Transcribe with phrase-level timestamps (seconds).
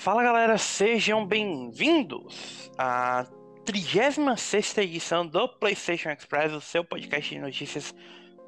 [0.00, 3.26] Fala galera, sejam bem-vindos à
[3.66, 7.94] 36 edição do PlayStation Express, o seu podcast de notícias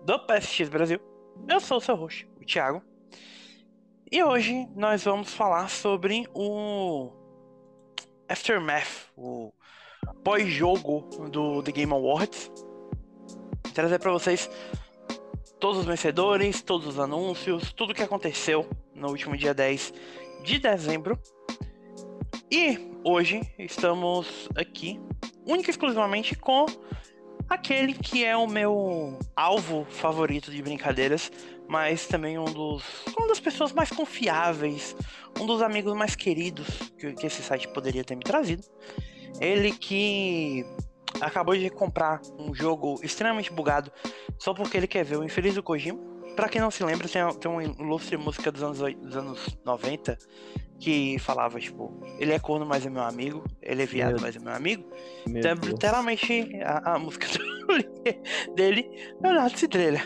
[0.03, 0.99] do PSX Brasil.
[1.47, 2.83] Eu sou o seu host, o Thiago,
[4.11, 7.13] e hoje nós vamos falar sobre o
[8.31, 9.53] Aftermath, o
[10.25, 12.51] pós-jogo do The Game Awards.
[13.75, 14.49] Trazer para vocês
[15.61, 19.93] todos os vencedores, todos os anúncios, tudo o que aconteceu no último dia 10
[20.43, 21.21] de dezembro.
[22.55, 25.01] E hoje estamos aqui
[25.47, 26.67] única e exclusivamente com
[27.49, 31.33] aquele que é o meu alvo favorito de brincadeiras,
[31.67, 32.85] mas também um dos
[33.17, 34.95] uma das pessoas mais confiáveis,
[35.41, 38.65] um dos amigos mais queridos que, que esse site poderia ter me trazido.
[39.41, 40.63] Ele que
[41.23, 43.91] acabou de comprar um jogo extremamente bugado
[44.39, 46.13] só porque ele quer ver o infeliz do Kojima.
[46.37, 50.19] Pra quem não se lembra, tem, tem uma ilustre música dos anos, dos anos 90
[50.83, 54.35] que falava, tipo, ele é corno, mas é meu amigo, ele é viado, meu mas
[54.35, 54.85] é meu amigo.
[55.29, 55.73] Meu então, Deus.
[55.75, 57.29] literalmente, a, a música
[58.57, 58.91] dele,
[59.23, 60.01] Leonardo Cidreira.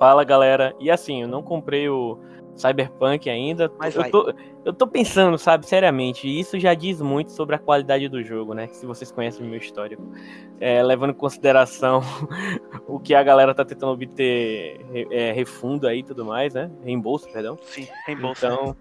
[0.00, 2.18] Fala galera, e assim, eu não comprei o
[2.56, 3.70] Cyberpunk ainda.
[3.78, 7.58] Mas eu, tô, eu tô pensando, sabe, seriamente, e isso já diz muito sobre a
[7.60, 8.66] qualidade do jogo, né?
[8.72, 10.02] Se vocês conhecem o meu histórico.
[10.58, 12.00] É, levando em consideração
[12.88, 14.80] o que a galera tá tentando obter
[15.12, 16.68] é, refundo aí e tudo mais, né?
[16.82, 17.56] Reembolso, perdão.
[17.62, 18.44] Sim, reembolso.
[18.44, 18.76] Então,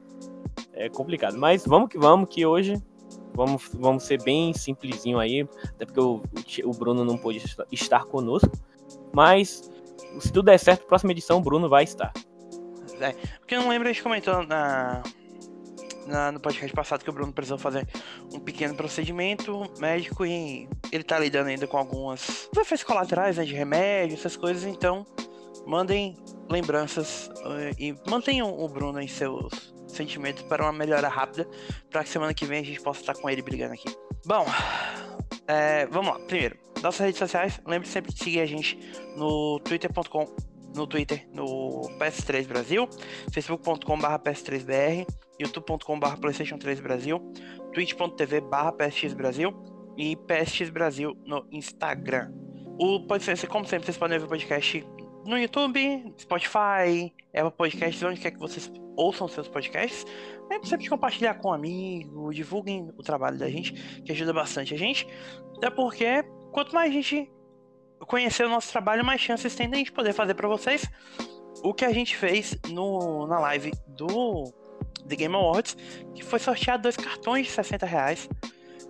[0.73, 1.37] é complicado.
[1.37, 2.81] Mas vamos que vamos, que hoje
[3.33, 6.21] vamos, vamos ser bem simplesinho aí, até porque o,
[6.65, 8.51] o Bruno não pôde estar conosco.
[9.13, 9.69] Mas,
[10.19, 12.11] se tudo der certo, próxima edição o Bruno vai estar.
[12.99, 15.01] É, porque eu não lembro, a gente comentou na,
[16.05, 17.87] na, no podcast passado que o Bruno precisou fazer
[18.33, 23.55] um pequeno procedimento médico e ele tá lidando ainda com algumas efeitos colaterais né, de
[23.55, 25.05] remédio, essas coisas, então
[25.65, 26.15] mandem
[26.49, 31.47] lembranças uh, e mantenham o Bruno em seus sentimentos para uma melhora rápida,
[31.89, 33.95] para que semana que vem a gente possa estar com ele brigando aqui.
[34.25, 34.45] Bom,
[35.47, 36.19] é, vamos lá.
[36.25, 38.77] Primeiro, nossas redes sociais, lembre sempre de seguir a gente
[39.15, 42.87] no twitter.com no Twitter, no PS3 Brasil,
[43.31, 45.05] facebook.com.br PS3BR,
[45.39, 47.19] youtube.com.br PlayStation 3 Brasil,
[47.73, 48.41] twitch.tv
[48.77, 49.53] PSX Brasil
[49.97, 52.31] e PSX Brasil no Instagram.
[52.79, 54.83] O podcast, como sempre, vocês podem ver o podcast
[55.25, 60.05] no YouTube, Spotify, Apple Podcasts, onde quer que vocês ouçam seus podcasts.
[60.49, 63.73] Lembre sempre de compartilhar com um amigo, divulguem o trabalho da gente,
[64.03, 65.07] que ajuda bastante a gente.
[65.57, 67.31] Até porque, quanto mais gente
[68.07, 70.89] conhecer o nosso trabalho, mais chances tem de a gente poder fazer para vocês
[71.63, 74.51] o que a gente fez no, na live do
[75.07, 75.77] The Game Awards,
[76.15, 78.29] que foi sortear dois cartões de 60 reais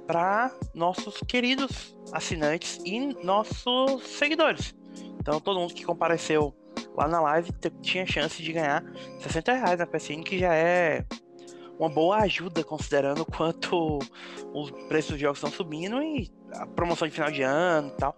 [0.07, 4.73] para nossos queridos assinantes e nossos seguidores.
[5.21, 6.53] Então todo mundo que compareceu
[6.95, 7.51] lá na live
[7.81, 8.83] tinha chance de ganhar
[9.19, 11.05] 60 reais na PSN, que já é
[11.79, 13.99] uma boa ajuda considerando quanto
[14.53, 18.17] os preços dos jogos estão subindo e a promoção de final de ano e tal.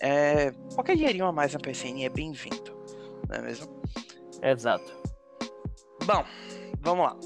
[0.00, 2.76] É, qualquer dinheirinho a mais na PSN é bem-vindo,
[3.28, 3.82] não é mesmo?
[4.42, 4.90] Exato.
[6.04, 6.24] Bom,
[6.80, 7.16] vamos lá.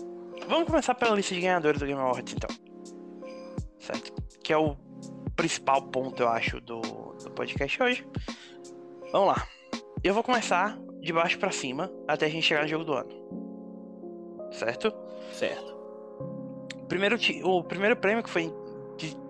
[0.48, 2.50] Vamos começar pela lista de ganhadores do Game Awards, então.
[3.78, 4.12] Certo?
[4.42, 4.76] Que é o
[5.36, 8.06] principal ponto, eu acho, do, do podcast hoje.
[9.12, 9.46] Vamos lá.
[10.02, 13.10] Eu vou começar de baixo para cima até a gente chegar no jogo do ano.
[14.50, 14.90] Certo?
[15.34, 15.76] Certo.
[16.88, 18.50] Primeiro, o primeiro prêmio que foi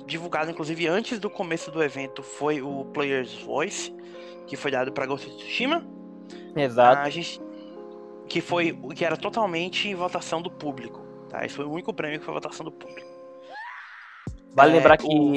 [0.06, 3.92] divulgado inclusive antes do começo do evento foi o Player's Voice,
[4.46, 5.84] que foi dado para Ghost of Tsushima.
[6.54, 7.02] Exato.
[7.02, 7.40] A gente,
[8.28, 11.44] que foi que era totalmente votação do público, tá?
[11.44, 13.11] Esse foi o único prêmio que foi votação do público.
[14.54, 15.32] Vale é, lembrar que o...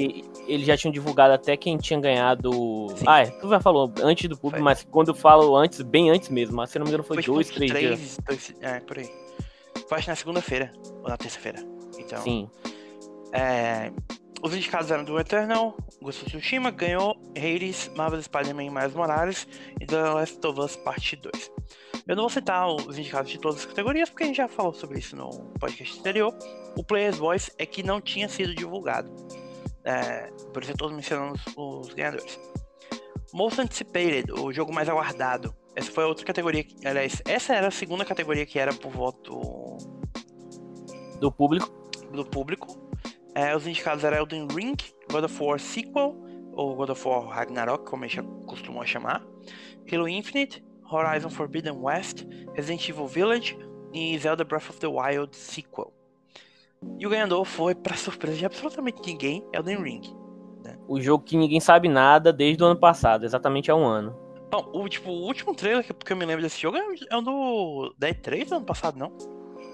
[0.48, 2.52] eles já tinham divulgado até quem tinha ganhado.
[2.96, 3.06] Sim.
[3.08, 4.64] Ah, é, tu já falou antes do público, foi.
[4.64, 7.34] mas quando eu falo antes, bem antes mesmo, mas se não me engano foi, foi
[7.34, 8.20] dois, três, três dias.
[8.26, 9.10] Dois, é, por aí.
[9.88, 10.72] Foi acho na segunda-feira,
[11.02, 11.60] ou na terça-feira.
[11.98, 12.22] Então.
[12.22, 12.50] Sim.
[13.32, 13.92] É,
[14.42, 19.48] os indicados eram do Eternal, Ghost of Tsushima, ganhou Hades, Marvel Spider-Man mais Morales
[19.80, 21.52] e The Last of Us Parte 2.
[22.08, 24.74] Eu não vou citar os indicados de todas as categorias, porque a gente já falou
[24.74, 25.30] sobre isso no
[25.60, 26.38] podcast anterior.
[26.78, 29.12] O Player's Voice é que não tinha sido divulgado.
[29.84, 32.40] É, por isso eu estou mencionando os, os ganhadores.
[33.34, 35.56] Most Anticipated, o jogo mais aguardado.
[35.76, 36.64] Essa foi a outra categoria.
[36.64, 39.78] Que, aliás, essa era a segunda categoria que era por voto
[41.20, 41.70] do público.
[42.12, 42.80] Do público.
[43.34, 44.78] É, os indicados eram Elden Ring,
[45.12, 46.16] God of War Sequel,
[46.54, 48.16] ou God of War Ragnarok, como eles
[48.46, 49.26] costumam chamar,
[49.92, 53.58] Halo Infinite, Horizon Forbidden West, Resident Evil Village
[53.94, 55.94] e Zelda Breath of the Wild Sequel.
[57.00, 60.02] E o ganhador foi, para surpresa de absolutamente ninguém, Elden Ring.
[60.64, 60.78] Né?
[60.88, 64.16] O jogo que ninguém sabe nada desde o ano passado, exatamente há um ano.
[64.52, 67.18] Bom, o, tipo, o último trailer que, que eu me lembro desse jogo é, é
[67.18, 69.12] o do da E3 do ano passado, não?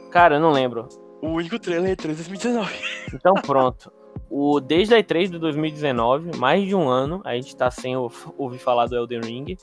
[0.09, 0.87] Cara, eu não lembro.
[1.21, 2.73] O único trailer é 3 2019.
[3.13, 3.91] Então pronto.
[4.33, 8.59] O, desde a E3 de 2019, mais de um ano, a gente tá sem ouvir
[8.59, 9.57] falar do Elden Ring.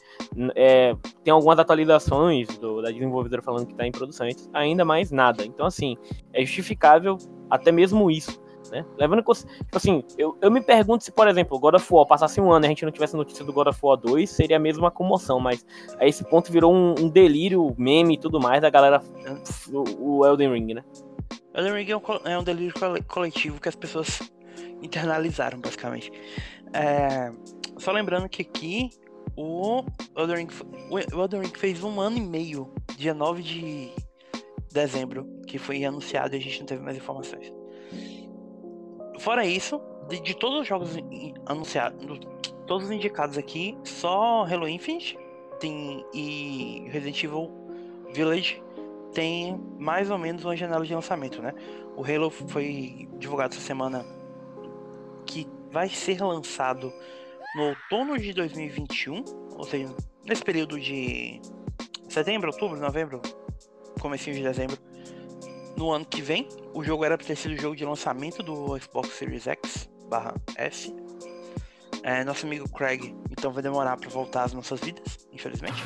[0.55, 0.94] É,
[1.25, 5.43] tem algumas atualizações do, da desenvolvedora falando que tá em produção, ainda mais nada.
[5.43, 5.97] Então, assim,
[6.35, 7.17] é justificável
[7.49, 8.38] até mesmo isso.
[8.70, 8.85] Né?
[8.99, 9.38] Levando tipo
[9.73, 12.67] assim, eu, eu me pergunto se, por exemplo, God of War passasse um ano e
[12.67, 15.65] a gente não tivesse notícia do God of War 2, seria a mesma comoção, mas
[15.99, 19.00] a esse ponto virou um, um delírio, meme e tudo mais da galera,
[19.73, 20.85] o, o Elden Ring, né?
[21.55, 22.75] Elden Ring é um, é um delírio
[23.06, 24.20] coletivo que as pessoas
[24.83, 26.13] internalizaram, basicamente.
[26.73, 27.33] É,
[27.79, 28.91] só lembrando que aqui
[29.37, 29.85] o
[30.17, 30.49] Elden,
[31.55, 33.93] fez um ano e meio, dia 9 de
[34.73, 37.53] dezembro, que foi anunciado e a gente não teve mais informações.
[39.21, 40.91] Fora isso, de, de todos os jogos
[41.47, 42.05] anunciados,
[42.67, 45.17] todos os indicados aqui, só Halo Infinite
[45.61, 47.51] tem, e Resident Evil
[48.13, 48.63] Village
[49.13, 51.53] tem mais ou menos uma janela de lançamento, né?
[51.97, 54.05] O Halo foi divulgado essa semana
[55.29, 56.93] que vai ser lançado
[57.55, 59.25] no outono de 2021,
[59.57, 59.95] ou seja,
[60.25, 61.41] nesse período de
[62.09, 63.21] setembro, outubro, novembro,
[64.01, 64.79] comecinho de dezembro,
[65.77, 66.49] no ano que vem.
[66.73, 70.35] O jogo era para ter sido o jogo de lançamento do Xbox Series X barra
[70.57, 70.95] S.
[72.03, 75.83] É, nosso amigo Craig, então vai demorar para voltar às nossas vidas, infelizmente.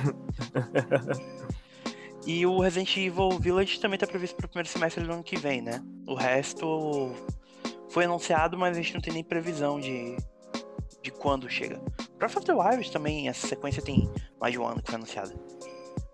[2.25, 5.37] e o Resident Evil Village também está previsto para o primeiro semestre do ano que
[5.37, 5.83] vem, né?
[6.07, 7.13] O resto
[7.93, 10.17] foi anunciado, mas a gente não tem nem previsão de,
[11.03, 11.79] de quando chega.
[12.17, 14.11] Breath of the Wild também, essa sequência tem
[14.41, 15.35] mais de um ano que foi anunciada.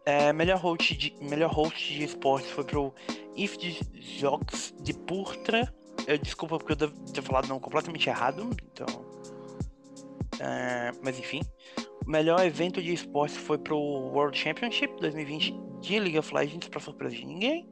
[0.04, 2.92] É, melhor, host de, melhor host de esportes foi pro
[3.36, 3.78] If de
[4.18, 5.72] Jogos de Purtra.
[6.06, 9.04] Eu, desculpa porque eu devo ter falado não completamente errado, então.
[10.40, 11.42] É, mas enfim.
[12.04, 16.80] O melhor evento de esportes foi pro World Championship 2020 de League of Legends, pra
[16.80, 17.68] surpresa de ninguém.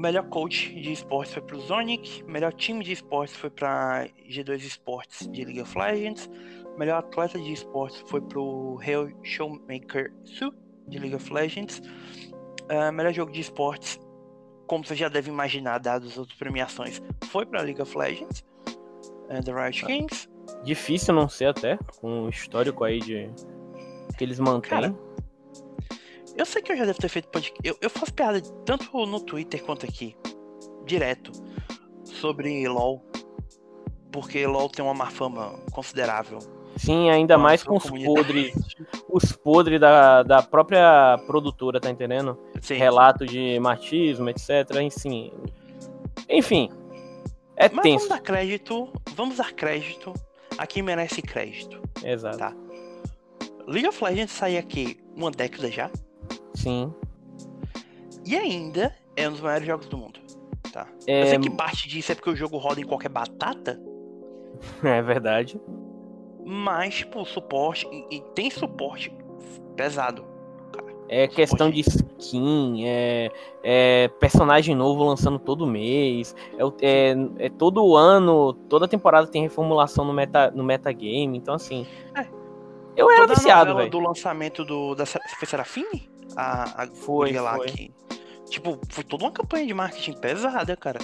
[0.00, 2.22] O melhor coach de esportes foi pro Zonic.
[2.22, 6.26] O melhor time de esportes foi pra G2 Esportes de League of Legends.
[6.74, 10.54] O melhor atleta de esportes foi pro Real Showmaker Su
[10.88, 11.82] de League of Legends.
[12.70, 14.00] Uh, melhor jogo de esportes,
[14.66, 18.42] como você já deve imaginar, dados as outras premiações, foi para League of Legends,
[19.28, 20.30] uh, The Riot Games.
[20.64, 23.30] Difícil não ser até, com o histórico aí de
[24.16, 24.70] que eles mantêm.
[24.70, 24.94] Cara,
[26.40, 27.60] eu sei que eu já devo ter feito podcast.
[27.62, 30.16] Eu, eu faço piada tanto no Twitter quanto aqui,
[30.84, 31.32] direto,
[32.04, 33.04] sobre LOL.
[34.10, 36.40] Porque LOL tem uma má fama considerável
[36.76, 38.54] Sim, ainda Nossa, mais com os podres.
[39.08, 42.38] Os podres da, da própria produtora, tá entendendo?
[42.62, 42.76] Sim.
[42.76, 44.48] Relato de machismo, etc.
[44.80, 45.32] Enfim.
[46.28, 46.70] Enfim.
[47.56, 48.08] É Mas tenso.
[48.08, 48.92] Vamos dar crédito.
[49.14, 50.14] Vamos dar crédito
[50.56, 51.82] a quem merece crédito.
[52.02, 52.38] Exato.
[52.38, 52.54] Tá?
[53.66, 55.90] League of Legends saiu aqui uma década já.
[56.54, 56.92] Sim.
[58.24, 60.20] E ainda é um dos maiores jogos do mundo.
[60.72, 60.86] Tá.
[61.06, 61.22] É...
[61.22, 63.80] Eu sei que parte disso é porque o jogo roda em qualquer batata.
[64.84, 65.58] É verdade.
[66.44, 67.86] Mas, tipo, suporte.
[67.90, 69.10] E, e tem suporte
[69.74, 70.24] pesado.
[70.72, 70.92] Cara.
[71.08, 73.30] É questão de skin, é,
[73.62, 80.04] é, personagem novo lançando todo mês, é, é, é, todo ano, toda temporada tem reformulação
[80.04, 81.86] no, meta, no metagame, então assim.
[82.14, 82.26] É.
[82.96, 83.90] Eu era viciado, velho.
[83.90, 86.10] do lançamento do, da foi Serafine?
[86.40, 87.66] A, a foi, lá foi.
[87.66, 87.94] que.
[88.48, 90.98] Tipo, foi toda uma campanha de marketing pesada, cara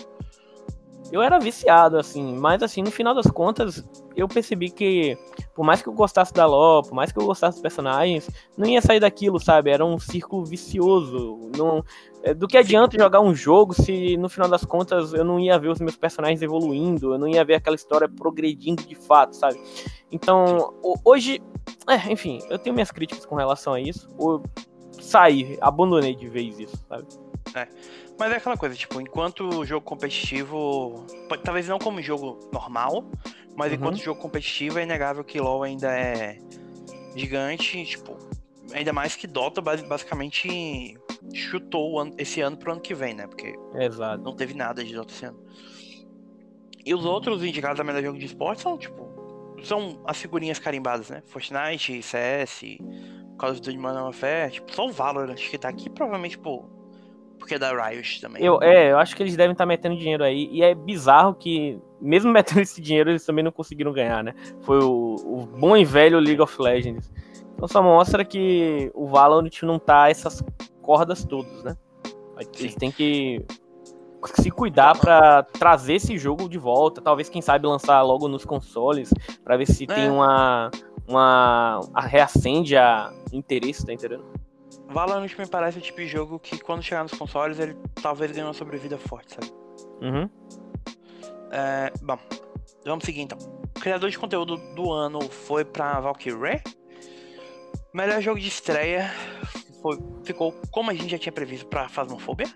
[1.13, 5.17] eu era viciado, assim, mas assim, no final das contas, eu percebi que,
[5.55, 8.67] por mais que eu gostasse da LoL, por mais que eu gostasse dos personagens, não
[8.67, 9.71] ia sair daquilo, sabe?
[9.71, 11.51] Era um círculo vicioso.
[11.57, 11.85] Não,
[12.23, 15.59] é, do que adianta jogar um jogo se no final das contas eu não ia
[15.59, 19.61] ver os meus personagens evoluindo, eu não ia ver aquela história progredindo de fato, sabe?
[20.11, 20.75] Então,
[21.05, 21.41] hoje,
[21.89, 24.09] é, enfim, eu tenho minhas críticas com relação a isso.
[24.19, 24.43] Eu
[25.01, 27.07] saí, abandonei de vez isso, sabe?
[27.55, 27.69] É.
[28.19, 31.05] Mas é aquela coisa, tipo, enquanto jogo competitivo.
[31.45, 33.05] Talvez não como jogo normal,
[33.57, 33.79] mas uhum.
[33.79, 36.39] enquanto jogo competitivo é inegável que LoL ainda é
[37.15, 38.17] gigante, tipo.
[38.73, 40.99] Ainda mais que Dota basicamente
[41.33, 43.27] chutou esse ano pro ano que vem, né?
[43.27, 44.23] Porque Exato.
[44.23, 45.39] não teve nada de Dota esse ano.
[46.85, 49.07] E os outros indicados a melhor jogo de esporte são, tipo.
[49.63, 51.23] São as figurinhas carimbadas, né?
[51.27, 52.63] Fortnite, CS,
[53.39, 56.65] Call of Duty Modern Warfare, tipo, só o Valorant que tá aqui, provavelmente, pô,
[57.39, 58.43] porque é da Riot também.
[58.43, 60.49] Eu, é, eu acho que eles devem estar tá metendo dinheiro aí.
[60.51, 64.35] E é bizarro que, mesmo metendo esse dinheiro, eles também não conseguiram ganhar, né?
[64.63, 67.13] Foi o, o bom e velho League of Legends.
[67.55, 70.43] Então só mostra que o Valorant não tá essas
[70.83, 71.77] cordas todas, né?
[72.59, 72.79] Eles Sim.
[72.79, 73.45] têm que
[74.35, 77.01] se cuidar para trazer esse jogo de volta.
[77.01, 79.13] Talvez, quem sabe, lançar logo nos consoles
[79.43, 79.87] para ver se é.
[79.87, 80.71] tem uma,
[81.07, 81.81] uma.
[82.03, 84.25] reacende a interesse, tá entendendo?
[84.89, 88.47] Valorant me parece o tipo de jogo que quando chegar nos consoles ele talvez ganhe
[88.47, 89.53] uma sobrevida forte, sabe?
[90.01, 90.31] Uhum.
[91.51, 92.19] É, bom,
[92.85, 93.39] vamos seguir então.
[93.77, 96.63] O criador de conteúdo do ano foi pra Valkyrie.
[97.93, 99.11] Melhor jogo de estreia
[99.83, 102.49] foi, ficou como a gente já tinha previsto pra Phasmophobia.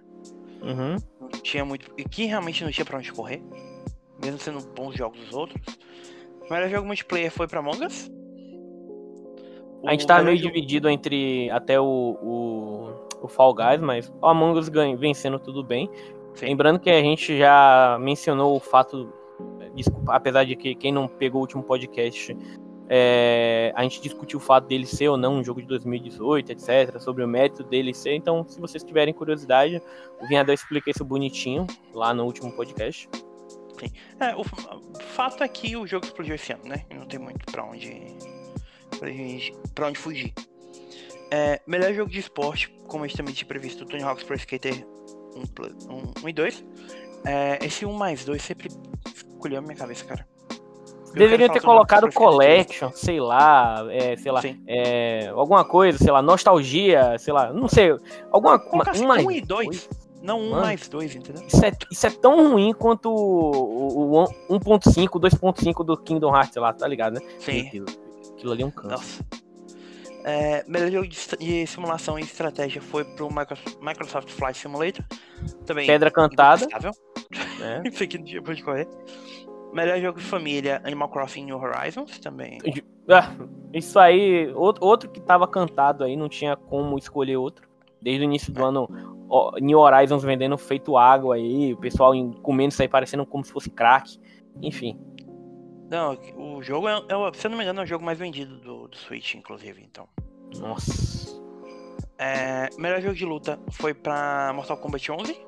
[0.63, 0.97] Uhum.
[1.21, 1.93] Não tinha muito.
[1.97, 3.43] E que realmente não tinha pra onde correr.
[4.23, 5.63] Mesmo sendo bons jogos os outros.
[6.43, 8.11] O melhor jogo multiplayer foi pra Among Us.
[9.85, 11.85] A gente tá meio dividido entre até o,
[12.23, 12.91] o,
[13.23, 15.91] o Fall Guys, mas o Among Us ganha, vencendo tudo bem.
[16.35, 16.47] Sim.
[16.47, 19.13] Lembrando que a gente já mencionou o fato,
[19.75, 22.37] desculpa, apesar de que quem não pegou o último podcast,
[22.93, 26.99] é, a gente discutiu o fato dele ser ou não um jogo de 2018, etc.,
[26.99, 28.15] sobre o mérito dele ser.
[28.15, 29.81] Então, se vocês tiverem curiosidade,
[30.21, 33.09] o Vinhador explica isso bonitinho lá no último podcast.
[33.79, 33.93] Sim.
[34.19, 34.45] É, o
[34.99, 36.85] fato é que o jogo explodiu esse ano, né?
[36.93, 37.89] Não tem muito pra onde,
[39.01, 40.33] pra, gente, pra onde fugir.
[41.31, 44.87] É, melhor jogo de esporte, como a gente também tinha previsto, Tony Hawk's Pro Skater
[45.35, 45.41] 1,
[45.91, 46.65] 1, 1 e 2.
[47.25, 48.69] É, esse 1 mais 2 sempre
[49.15, 50.27] escolheu a minha cabeça, cara.
[51.15, 57.19] Deveriam ter colocado Collection, sei lá, é, sei lá, é, alguma coisa, sei lá, nostalgia,
[57.19, 57.97] sei lá, não sei,
[58.31, 58.93] alguma coisa.
[59.03, 59.89] 1 mais 1 e 2.
[60.23, 61.43] Não, 1 Mano, mais 2, entendeu?
[61.49, 66.63] Isso é, isso é tão ruim quanto o, o 1.5, 2.5 do Kingdom Hearts, sei
[66.63, 67.21] lá, tá ligado, né?
[67.41, 67.85] Sim.
[68.41, 68.93] Aquilo, ali é um canto.
[68.93, 69.25] Nossa.
[70.25, 75.05] É, melhor jogo de, simulação e estratégia foi pro Microsoft Flight Simulator.
[75.67, 76.67] Também Pedra Cantada.
[77.61, 77.83] É.
[77.89, 78.89] Isso aqui não tinha pra correr.
[79.75, 82.59] Melhor jogo de família, Animal Crossing New Horizons, também.
[83.09, 83.33] Ah,
[83.73, 87.69] isso aí, outro que tava cantado aí, não tinha como escolher outro.
[88.03, 88.65] Desde o início do é.
[88.65, 88.89] ano,
[89.61, 93.71] New Horizons vendendo feito água aí, o pessoal comendo isso aí parecendo como se fosse
[93.71, 94.19] crack.
[94.61, 94.99] Enfim.
[95.91, 98.57] Não, o jogo é, é, se eu não me engano, é o jogo mais vendido
[98.59, 100.09] do, do Switch, inclusive, então.
[100.57, 101.41] Nossa.
[102.17, 105.41] É, melhor jogo de luta foi pra Mortal Kombat 11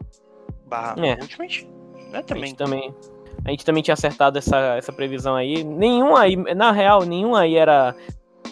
[0.67, 1.15] barra é.
[1.21, 1.69] Ultimate.
[2.11, 2.43] Né, também.
[2.43, 2.95] A gente também.
[3.45, 5.63] A gente também tinha acertado essa, essa previsão aí.
[5.63, 7.95] Nenhum aí, na real, nenhum aí era,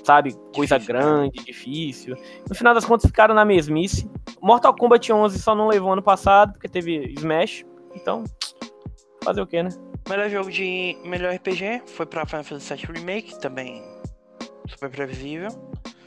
[0.05, 1.01] sabe, coisa difícil, né?
[1.01, 1.45] grande, né?
[1.45, 2.17] difícil.
[2.49, 4.09] No final das contas ficaram na mesmice.
[4.41, 7.65] Mortal Kombat 11 só não levou ano passado, porque teve Smash.
[7.95, 8.25] Então,
[9.25, 9.71] fazer o que, né?
[10.11, 13.81] Melhor jogo de melhor RPG foi pra Final Fantasy VII Remake, também
[14.67, 15.51] super previsível.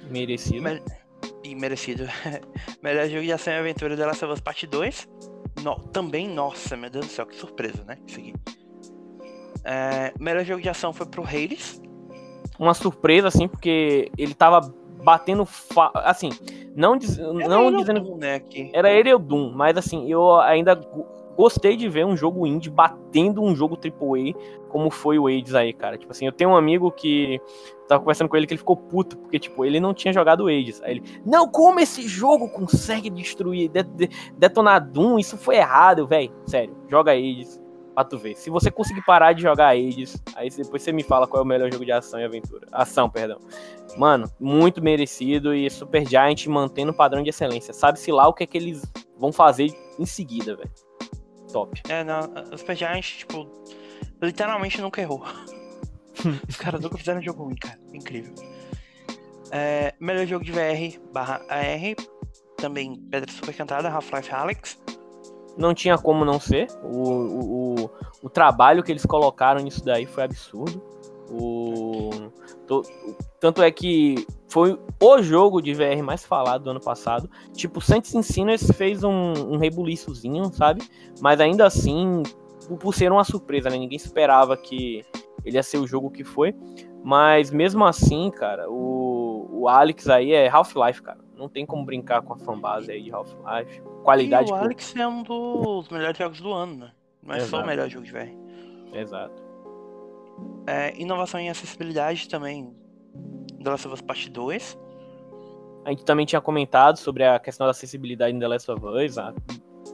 [0.10, 0.62] Merecido.
[0.62, 0.81] Me...
[1.41, 2.03] E merecido.
[2.83, 5.10] melhor jogo de ação e aventura The Last of Us Part 2.
[5.63, 5.75] No...
[5.75, 7.98] Também, nossa, meu Deus do céu, que surpresa, né?
[8.05, 8.33] Isso aqui.
[9.63, 10.13] É...
[10.19, 11.81] Melhor jogo de ação foi pro Hades.
[12.60, 14.60] Uma surpresa, assim, porque ele tava
[15.01, 15.45] batendo.
[15.45, 15.91] Fa...
[15.95, 16.29] Assim,
[16.75, 17.17] não, diz...
[17.17, 18.01] não dizendo.
[18.01, 18.69] Doom, né, aqui.
[18.74, 20.75] Era ele o Doom, mas assim, eu ainda
[21.36, 24.34] gostei de ver um jogo indie batendo um jogo AAA
[24.70, 25.98] como foi o Hades aí, cara.
[25.98, 27.40] Tipo assim, eu tenho um amigo que
[27.88, 30.48] tava conversando com ele que ele ficou puto, porque, tipo, ele não tinha jogado o
[30.48, 30.82] Hades.
[30.82, 35.20] Aí ele, não, como esse jogo consegue destruir, de, de, detonar Doom?
[35.20, 36.32] Isso foi errado, velho.
[36.48, 37.62] Sério, joga Hades
[37.94, 38.36] pra tu ver.
[38.36, 41.48] Se você conseguir parar de jogar Hades, aí depois você me fala qual é o
[41.48, 42.68] melhor jogo de ação e aventura.
[42.72, 43.40] Ação, perdão.
[43.96, 47.74] Mano, muito merecido e Super Giant mantendo o padrão de excelência.
[47.74, 50.72] Sabe-se lá o que é que eles vão fazer em seguida, velho
[51.53, 51.81] top.
[51.88, 52.19] É, não,
[52.51, 53.48] os Giants, tipo,
[54.22, 55.24] literalmente nunca errou.
[56.48, 57.79] Os caras nunca fizeram um jogo ruim, cara.
[57.91, 58.33] Incrível.
[59.51, 61.95] É, melhor jogo de VR barra AR.
[62.57, 64.79] Também Pedra Super Cantada, Half-Life Alex.
[65.57, 66.67] Não tinha como não ser.
[66.83, 67.89] O, o, o,
[68.24, 70.81] o trabalho que eles colocaram nisso daí foi absurdo.
[71.34, 72.12] O,
[73.40, 77.30] tanto é que foi o jogo de VR mais falado do ano passado.
[77.54, 80.88] Tipo, Saints Sinners fez um, um rebuliçozinho, sabe?
[81.20, 82.24] Mas ainda assim,
[82.80, 83.78] por ser uma surpresa, né?
[83.78, 85.04] Ninguém esperava que
[85.44, 86.56] ele ia ser o jogo que foi.
[87.04, 91.20] Mas mesmo assim, cara, o, o Alex aí é Half-Life, cara.
[91.36, 93.82] Não tem como brincar com a fanbase aí de Half-Life.
[94.04, 94.50] Qualidade.
[94.50, 96.92] E o Alex é um dos melhores jogos do ano, né?
[97.22, 97.52] Não é Exato.
[97.52, 98.30] só o melhor jogo de VR.
[98.94, 99.44] Exato.
[100.66, 102.74] É, inovação em acessibilidade também.
[103.63, 104.80] The Last of Us Part 2.
[105.86, 109.18] A gente também tinha comentado sobre a questão da acessibilidade em The Last of Us.
[109.18, 109.34] Ah,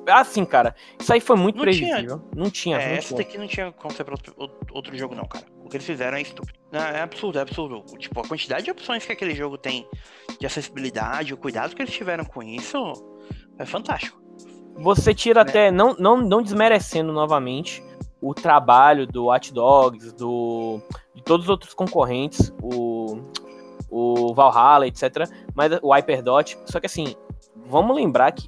[0.07, 2.19] assim, cara, isso aí foi muito não previsível.
[2.19, 2.21] Tinha.
[2.35, 2.77] Não tinha.
[2.77, 3.17] É, não essa tinha.
[3.17, 4.35] daqui não tinha como ser pra outro,
[4.71, 5.45] outro jogo, não, cara.
[5.63, 6.59] O que eles fizeram é estúpido.
[6.71, 7.83] É absurdo, é absurdo.
[7.97, 9.87] Tipo, a quantidade de opções que aquele jogo tem
[10.39, 12.77] de acessibilidade, o cuidado que eles tiveram com isso,
[13.57, 14.19] é fantástico.
[14.77, 15.49] Você tira né?
[15.49, 17.83] até, não, não, não desmerecendo novamente,
[18.21, 20.81] o trabalho do Watch Dogs, do,
[21.15, 23.19] de todos os outros concorrentes, o,
[23.89, 25.29] o Valhalla, etc.
[25.53, 26.57] Mas o Hyperdot.
[26.65, 27.15] Só que assim,
[27.65, 28.47] vamos lembrar que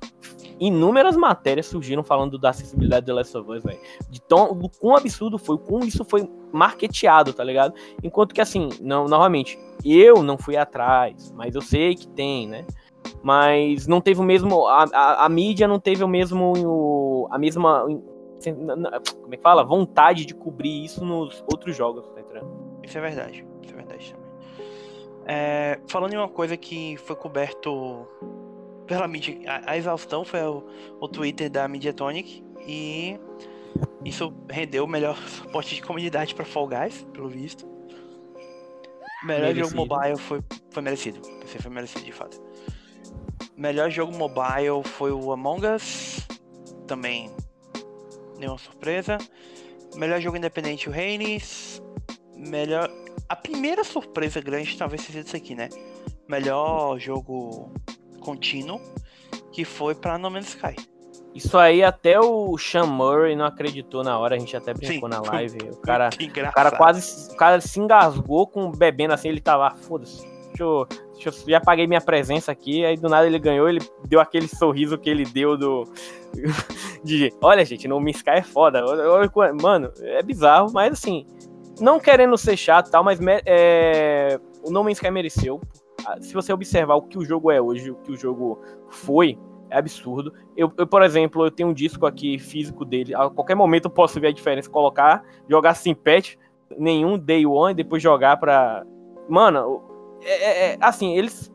[0.59, 3.79] inúmeras matérias surgiram falando da acessibilidade do Last of Us, velho.
[4.09, 7.73] De tão, do quão absurdo foi, como isso foi marketeado, tá ligado?
[8.03, 12.65] Enquanto que assim, não, novamente, eu não fui atrás, mas eu sei que tem, né?
[13.23, 14.67] mas não teve o mesmo.
[14.67, 16.53] A, a, a mídia não teve o mesmo.
[16.57, 17.85] O, a mesma.
[18.43, 19.63] Como é que fala?
[19.63, 22.79] Vontade de cobrir isso nos outros jogos, tá entendendo?
[22.83, 23.45] Isso é verdade.
[23.61, 24.31] Isso é verdade também.
[25.25, 28.07] É, falando em uma coisa que foi coberto
[28.87, 29.37] pela mídia.
[29.47, 30.63] A, a exaustão foi o,
[30.99, 32.43] o Twitter da Mediatonic.
[32.67, 33.19] E
[34.03, 37.69] isso rendeu o melhor suporte de comunidade para Fall Guys, pelo visto.
[39.23, 39.69] Melhor merecido.
[39.69, 41.21] jogo mobile foi, foi merecido.
[41.45, 42.41] Você foi merecido de fato.
[43.55, 46.27] Melhor jogo mobile foi o Among Us.
[46.87, 47.31] Também
[48.41, 49.17] nenhuma surpresa.
[49.95, 51.81] Melhor jogo independente o Reigns.
[52.35, 52.89] Melhor.
[53.29, 55.69] A primeira surpresa grande talvez seja isso aqui, né?
[56.27, 57.71] Melhor jogo
[58.19, 58.81] contínuo.
[59.51, 60.75] Que foi para No Man's Sky.
[61.33, 65.15] Isso aí até o Sean Murray não acreditou na hora, a gente até brincou Sim,
[65.15, 65.57] na live.
[65.71, 69.75] O cara, o cara quase o cara se engasgou com bebendo assim, ele tava, ah,
[69.75, 70.25] foda-se.
[70.47, 70.87] Deixa eu,
[71.27, 74.97] eu, já paguei minha presença aqui, aí do nada ele ganhou, ele deu aquele sorriso
[74.97, 75.85] que ele deu do
[77.03, 78.83] de, olha gente, no Sky é foda.
[79.61, 81.25] Mano, é bizarro, mas assim,
[81.79, 85.61] não querendo ser chato tal, mas é, o No Man's Sky mereceu.
[86.19, 88.59] Se você observar o que o jogo é hoje, o que o jogo
[88.89, 89.37] foi,
[89.69, 90.33] é absurdo.
[90.55, 93.13] Eu, eu, por exemplo, eu tenho um disco aqui físico dele.
[93.15, 94.69] A qualquer momento eu posso ver a diferença.
[94.69, 96.35] Colocar, jogar sem patch
[96.77, 98.83] nenhum, day one, e depois jogar pra.
[99.29, 99.81] Mano,
[100.23, 101.51] é, é, é, assim, eles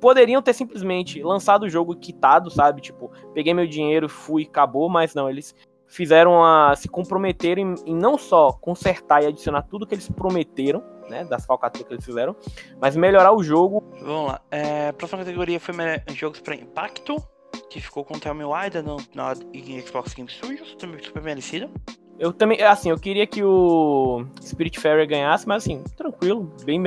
[0.00, 2.80] poderiam ter simplesmente lançado o jogo quitado, sabe?
[2.80, 5.54] Tipo, peguei meu dinheiro, fui, acabou, mas não, eles
[5.86, 11.24] fizeram a se comprometerem em não só consertar e adicionar tudo que eles prometeram, né,
[11.24, 12.36] das falcatruas que eles fizeram,
[12.80, 13.82] mas melhorar o jogo.
[14.02, 14.40] Vamos lá.
[14.50, 15.74] É, a próxima categoria foi
[16.14, 17.16] jogos para impacto,
[17.70, 18.82] que ficou com o Tell Me Why, da
[19.86, 21.70] Xbox Game Studios, também super merecido.
[22.18, 26.80] Eu também, assim, eu queria que o Spirit Fairy ganhasse, mas assim, tranquilo, bem,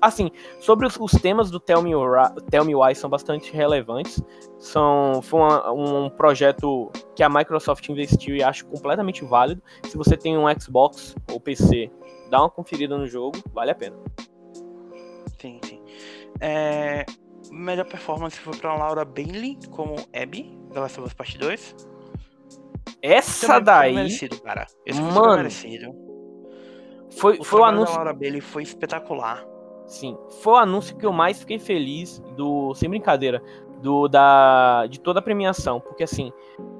[0.00, 1.92] assim, sobre os, os, temas do Tell Me,
[2.50, 4.22] Tell Me Why são bastante relevantes.
[4.58, 9.62] São, foi uma, um projeto que a Microsoft investiu e acho completamente válido.
[9.84, 11.90] Se você tem um Xbox ou PC,
[12.30, 13.96] dá uma conferida no jogo, vale a pena.
[15.40, 15.82] Sim, sim.
[16.40, 17.04] É,
[17.50, 21.76] melhor performance foi para Laura Bailey como Abby, da Last of Us Part 2.
[23.02, 23.94] Essa daí.
[23.94, 24.66] Merecido, cara.
[24.86, 26.11] Esse Mano, merecido.
[27.16, 27.94] Foi, o foi o anúncio.
[27.94, 29.44] Da Laura Bailey foi espetacular.
[29.86, 33.42] Sim, foi o anúncio que eu mais fiquei feliz do, sem brincadeira,
[33.82, 36.32] do da de toda a premiação, porque assim,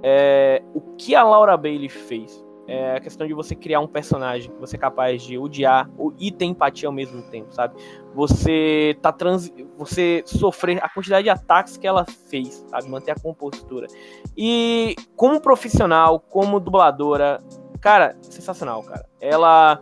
[0.03, 4.51] é, o que a Laura Bailey fez é a questão de você criar um personagem
[4.51, 7.75] que você é capaz de odiar e ter empatia ao mesmo tempo, sabe?
[8.15, 12.89] Você tá trans, você sofrer a quantidade de ataques que ela fez, sabe?
[12.89, 13.89] Manter a compostura.
[14.37, 17.43] E como profissional, como dubladora,
[17.81, 19.07] cara, sensacional, cara.
[19.21, 19.81] Ela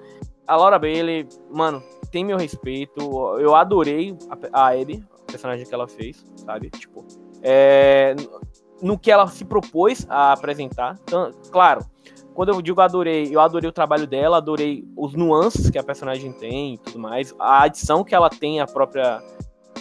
[0.51, 3.01] a Laura Bailey, mano, tem meu respeito.
[3.39, 4.17] Eu adorei
[4.53, 6.71] a, a Abby, a personagem que ela fez, sabe?
[6.71, 7.07] Tipo,
[7.41, 8.17] é,
[8.83, 10.99] no que ela se propôs a apresentar.
[11.05, 11.87] Então, claro,
[12.35, 16.33] quando eu digo adorei, eu adorei o trabalho dela, adorei os nuances que a personagem
[16.33, 19.23] tem e tudo mais, a adição que ela tem à própria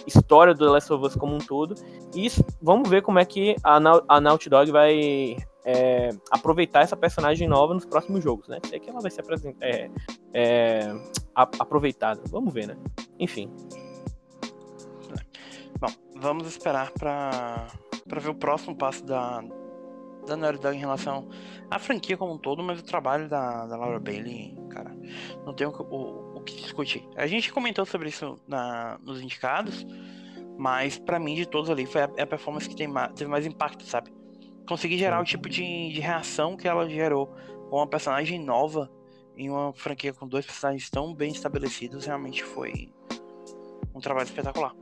[0.06, 1.74] história do The Last of Us como um todo.
[2.14, 2.28] E
[2.62, 7.74] vamos ver como é que a, a Naughty Dog vai é, aproveitar essa personagem nova
[7.74, 8.60] nos próximos jogos, né?
[8.68, 9.24] Sei que ela vai ser
[9.62, 9.90] é,
[10.34, 10.94] é,
[11.36, 12.22] aproveitada.
[12.30, 12.78] Vamos ver, né?
[13.20, 13.52] Enfim.
[15.80, 17.68] Bom, vamos esperar para
[18.08, 19.44] para ver o próximo passo da
[20.26, 21.28] da Naughty Dog em relação
[21.72, 24.96] à franquia como um todo, mas o trabalho da, da Laura Bailey, cara,
[25.46, 27.08] não tem o, o, o que discutir.
[27.16, 29.88] A gente comentou sobre isso na, nos indicados,
[30.58, 33.46] mas para mim de todos ali foi a, a performance que tem mais, teve mais
[33.46, 34.12] impacto, sabe?
[34.70, 37.26] conseguir gerar o tipo de, de reação que ela gerou
[37.70, 38.90] com uma personagem nova
[39.40, 42.92] em uma franquia com dois personagens tão bem estabelecidos, realmente foi
[43.96, 44.76] um trabalho espetacular.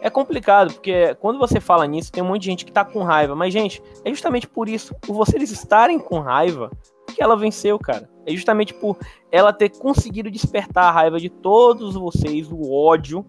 [0.00, 3.02] É complicado, porque quando você fala nisso, tem um monte de gente que tá com
[3.02, 3.34] raiva.
[3.34, 6.70] Mas, gente, é justamente por isso, por vocês estarem com raiva,
[7.14, 8.08] que ela venceu, cara.
[8.24, 8.96] É justamente por
[9.30, 13.26] ela ter conseguido despertar a raiva de todos vocês, o ódio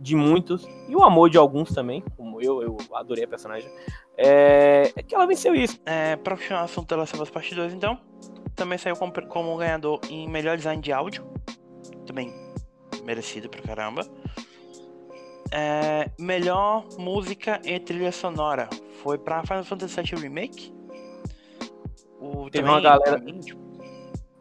[0.00, 3.70] de muitos, e o amor de alguns também, como eu, eu adorei a personagem.
[4.16, 5.78] É, é que ela venceu isso.
[5.84, 7.98] É, pra continuar o assunto da Last of Us Part 2, então,
[8.56, 11.24] também saiu como, como ganhador em melhor design de áudio.
[12.06, 12.32] Também
[13.04, 14.04] merecido pra caramba.
[15.52, 18.68] É, melhor música e trilha sonora
[19.02, 20.74] foi pra Final Fantasy VII Remake.
[22.18, 23.18] O, Teve também, uma galera.
[23.18, 23.60] Mim, tipo...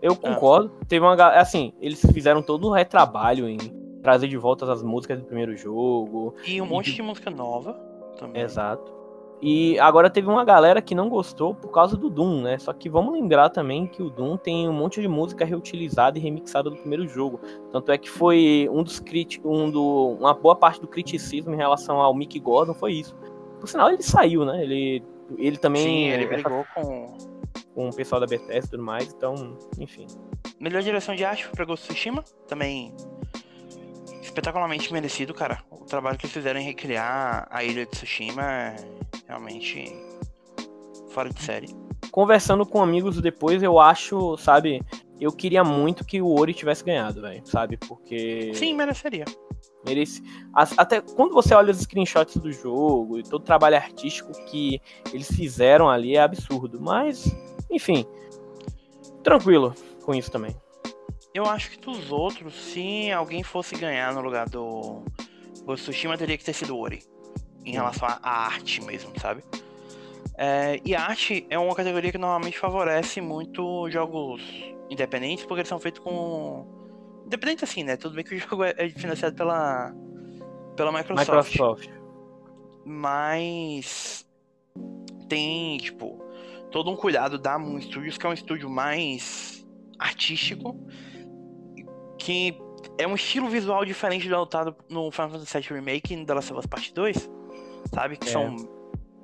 [0.01, 0.15] Eu ah.
[0.15, 0.71] concordo.
[0.82, 0.86] Ah.
[0.88, 1.41] Teve uma galera.
[1.41, 3.58] Assim, eles fizeram todo o retrabalho em
[4.01, 6.36] trazer de volta as músicas do primeiro jogo.
[6.45, 7.73] E um monte de música nova
[8.17, 8.41] também.
[8.41, 8.93] Exato.
[9.41, 12.58] E agora teve uma galera que não gostou por causa do Doom, né?
[12.58, 16.21] Só que vamos lembrar também que o Doom tem um monte de música reutilizada e
[16.21, 17.39] remixada do primeiro jogo.
[17.71, 21.58] Tanto é que foi um dos críticos, um do, uma boa parte do criticismo em
[21.58, 23.15] relação ao Mick Gordon foi isso.
[23.60, 24.63] Por sinal, ele saiu, né?
[24.63, 25.04] Ele,
[25.38, 25.84] ele também.
[25.84, 27.13] Sim, ele brigou com...
[27.74, 30.08] com o pessoal da Bethesda e tudo mais, então, enfim.
[30.60, 32.93] Melhor direção de arte foi pra Ghost Tsushima, também
[34.36, 35.63] espetacularmente merecido, cara.
[35.71, 38.76] O trabalho que eles fizeram em recriar a ilha de Tsushima é
[39.28, 39.95] realmente
[41.10, 41.69] fora de série.
[42.12, 44.84] Conversando com amigos depois, eu acho, sabe,
[45.19, 47.78] eu queria muito que o Ori tivesse ganhado, velho, sabe?
[47.78, 48.52] Porque.
[48.54, 49.26] Sim, mereceria.
[49.86, 50.21] Merece.
[50.54, 54.82] Até quando você olha os screenshots do jogo e todo o trabalho artístico que
[55.13, 56.82] eles fizeram ali é absurdo.
[56.82, 57.26] Mas,
[57.71, 58.06] enfim.
[59.24, 60.56] Tranquilo com isso também.
[61.36, 65.04] Eu acho que dos outros, se alguém fosse ganhar no lugar do
[65.65, 67.04] Ghost Tsushima, teria que ter sido Ori.
[67.65, 69.43] Em relação à arte mesmo, sabe?
[70.38, 74.41] É, e arte é uma categoria que normalmente favorece muito jogos
[74.89, 76.65] independentes, porque eles são feitos com.
[77.26, 77.98] Independente assim, né?
[77.98, 79.93] Tudo bem que o jogo é financiado pela,
[80.78, 81.52] pela Microsoft.
[81.52, 81.89] Microsoft.
[82.86, 84.26] Mas
[85.28, 86.17] tem, tipo,
[86.71, 89.67] todo um cuidado da Moon Studios, que é um estúdio mais
[90.00, 90.80] artístico
[92.17, 92.58] que
[92.97, 96.34] é um estilo visual diferente do adotado no Final Fantasy VII Remake e no The
[96.34, 97.30] Last of Us Part 2,
[97.93, 98.17] sabe?
[98.17, 98.32] Que é.
[98.32, 98.56] são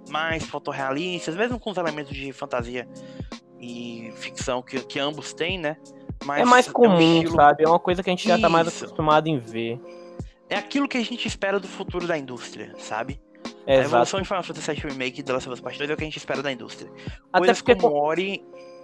[0.10, 2.88] mais fotorrealistas, mesmo com os elementos de fantasia
[3.60, 5.78] e ficção que, que ambos têm, né?
[6.26, 7.36] Mas é mais comum, é um estilo...
[7.36, 7.64] sabe?
[7.64, 8.42] É uma coisa que a gente já Isso.
[8.42, 9.80] tá mais acostumado em ver.
[10.50, 13.22] É aquilo que a gente espera do futuro da indústria, sabe?
[13.66, 14.22] É, a evolução exato.
[14.22, 16.04] de Final Fantasy VII Remake e The Last of Us Part 2 é o que
[16.04, 16.92] a gente espera da indústria.
[17.32, 18.44] Até Coisas porque como Ori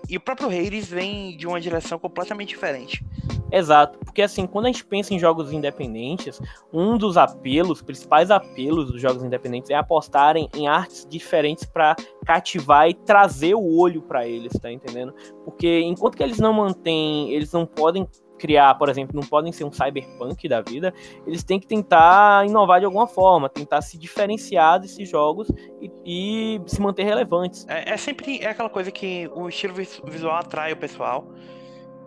[0.10, 3.04] e o próprio Hades vem de uma direção completamente diferente.
[3.52, 6.41] Exato, porque assim, quando a gente pensa em jogos independentes,
[6.72, 12.89] um dos apelos, principais apelos dos jogos independentes é apostarem em artes diferentes para cativar
[12.89, 15.13] e trazer o olho para eles, tá entendendo?
[15.46, 19.63] Porque enquanto que eles não mantêm, eles não podem criar, por exemplo, não podem ser
[19.63, 20.93] um cyberpunk da vida,
[21.26, 25.50] eles têm que tentar inovar de alguma forma, tentar se diferenciar desses jogos
[25.82, 27.65] e, e se manter relevantes.
[27.67, 31.28] É, é, sempre é aquela coisa que o estilo visual atrai o pessoal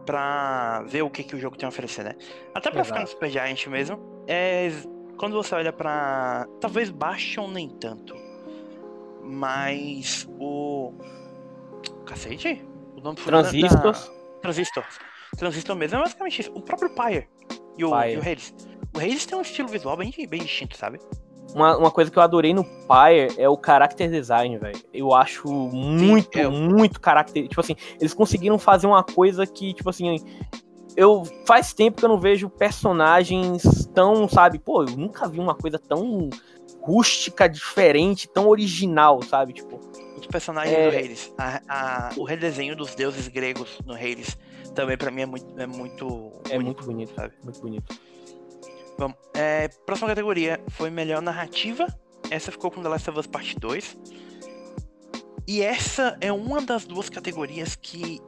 [0.06, 2.14] pra ver o que, que o jogo tem a oferecer, né?
[2.54, 2.86] Até pra Exato.
[2.86, 4.70] ficar no Super Giant mesmo, é,
[5.18, 6.46] quando você olha pra.
[6.60, 8.14] Talvez Bastion nem tanto.
[9.22, 10.94] Mas o.
[12.06, 12.64] Cacete?
[12.96, 14.06] O nome Transistors.
[14.06, 14.40] Da...
[14.40, 15.09] Transistors.
[15.36, 16.52] Transistor mesmo é basicamente isso.
[16.54, 17.28] O próprio Pyre
[17.76, 18.14] e o, Pyre.
[18.14, 18.54] e o Hades.
[18.94, 20.98] O Hades tem um estilo visual bem, bem distinto, sabe?
[21.54, 24.80] Uma, uma coisa que eu adorei no Pyre é o character design, velho.
[24.92, 26.52] Eu acho muito, Sim, eu...
[26.52, 27.48] muito character.
[27.48, 30.16] Tipo assim, eles conseguiram fazer uma coisa que, tipo assim,
[30.96, 33.62] eu faz tempo que eu não vejo personagens
[33.94, 34.58] tão, sabe?
[34.58, 36.30] Pô, eu nunca vi uma coisa tão
[36.80, 39.52] rústica, diferente, tão original, sabe?
[39.52, 39.80] Tipo.
[40.18, 40.90] Os personagens é...
[40.90, 41.34] do Hades.
[41.38, 44.36] A, a, o redesenho dos deuses gregos no Hades
[44.80, 45.60] também para mim é muito.
[45.60, 47.34] É muito, é bonito, muito bonito, sabe?
[47.44, 48.00] Muito bonito.
[48.98, 49.16] Vamos.
[49.34, 51.86] É, próxima categoria foi melhor narrativa.
[52.30, 53.98] Essa ficou com The Last of Us Part 2.
[55.46, 58.20] E essa é uma das duas categorias que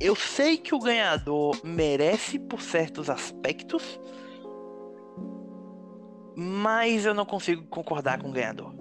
[0.00, 4.00] eu sei que o ganhador merece por certos aspectos,
[6.36, 8.74] mas eu não consigo concordar com o ganhador.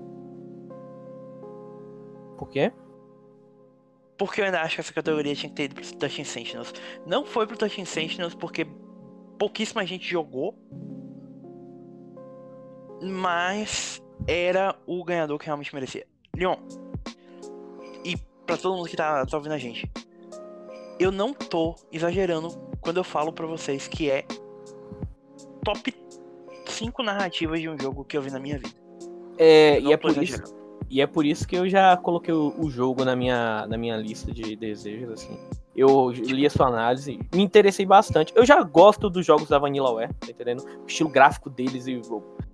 [2.38, 2.72] Por quê?
[4.20, 6.74] Porque eu ainda acho que essa categoria tinha que ter ido pro Touching Sentinels.
[7.08, 8.68] Não foi pro Touching Sentinels porque
[9.40, 10.54] pouquíssima gente jogou.
[13.02, 16.06] Mas era o ganhador que realmente merecia.
[16.36, 16.58] Leon,
[18.04, 19.90] e para todo mundo que tá, tá ouvindo a gente,
[21.00, 22.50] eu não tô exagerando
[22.82, 24.26] quando eu falo para vocês que é
[25.64, 25.96] top
[26.66, 28.76] 5 narrativas de um jogo que eu vi na minha vida.
[29.38, 30.44] É, e é por exagerando.
[30.44, 30.59] isso
[30.90, 33.96] e é por isso que eu já coloquei o, o jogo na minha, na minha
[33.96, 35.38] lista de desejos, assim.
[35.76, 38.34] Eu li a sua análise, me interessei bastante.
[38.36, 40.66] Eu já gosto dos jogos da Vanillaware, tá entendendo?
[40.84, 42.02] O estilo gráfico deles e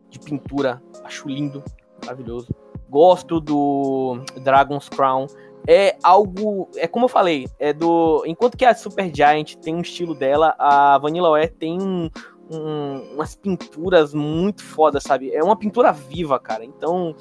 [0.10, 1.64] de pintura, acho lindo,
[2.04, 2.54] maravilhoso.
[2.90, 5.28] Gosto do Dragon's Crown.
[5.68, 9.82] É algo, é como eu falei, é do, enquanto que a Super Giant tem um
[9.82, 12.08] estilo dela, a Vanillaware tem um,
[12.52, 15.34] um, umas pinturas muito fodas, sabe?
[15.34, 16.64] É uma pintura viva, cara.
[16.64, 17.16] Então,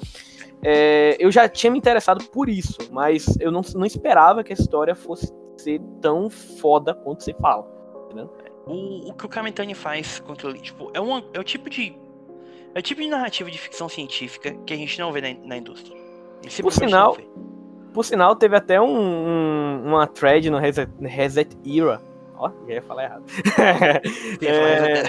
[0.67, 4.55] é, eu já tinha me interessado por isso, mas eu não, não esperava que a
[4.55, 7.67] história fosse ser tão foda quanto você fala.
[8.65, 11.95] O, o que o Kamitani faz aquilo ali, tipo, é, uma, é o tipo de.
[12.73, 15.57] É o tipo de narrativa de ficção científica que a gente não vê na, na
[15.57, 15.95] indústria.
[16.61, 17.15] Por sinal,
[17.93, 22.01] por sinal, teve até um, um, uma thread no Reset, Reset Era.
[22.37, 23.23] Ó, já ia falar errado.
[24.41, 25.03] é,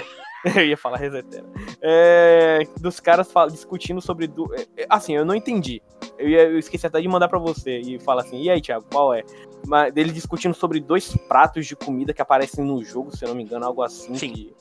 [0.55, 1.45] eu ia falar resetera.
[1.81, 4.27] É, dos caras discutindo sobre.
[4.27, 4.53] Du...
[4.53, 5.81] É, é, assim, eu não entendi.
[6.17, 9.13] Eu, eu esqueci até de mandar para você e fala assim: e aí, Thiago, qual
[9.13, 9.23] é?
[9.65, 13.35] Mas, eles discutindo sobre dois pratos de comida que aparecem no jogo, se eu não
[13.35, 14.15] me engano, algo assim.
[14.15, 14.33] Sim.
[14.33, 14.55] Que...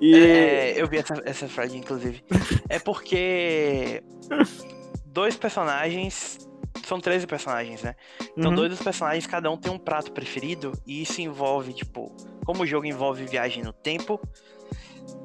[0.00, 0.14] E...
[0.14, 2.22] É, eu vi essa, essa frase, inclusive.
[2.68, 4.02] é porque
[5.06, 6.46] dois personagens.
[6.86, 7.96] São 13 personagens, né?
[8.36, 8.56] Então, uhum.
[8.56, 10.72] dois dos personagens, cada um tem um prato preferido.
[10.86, 12.14] E isso envolve, tipo,
[12.46, 14.18] como o jogo envolve viagem no tempo,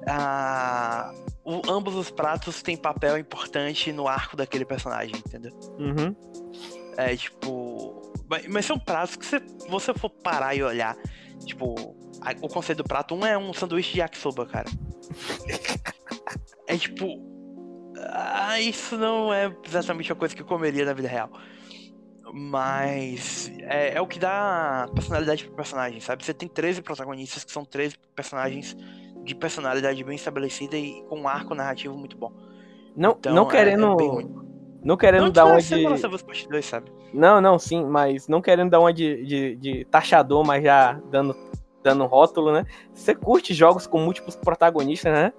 [0.07, 1.13] a...
[1.43, 5.51] o, ambos os pratos têm papel importante no arco daquele personagem, entendeu?
[5.79, 6.15] Uhum.
[6.97, 8.01] É tipo.
[8.49, 10.97] Mas são pratos que se você for parar e olhar,
[11.45, 11.75] tipo,
[12.41, 14.69] o conceito do prato, um é um sanduíche de yakisoba, cara.
[16.67, 17.31] é tipo.
[17.97, 21.31] Ah, isso não é exatamente a coisa que eu comeria na vida real.
[22.33, 26.25] Mas é, é, o que dá personalidade pro personagem, sabe?
[26.25, 28.75] Você tem 13 protagonistas que são 13 personagens
[29.23, 32.31] de personalidade bem estabelecida e com um arco narrativo muito bom.
[32.95, 33.97] Não, então, não querendo.
[33.99, 34.43] É, é
[34.83, 35.83] não querendo não, dar uma de.
[37.13, 41.35] Não, não, sim, mas não querendo dar uma de, de, de taxador, mas já dando,
[41.81, 42.65] dando rótulo, né?
[42.93, 45.33] Você curte jogos com múltiplos protagonistas, né?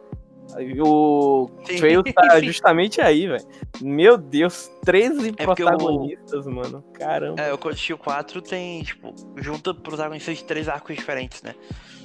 [0.80, 1.78] O Sim.
[1.78, 3.44] Trail tá justamente aí, velho.
[3.82, 6.82] Meu Deus, 13 é protagonistas, mano.
[6.92, 7.40] Caramba.
[7.40, 11.54] É, o Code Steel 4 tem, tipo, junta protagonistas de três arcos diferentes, né?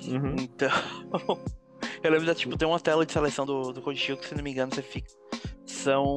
[0.08, 0.36] Uhum.
[0.40, 0.70] Então.
[2.04, 4.36] eu lembro da, tipo, tem uma tela de seleção do, do Code Steel que, se
[4.36, 5.10] não me engano, você fica.
[5.66, 6.16] São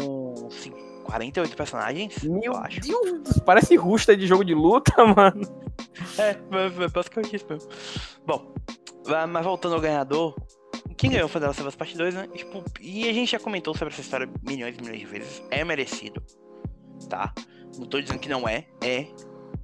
[1.05, 2.23] 48 personagens.
[2.25, 2.81] Meu eu acho.
[2.81, 5.43] Deus, parece rusta de jogo de luta, mano.
[6.19, 6.37] É,
[6.89, 7.69] basicamente isso mesmo.
[8.27, 8.55] Bom,
[9.29, 10.35] mas voltando ao ganhador,
[10.97, 12.29] quem ganhou foi of Us Part 2, né?
[12.33, 15.43] E, tipo, e a gente já comentou sobre essa história milhões e milhões de vezes.
[15.51, 16.23] É merecido,
[17.09, 17.33] tá?
[17.77, 19.07] Não tô dizendo que não é, é.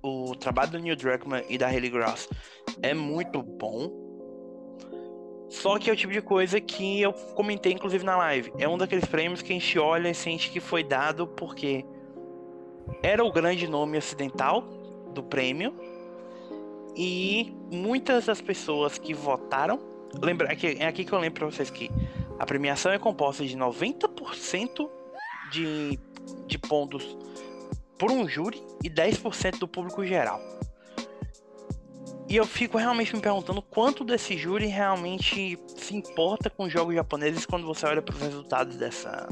[0.03, 2.29] O trabalho do Neil Druckmann e da Haley Gross
[2.83, 4.08] é muito bom.
[5.49, 8.53] Só que é o tipo de coisa que eu comentei inclusive na live.
[8.59, 11.85] É um daqueles prêmios que a gente olha e sente que foi dado porque
[13.03, 14.63] era o grande nome ocidental
[15.15, 15.75] do prêmio.
[16.97, 19.89] E muitas das pessoas que votaram
[20.21, 21.91] Lembra, é aqui que eu lembro pra vocês que
[22.39, 24.89] a premiação é composta de 90%
[25.51, 25.99] de,
[26.47, 27.17] de pontos
[27.99, 30.41] por um júri e 10% do público geral.
[32.29, 37.47] E eu fico realmente me perguntando quanto desse júri realmente se importa com jogos japoneses
[37.47, 39.27] quando você olha para os resultados dessa,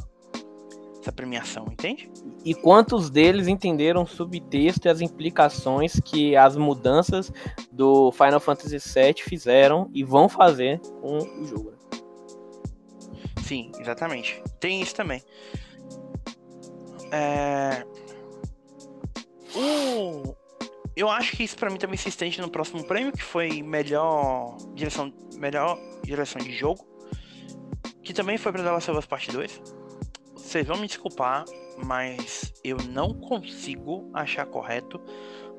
[0.99, 2.11] essa premiação, entende?
[2.43, 7.31] E quantos deles entenderam o subtexto e as implicações que as mudanças
[7.71, 11.75] do Final Fantasy VII fizeram e vão fazer com o jogo?
[13.45, 14.43] Sim, exatamente.
[14.59, 15.23] Tem isso também.
[17.13, 17.85] É...
[19.55, 20.35] O...
[20.97, 24.57] Eu acho que isso para mim também se estende no próximo prêmio, que foi melhor
[24.75, 26.87] direção, melhor direção de jogo,
[28.03, 29.77] que também foi para The Last of Us Part 2
[30.47, 31.45] vocês vão me desculpar,
[31.85, 35.01] mas eu não consigo achar correto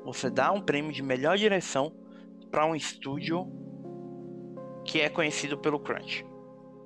[0.02, 1.92] você dar um prêmio de melhor direção
[2.50, 3.46] para um estúdio
[4.84, 6.24] que é conhecido pelo crunch,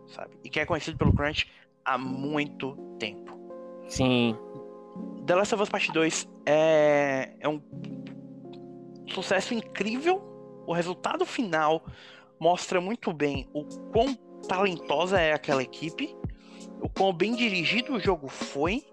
[0.09, 0.37] sabe?
[0.43, 1.49] E que é conhecido pelo crunch
[1.85, 3.39] há muito tempo.
[3.87, 4.37] Sim.
[5.25, 7.61] The Last of Us Part 2 é, é um
[9.09, 10.23] sucesso incrível.
[10.67, 11.85] O resultado final
[12.39, 14.15] mostra muito bem o quão
[14.47, 16.15] talentosa é aquela equipe
[16.83, 18.85] o quão bem dirigido o jogo foi,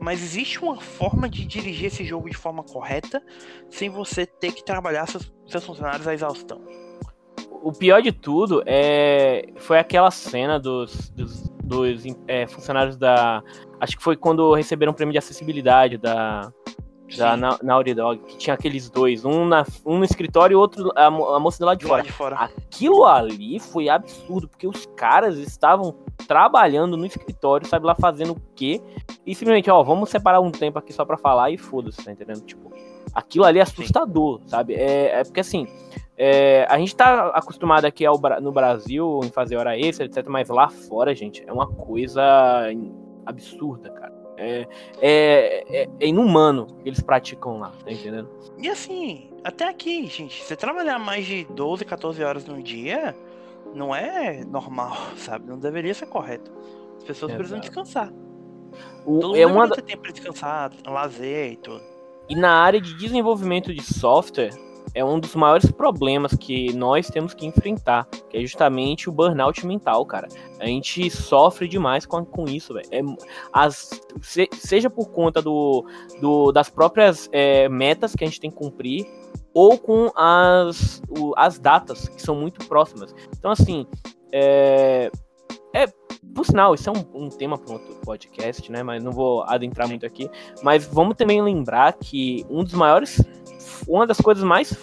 [0.00, 3.22] mas existe uma forma de dirigir esse jogo de forma correta
[3.68, 6.62] sem você ter que trabalhar seus, seus funcionários à exaustão.
[7.62, 13.42] O pior de tudo é foi aquela cena dos, dos, dos é, funcionários da.
[13.78, 16.50] Acho que foi quando receberam o prêmio de acessibilidade da,
[17.16, 20.90] da na, Naughty Dog, que tinha aqueles dois, um, na, um no escritório e outro
[20.96, 22.02] a, a moça do lado de, fora.
[22.02, 22.36] de fora.
[22.36, 25.94] Aquilo ali foi absurdo, porque os caras estavam
[26.26, 28.80] trabalhando no escritório, sabe lá fazendo o quê?
[29.26, 32.40] E simplesmente, ó, vamos separar um tempo aqui só pra falar e foda-se, tá entendendo?
[32.42, 32.72] Tipo,
[33.14, 34.48] aquilo ali é assustador, Sim.
[34.48, 34.74] sabe?
[34.74, 35.66] É, é, porque assim,
[36.16, 40.48] é, a gente tá acostumado aqui ao, no Brasil em fazer hora extra, etc, mas
[40.48, 42.22] lá fora, gente, é uma coisa
[43.26, 44.19] absurda, cara.
[44.40, 44.66] É,
[45.02, 48.30] é, é, é inumano que eles praticam lá, tá entendendo?
[48.58, 53.14] E assim, até aqui, gente, você trabalhar mais de 12, 14 horas no dia
[53.74, 55.46] não é normal, sabe?
[55.46, 56.50] Não deveria ser correto.
[56.96, 58.10] As pessoas precisam descansar.
[59.04, 59.68] O, Todo é mundo uma...
[59.74, 61.82] ter tempo pra descansar, lazer e tudo.
[62.28, 64.50] E na área de desenvolvimento de software,
[64.94, 69.66] é um dos maiores problemas que nós temos que enfrentar, que é justamente o burnout
[69.66, 70.28] mental, cara.
[70.58, 72.88] A gente sofre demais com, com isso, velho.
[72.90, 73.00] É,
[73.52, 75.84] as, se, seja por conta do,
[76.20, 79.06] do das próprias é, metas que a gente tem que cumprir,
[79.54, 83.14] ou com as, o, as datas, que são muito próximas.
[83.36, 83.86] Então, assim,
[84.32, 85.10] é,
[85.74, 85.86] é
[86.34, 88.82] por sinal, isso é um, um tema para outro podcast, né?
[88.82, 90.30] Mas não vou adentrar muito aqui.
[90.62, 93.20] Mas vamos também lembrar que um dos maiores.
[93.88, 94.76] Uma das coisas mais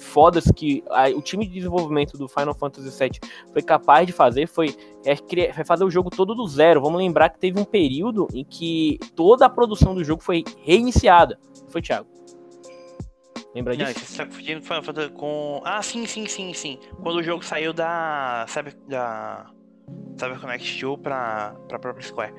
[0.00, 3.20] fodas que a, o time de desenvolvimento do Final Fantasy VII
[3.52, 6.80] foi capaz de fazer foi é, criar, fazer o jogo todo do zero.
[6.80, 11.38] Vamos lembrar que teve um período em que toda a produção do jogo foi reiniciada.
[11.68, 12.08] Foi, Thiago?
[13.54, 13.92] Lembra disso?
[13.92, 15.60] Não, você tá confundindo Final Fantasy com.
[15.64, 16.78] Ah, sim, sim, sim, sim.
[17.02, 18.44] Quando o jogo saiu da.
[18.48, 19.50] Sabe, da.
[20.18, 22.34] CyberConnect 2 pra, pra própria Square.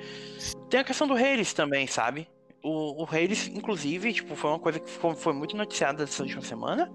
[0.70, 2.28] Tem a questão do Hades também, sabe?
[2.64, 6.42] O, o Hades, inclusive, tipo, foi uma coisa que ficou, foi muito noticiada essa última
[6.42, 6.92] semana.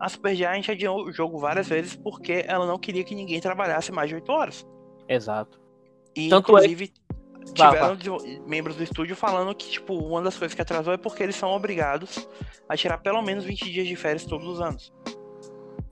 [0.00, 4.08] A Supergiant adiou o jogo várias vezes porque ela não queria que ninguém trabalhasse mais
[4.08, 4.66] de 8 horas.
[5.08, 5.60] Exato.
[6.16, 7.52] E, Tanto é inclusive, é...
[7.52, 7.96] tiveram
[8.46, 11.50] membros do estúdio falando que, tipo, uma das coisas que atrasou é porque eles são
[11.50, 12.28] obrigados
[12.68, 14.92] a tirar pelo menos 20 dias de férias todos os anos.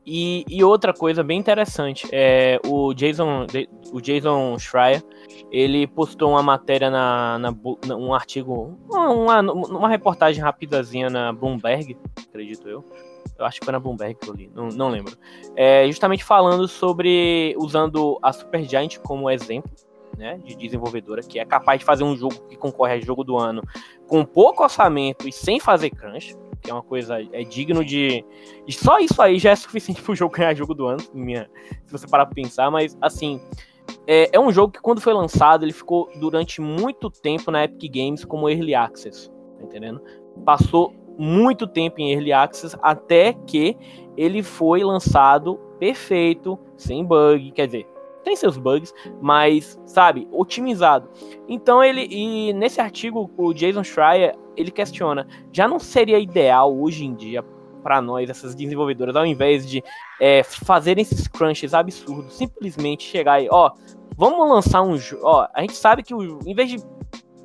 [0.05, 3.47] E, e, outra coisa bem interessante, é o Jason,
[3.93, 5.03] o Jason Schreier,
[5.51, 7.55] ele postou uma matéria na, na,
[7.97, 11.97] um artigo, uma, uma reportagem rapidazinha na Bloomberg,
[12.29, 12.85] acredito eu.
[13.39, 15.17] Eu acho que foi na Bloomberg que eu li, não, não lembro.
[15.55, 19.71] É, justamente falando sobre usando a Supergiant como exemplo,
[20.17, 23.39] né, de desenvolvedora que é capaz de fazer um jogo que concorre a jogo do
[23.39, 23.63] ano
[24.07, 28.25] com pouco orçamento e sem fazer crunch que é uma coisa é digno de,
[28.67, 31.51] e só isso aí já é suficiente para o jogo ganhar jogo do ano, minha,
[31.85, 33.41] se você parar para pensar, mas assim,
[34.07, 37.93] é, é, um jogo que quando foi lançado, ele ficou durante muito tempo na Epic
[37.93, 40.01] Games como Early Access, tá entendendo?
[40.45, 43.77] Passou muito tempo em Early Access até que
[44.17, 47.87] ele foi lançado perfeito, sem bug, quer dizer,
[48.23, 51.09] tem seus bugs, mas, sabe, otimizado.
[51.49, 57.05] Então ele, e nesse artigo, o Jason Schreier, ele questiona, já não seria ideal hoje
[57.05, 57.45] em dia
[57.83, 59.83] para nós, essas desenvolvedoras, ao invés de
[60.21, 63.73] é, fazerem esses crunches absurdos, simplesmente chegar aí, ó,
[64.17, 66.77] vamos lançar um jogo, ó, a gente sabe que o, em vez de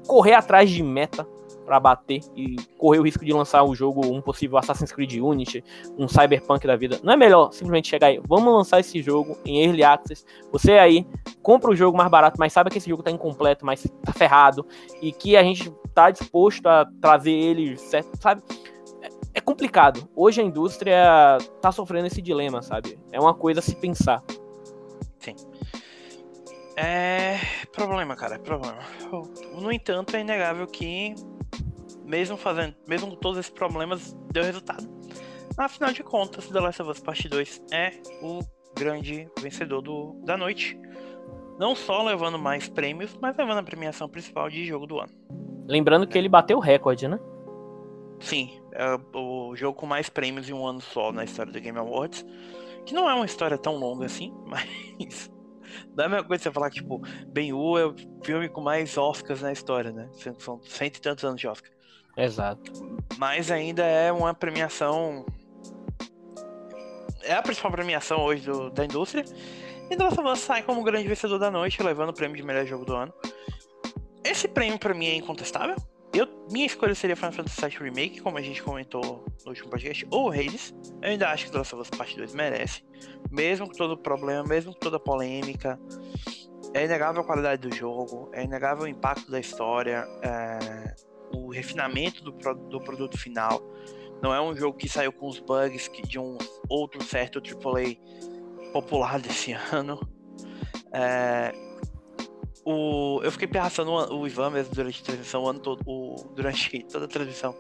[0.08, 1.28] correr atrás de meta,
[1.68, 5.62] para bater e correr o risco de lançar o jogo, um possível Assassin's Creed Unity,
[5.98, 6.98] um Cyberpunk da vida.
[7.04, 10.26] Não é melhor simplesmente chegar aí, vamos lançar esse jogo em Early Access.
[10.50, 11.06] Você aí
[11.44, 14.66] compra o jogo mais barato, mas sabe que esse jogo tá incompleto, mas tá ferrado
[15.02, 18.42] e que a gente tá disposto a trazer ele, certo, sabe?
[19.34, 20.08] É complicado.
[20.16, 22.98] Hoje a indústria tá sofrendo esse dilema, sabe?
[23.12, 24.24] É uma coisa a se pensar.
[25.20, 25.36] Sim.
[26.80, 27.40] É
[27.72, 28.78] problema, cara, é problema.
[29.60, 31.16] No entanto, é inegável que
[32.08, 34.88] mesmo fazendo, mesmo com todos esses problemas, deu resultado.
[35.58, 37.92] Afinal de contas, The Last of Us Part 2 é
[38.22, 38.40] o
[38.78, 40.80] grande vencedor do, da noite.
[41.60, 45.12] Não só levando mais prêmios, mas levando a premiação principal de jogo do ano.
[45.68, 47.20] Lembrando que ele bateu o recorde, né?
[48.20, 51.78] Sim, é o jogo com mais prêmios em um ano só na história do Game
[51.78, 52.26] Awards.
[52.86, 55.32] Que não é uma história tão longa assim, mas.
[55.96, 58.98] Não é a mesma coisa você falar que, tipo, Ben-Hur é o filme com mais
[58.98, 60.10] Oscars na história, né?
[60.40, 61.72] São cento e tantos anos de Oscar.
[62.18, 62.72] Exato.
[63.18, 65.26] Mas ainda é uma premiação.
[67.22, 69.24] É a principal premiação hoje do, da indústria.
[69.90, 72.44] E The Last of Us sai como grande vencedor da noite, levando o prêmio de
[72.44, 73.14] melhor jogo do ano.
[74.24, 75.76] Esse prêmio para mim é incontestável.
[76.14, 80.06] Eu, minha escolha seria Final Fantasy VII Remake, como a gente comentou no último podcast,
[80.10, 80.74] ou Hades.
[81.02, 82.84] Eu ainda acho que The Last of Us Part 2 merece.
[83.30, 85.80] Mesmo com todo o problema, mesmo com toda a polêmica.
[86.74, 90.06] É inegável a qualidade do jogo, é inegável o impacto da história.
[90.22, 93.62] É o refinamento do, do produto final.
[94.22, 96.38] Não é um jogo que saiu com os bugs que, de um
[96.70, 97.96] outro certo AAA
[98.72, 100.00] popular desse ano.
[100.92, 101.54] É,
[102.66, 106.84] o, eu fiquei pensando o Ivan mesmo durante a transmissão, o ano todo, o, durante
[106.92, 107.56] toda a transmissão,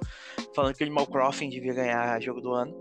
[0.53, 2.73] falando que o Animal Crossing devia ganhar jogo do ano.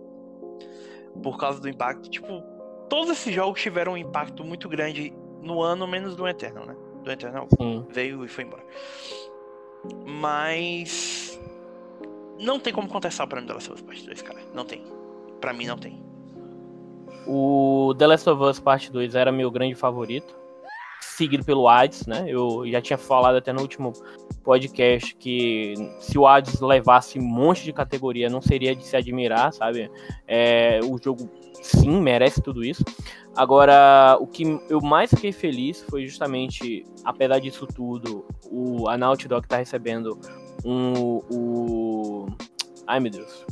[1.23, 2.11] Por causa do impacto.
[2.11, 2.43] Tipo,
[2.89, 6.77] todos esses jogos tiveram um impacto muito grande no ano, menos do Eternal, né?
[7.03, 7.87] Do Eternal Sim.
[7.91, 8.65] veio e foi embora.
[10.05, 11.39] Mas.
[12.39, 14.41] Não tem como contestar o prêmio The Last of Us Part 2, cara.
[14.55, 14.85] Não tem.
[15.41, 16.05] Pra mim, não tem.
[17.27, 20.35] O The Last of Us Part 2 era meu grande favorito.
[21.01, 22.25] Seguido pelo Hades, né?
[22.29, 23.93] Eu já tinha falado até no último
[24.45, 29.53] podcast que se o Hades levasse um monte de categoria, não seria de se admirar,
[29.53, 29.91] sabe?
[30.27, 31.29] É, o jogo,
[31.67, 32.85] sim, merece tudo isso.
[33.35, 39.29] Agora, o que eu mais fiquei feliz foi justamente, apesar disso tudo, o, a Naughty
[39.29, 40.19] Dog tá recebendo
[40.65, 41.21] um.
[41.31, 42.27] O,
[42.87, 43.45] ai meu Deus.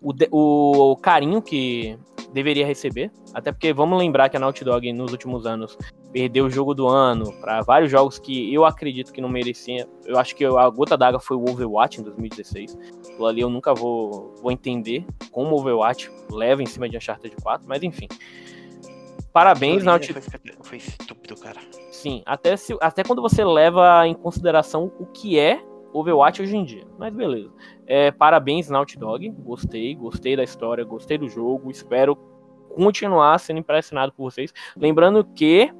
[0.00, 1.98] O, o, o carinho que
[2.32, 3.10] deveria receber.
[3.34, 5.76] Até porque vamos lembrar que a Naughty Dog nos últimos anos
[6.12, 9.88] perdeu o jogo do ano para vários jogos que eu acredito que não merecia.
[10.04, 12.78] Eu acho que a gota d'água foi o Overwatch em 2016.
[13.08, 17.34] Aquilo ali eu nunca vou, vou entender como o Overwatch leva em cima de Uncharted
[17.42, 18.08] 4, mas enfim.
[19.32, 20.26] Parabéns, Naughty Dog.
[20.28, 21.60] Foi, foi estúpido, cara.
[21.92, 25.62] Sim, até, se, até quando você leva em consideração o que é
[25.92, 26.86] Overwatch hoje em dia.
[26.98, 27.50] Mas beleza.
[27.86, 29.28] É, parabéns, Naughty Dog.
[29.30, 31.70] Gostei, gostei da história, gostei do jogo.
[31.70, 32.16] Espero
[32.74, 34.52] continuar sendo impressionado por vocês.
[34.76, 35.72] Lembrando que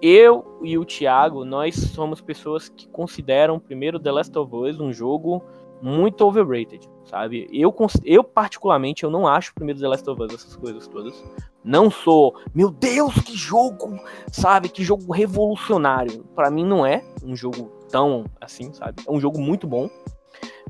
[0.00, 4.92] eu e o Thiago, nós somos pessoas que consideram primeiro The Last of Us um
[4.92, 5.42] jogo
[5.80, 7.48] muito overrated, sabe?
[7.52, 7.74] Eu,
[8.04, 11.24] eu particularmente, eu não acho primeiro The Last of Us essas coisas todas.
[11.64, 13.98] Não sou, meu Deus, que jogo,
[14.30, 14.68] sabe?
[14.68, 16.24] Que jogo revolucionário.
[16.36, 19.02] Para mim não é um jogo tão assim, sabe?
[19.06, 19.88] É um jogo muito bom.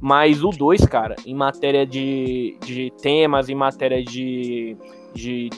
[0.00, 4.76] Mas o 2, cara, em matéria de, de temas, em matéria de.
[5.14, 5.48] de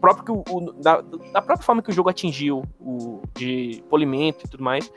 [0.00, 4.64] próprio o, da, da própria forma que o jogo atingiu, o, de polimento e tudo
[4.64, 4.90] mais,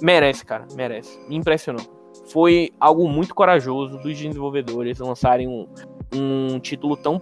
[0.00, 1.20] merece, cara, merece.
[1.28, 1.84] Me impressionou.
[2.28, 5.68] Foi algo muito corajoso dos desenvolvedores lançarem um,
[6.14, 7.18] um título tão,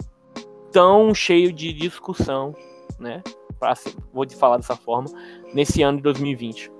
[0.71, 2.55] tão cheio de discussão,
[2.97, 3.21] né?
[3.59, 3.73] Pra,
[4.13, 5.09] vou te falar dessa forma,
[5.53, 6.71] nesse ano de 2020.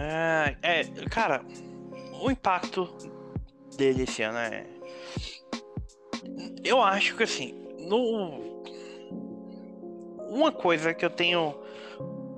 [0.00, 1.44] É, é, cara,
[2.22, 2.88] o impacto
[3.76, 4.64] dele esse ano é.
[6.64, 8.62] Eu acho que assim, no.
[10.30, 11.54] Uma coisa que eu tenho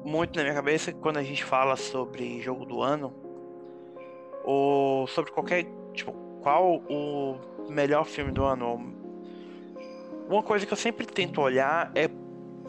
[0.05, 3.13] muito na minha cabeça quando a gente fala sobre jogo do ano,
[4.43, 5.67] ou sobre qualquer.
[5.93, 7.37] Tipo, qual o
[7.69, 8.99] melhor filme do ano.
[10.29, 12.09] Uma coisa que eu sempre tento olhar é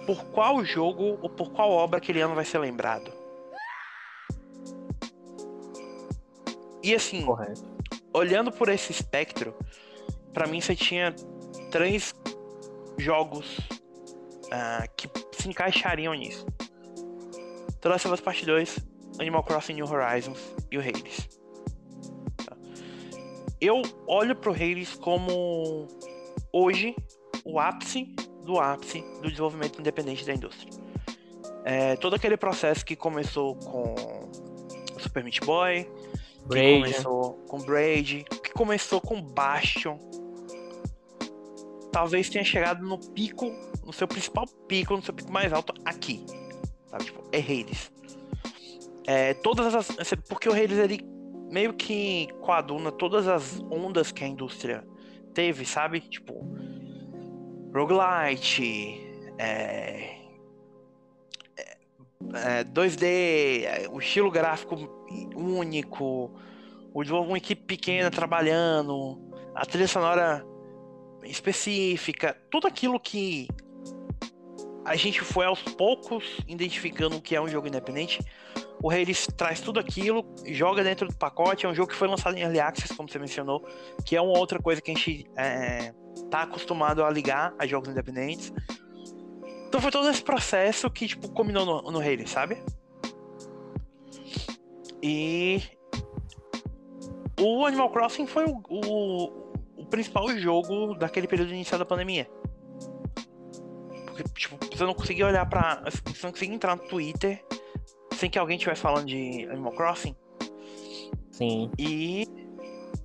[0.06, 3.21] por qual jogo ou por qual obra aquele ano vai ser lembrado.
[6.84, 7.64] E assim, Correto.
[8.14, 9.56] olhando por esse espectro,
[10.34, 11.14] para mim você tinha
[11.70, 12.14] três
[12.98, 13.58] jogos
[14.48, 16.46] uh, que se encaixariam nisso.
[17.82, 18.80] The Last of Us Part 2,
[19.20, 20.40] Animal Crossing New Horizons
[20.72, 21.28] e o Hades.
[22.46, 22.56] Tá.
[23.60, 25.88] Eu olho pro Hades como
[26.52, 26.96] hoje
[27.44, 30.72] o ápice do ápice do desenvolvimento independente da indústria.
[31.64, 33.96] É, todo aquele processo que começou com
[35.00, 35.88] Super Meat Boy,
[36.50, 39.98] Que começou com Braid, que começou com Bastion.
[41.92, 43.52] Talvez tenha chegado no pico,
[43.86, 46.26] no seu principal pico, no seu pico mais alto aqui.
[46.90, 47.06] Sabe?
[47.06, 47.92] Tipo, é Hades.
[49.06, 50.14] É, todas as.
[50.28, 51.02] Porque o Hades ele
[51.50, 54.86] meio que coaduna todas as ondas que a indústria
[55.34, 56.00] teve, sabe?
[56.00, 56.46] Tipo,
[57.74, 59.02] roguelite,
[59.38, 60.18] é,
[62.34, 65.01] é, 2D, é, o estilo gráfico
[65.36, 66.32] único,
[66.94, 69.20] o de uma equipe pequena trabalhando,
[69.56, 70.46] a trilha sonora
[71.24, 73.48] específica, tudo aquilo que
[74.84, 78.20] a gente foi aos poucos identificando o que é um jogo independente.
[78.84, 81.68] O Hades traz tudo aquilo, joga dentro do pacote.
[81.68, 83.64] É um jogo que foi lançado em Early Access, como você mencionou,
[84.04, 85.94] que é uma outra coisa que a gente é,
[86.32, 88.52] tá acostumado a ligar a jogos independentes.
[89.68, 92.58] Então foi todo esse processo que, tipo, combinou no, Halo, sabe?
[95.02, 95.62] E.
[97.40, 102.30] O Animal Crossing foi o, o, o principal jogo daquele período inicial da pandemia.
[104.06, 105.84] Porque, tipo, você não conseguia olhar pra.
[105.86, 107.44] Você não conseguia entrar no Twitter
[108.14, 110.16] sem que alguém estivesse falando de Animal Crossing.
[111.32, 111.72] Sim.
[111.80, 112.28] E.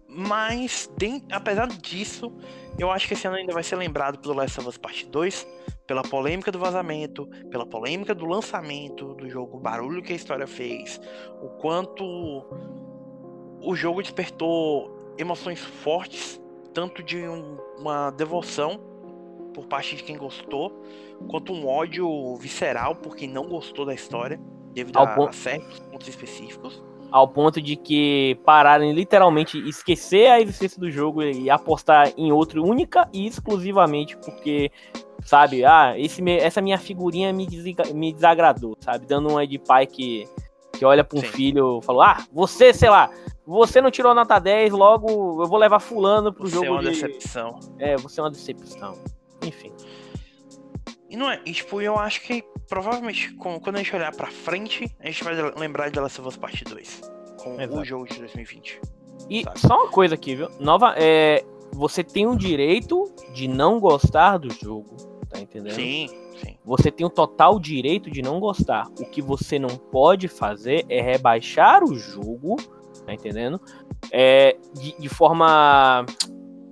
[0.08, 0.90] Mas,
[1.30, 2.32] apesar disso,
[2.78, 5.46] eu acho que esse ano ainda vai ser lembrado pelo Last of Us Part 2
[5.86, 10.46] pela polêmica do vazamento, pela polêmica do lançamento do jogo, o barulho que a história
[10.46, 11.00] fez,
[11.40, 12.04] o quanto
[13.62, 16.40] o jogo despertou emoções fortes,
[16.74, 18.80] tanto de um, uma devoção
[19.54, 20.82] por parte de quem gostou,
[21.28, 24.38] quanto um ódio visceral por quem não gostou da história,
[24.72, 25.30] devido a, ponto...
[25.30, 26.82] a certos pontos específicos.
[27.10, 32.62] Ao ponto de que pararem literalmente esquecer a existência do jogo e apostar em outro
[32.62, 34.70] única e exclusivamente porque
[35.24, 35.64] sabe?
[35.64, 37.46] Ah, esse, essa minha figurinha me,
[37.94, 39.06] me desagradou, sabe?
[39.06, 40.28] Dando uma de pai que,
[40.72, 41.28] que olha para um Sim.
[41.28, 43.10] filho e falou: Ah, você, sei lá,
[43.46, 46.66] você não tirou nota 10, logo eu vou levar fulano pro você jogo.
[46.66, 46.88] Você é uma de...
[46.88, 47.60] decepção.
[47.78, 48.98] É, você é uma decepção.
[49.42, 49.72] Enfim.
[51.08, 54.92] E não é, e, tipo, eu acho que provavelmente quando a gente olhar pra frente,
[54.98, 57.00] a gente vai lembrar de Last of Us Part 2.
[57.42, 57.80] Com Exato.
[57.80, 58.80] o jogo de 2020.
[59.30, 59.60] E sabe?
[59.60, 60.48] só uma coisa aqui, viu?
[60.58, 64.96] Nova, é, você tem o direito de não gostar do jogo,
[65.28, 65.74] tá entendendo?
[65.74, 66.08] Sim,
[66.40, 66.56] sim.
[66.64, 68.88] Você tem o total direito de não gostar.
[68.98, 72.56] O que você não pode fazer é rebaixar o jogo,
[73.04, 73.60] tá entendendo?
[74.10, 76.04] É, de, de forma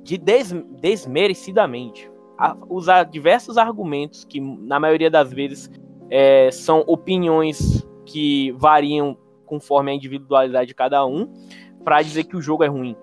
[0.03, 2.11] de des, desmerecidamente.
[2.39, 5.71] A, usar diversos argumentos que, na maioria das vezes,
[6.11, 9.17] é, são opiniões que variam
[9.47, 11.33] conforme a individualidade de cada um,
[11.85, 12.97] para dizer que o jogo é ruim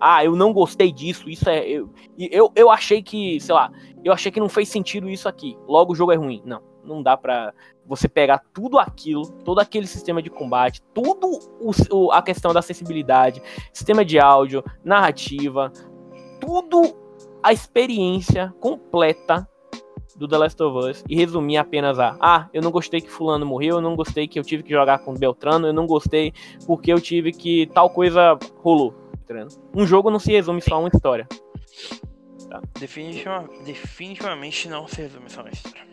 [0.00, 1.66] Ah, eu não gostei disso, isso é.
[1.66, 3.70] Eu, eu, eu achei que, sei lá,
[4.04, 5.56] eu achei que não fez sentido isso aqui.
[5.66, 6.42] Logo o jogo é ruim.
[6.44, 7.52] Não, Não dá pra
[7.86, 11.28] você pegar tudo aquilo, todo aquele sistema de combate, tudo
[11.60, 13.42] o, o, a questão da acessibilidade,
[13.72, 15.72] sistema de áudio, narrativa,
[16.40, 16.96] tudo
[17.42, 19.46] a experiência completa
[20.16, 23.44] do The Last of Us e resumir apenas a ah, eu não gostei que fulano
[23.44, 26.32] morreu, eu não gostei que eu tive que jogar com Beltrano, eu não gostei
[26.66, 29.03] porque eu tive que tal coisa rolou.
[29.74, 31.26] Um jogo não se resume só a uma história.
[32.48, 32.62] Tá?
[32.78, 35.84] Definitiva, definitivamente não se resume só a uma história.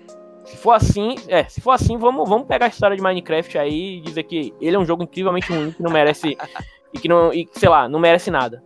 [0.45, 3.97] Se for assim, é, se for assim, vamos, vamos pegar a história de Minecraft aí
[3.97, 6.35] e dizer que ele é um jogo incrivelmente ruim que não merece
[6.93, 8.63] e que não, e, sei lá, não merece nada.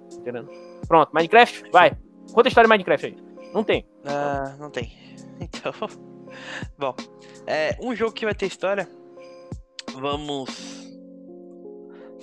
[0.88, 1.92] Pronto, Minecraft, vai.
[2.34, 3.16] Conta a história de Minecraft aí.
[3.54, 3.86] Não tem.
[4.04, 5.06] Uh, não tem.
[5.38, 5.74] Então,
[6.78, 6.96] bom,
[7.46, 8.88] é um jogo que vai ter história.
[9.94, 10.85] Vamos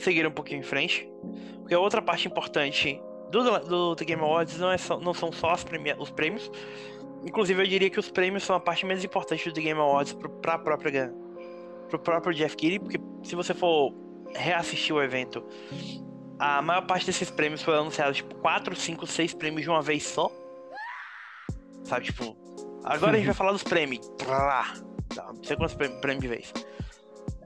[0.02, 1.10] seguir um pouquinho em frente,
[1.58, 3.00] porque a outra parte importante
[3.30, 6.50] do, do The Game Awards não, é só, não são só os prêmios.
[7.24, 10.12] Inclusive, eu diria que os prêmios são a parte menos importante do The Game Awards
[10.40, 11.12] para a própria
[11.88, 13.94] pro próprio Jeff Keighley, porque se você for
[14.34, 15.44] reassistir o evento,
[16.38, 20.02] a maior parte desses prêmios foi anunciado tipo 4, 5, 6 prêmios de uma vez
[20.04, 20.30] só.
[21.84, 22.34] Sabe, tipo,
[22.84, 24.10] Agora a gente vai falar dos prêmios.
[25.16, 26.52] Não sei quantos prêmios de vez.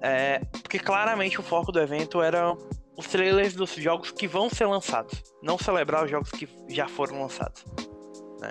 [0.00, 2.54] É, porque claramente o foco do evento era
[2.96, 5.22] os trailers dos jogos que vão ser lançados.
[5.42, 7.64] Não celebrar os jogos que já foram lançados.
[8.40, 8.50] Né?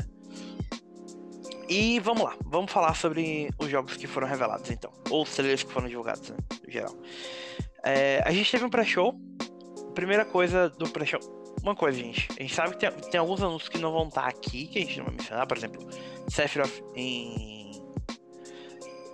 [1.70, 4.92] E vamos lá, vamos falar sobre os jogos que foram revelados então.
[5.10, 6.96] Ou os trailers que foram divulgados, né, no geral.
[7.84, 9.14] É, a gente teve um pré-show.
[9.94, 11.20] Primeira coisa do pré-show
[11.66, 12.28] uma coisa, gente.
[12.38, 14.82] A gente sabe que tem, tem, alguns anúncios que não vão estar aqui, que a
[14.82, 15.48] gente não vai mencionar.
[15.48, 15.88] Por exemplo,
[16.30, 17.65] Sephiroth em.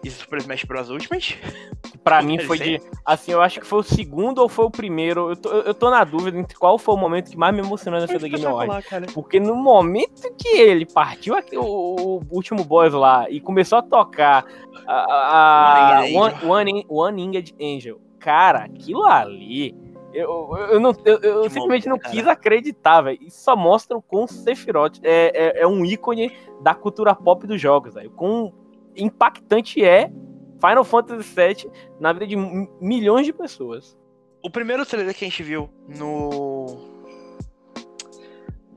[0.10, 0.89] Super Smash Bros.
[0.89, 1.39] Ultimate.
[2.04, 2.82] Pra mim foi de.
[3.06, 5.30] Assim, eu acho que foi o segundo ou foi o primeiro.
[5.30, 7.99] Eu tô, eu tô na dúvida entre qual foi o momento que mais me emocionou
[7.99, 9.14] nessa The Game Awards.
[9.14, 13.84] Porque no momento que ele partiu aqui, o, o, último boss lá e começou a
[13.84, 14.45] tocar
[14.88, 19.76] a, a, One, One, One Inged Angel, cara, aquilo ali
[20.14, 23.20] eu, eu, não, eu, eu simplesmente não quis acreditar, velho.
[23.22, 26.32] Isso só mostra o quão Sephiroth é, é, é, um ícone
[26.62, 28.12] da cultura pop dos jogos, velho.
[28.12, 28.54] Quão
[28.95, 30.11] impactante é
[30.59, 32.35] Final Fantasy VII na vida de
[32.79, 33.97] milhões de pessoas.
[34.43, 36.89] O primeiro trailer que a gente viu no.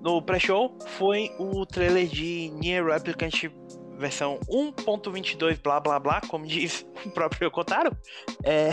[0.00, 3.50] No pré-show foi o trailer de Nier Replicant
[3.98, 7.96] versão 1.22 blá blá blá, como diz o próprio Kotaro.
[8.42, 8.72] É.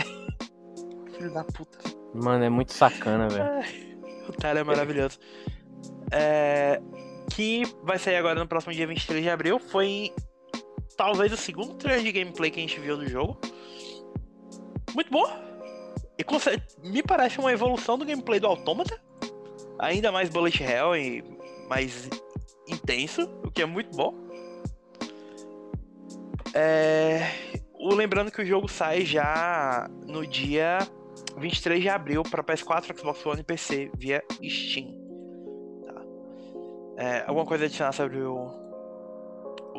[1.16, 1.78] Filho da puta.
[2.14, 3.44] Mano, é muito sacana, velho.
[4.28, 5.18] O Tyler é maravilhoso.
[6.10, 6.80] É,
[7.34, 9.58] que vai sair agora no próximo dia 23 de abril.
[9.58, 10.12] Foi
[11.02, 13.36] talvez o segundo trailer de gameplay que a gente viu do jogo.
[14.94, 15.26] Muito bom.
[16.16, 19.02] E me parece uma evolução do gameplay do Automata.
[19.80, 21.24] Ainda mais bullet hell e
[21.68, 22.08] mais
[22.68, 24.14] intenso, o que é muito bom.
[26.54, 27.32] É...
[27.80, 30.78] Lembrando que o jogo sai já no dia
[31.36, 34.94] 23 de abril para PS4, Xbox One e PC via Steam.
[35.84, 36.02] Tá.
[36.96, 38.61] É, alguma coisa adicionar sobre o.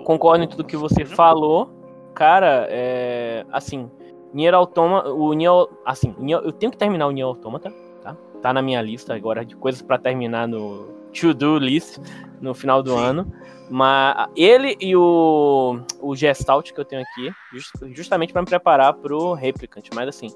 [0.03, 1.69] Concordo em tudo que você falou.
[2.13, 3.45] Cara, é.
[3.51, 3.89] Assim,
[4.33, 5.09] Nier Automata.
[5.09, 5.51] O Nier.
[5.85, 8.15] Assim, Nier, eu tenho que terminar o Nier Automata, tá?
[8.41, 11.99] Tá na minha lista agora de coisas para terminar no to-do list
[12.41, 13.03] no final do Sim.
[13.03, 13.33] ano.
[13.69, 18.93] Mas ele e o, o Gestalt que eu tenho aqui, just, justamente para me preparar
[18.93, 19.85] pro Replicant.
[19.95, 20.27] Mas assim,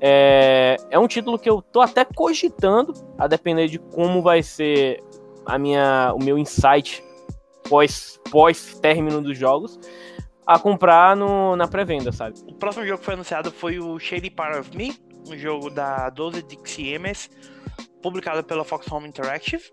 [0.00, 5.02] é, é um título que eu tô até cogitando, a depender de como vai ser
[5.44, 7.02] a minha, o meu insight
[7.68, 9.78] pós, pós término dos jogos,
[10.46, 12.38] a comprar no, na pré-venda, sabe?
[12.46, 14.96] O próximo jogo que foi anunciado foi o Shady Part of Me,
[15.28, 17.28] um jogo da 12 Dixie MS,
[18.02, 19.64] publicado pela Fox Home Interactive.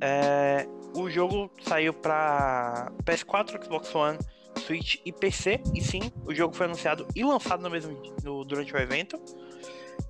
[0.00, 0.66] É,
[0.96, 4.18] o jogo saiu para PS4, Xbox One,
[4.58, 5.60] Switch e PC.
[5.74, 9.20] E sim, o jogo foi anunciado e lançado no mesmo no, durante o evento.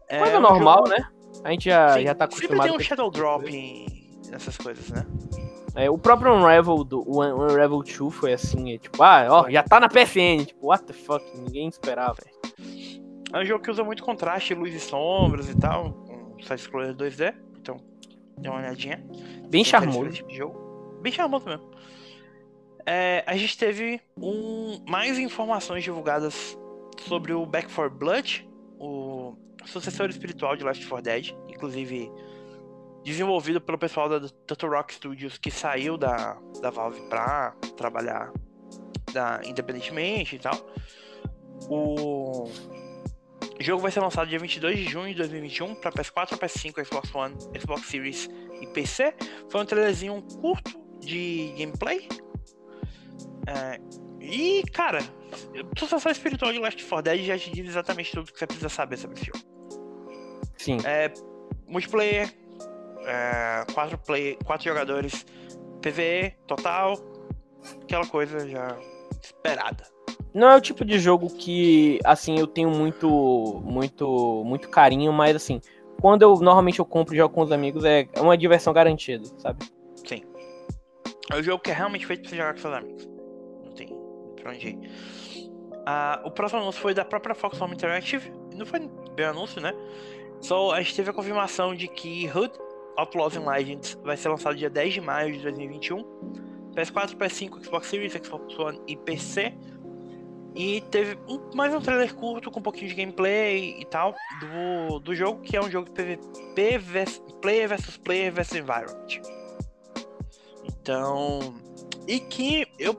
[0.08, 0.88] É, Coisa normal, jogo...
[0.88, 1.08] né?
[1.44, 2.52] A gente já, sim, já tá acostumado.
[2.52, 5.06] Sempre tem um Shadow Drop nessas coisas, né?
[5.74, 9.62] É, o próprio Unravel do o Unravel 2 foi assim, é, tipo, ah, ó, já
[9.62, 12.18] tá na PSN, tipo, what the fuck, ninguém esperava.
[13.32, 15.94] É um jogo que usa muito contraste, luz e sombras e tal,
[16.36, 17.78] um side-scroller 2D, então
[18.36, 19.02] dê uma olhadinha.
[19.48, 20.10] Bem charmoso.
[20.10, 21.00] Tipo de jogo.
[21.00, 21.72] Bem charmoso mesmo
[22.86, 26.58] é, a gente teve um, mais informações divulgadas
[27.06, 28.48] sobre o Back 4 Blood,
[28.78, 32.10] o sucessor espiritual de Left 4 Dead, inclusive
[33.04, 38.32] desenvolvido pelo pessoal da Turtle Rock Studios que saiu da, da Valve para trabalhar
[39.12, 40.54] da, independentemente e tal.
[41.68, 42.48] O
[43.60, 47.36] jogo vai ser lançado dia 22 de junho de 2021 para PS4, PS5, Xbox One,
[47.60, 48.28] Xbox Series
[48.60, 49.14] e PC.
[49.48, 52.08] Foi um trailerzinho curto de gameplay,
[53.46, 53.80] é,
[54.20, 55.00] E, cara,
[55.76, 58.96] sucessão espiritual de Last 4 Dead já te diz exatamente tudo que você precisa saber
[58.96, 59.38] sobre esse jogo.
[60.56, 60.78] Sim.
[60.84, 61.12] É,
[61.66, 62.32] multiplayer,
[63.06, 65.26] é, quatro, play, quatro jogadores,
[65.80, 66.94] PVE, total,
[67.82, 68.76] aquela coisa já
[69.22, 69.86] esperada.
[70.34, 75.36] Não é o tipo de jogo que, assim, eu tenho muito, muito, muito carinho, mas
[75.36, 75.60] assim,
[76.00, 79.64] quando eu normalmente eu compro e jogo com os amigos, é uma diversão garantida, sabe?
[80.06, 80.22] Sim.
[81.30, 83.08] É um jogo que é realmente feito pra você jogar com seus amigos.
[83.62, 83.88] Não tem
[84.40, 84.78] pra onde ir.
[85.84, 88.32] Ah, o próximo anúncio foi da própria Fox Home Interactive.
[88.54, 88.80] Não foi
[89.14, 89.74] bem anúncio, né?
[90.40, 92.52] Só a gente teve a confirmação de que Hood
[92.96, 96.02] Outlaws and Legends vai ser lançado dia 10 de maio de 2021.
[96.74, 99.54] PS4, PS5, Xbox Series, Xbox One e PC.
[100.54, 104.98] E teve um, mais um trailer curto com um pouquinho de gameplay e tal do,
[104.98, 106.18] do jogo, que é um jogo de
[106.54, 109.20] PVP player versus player versus environment.
[110.64, 111.54] Então.
[112.06, 112.94] E que eu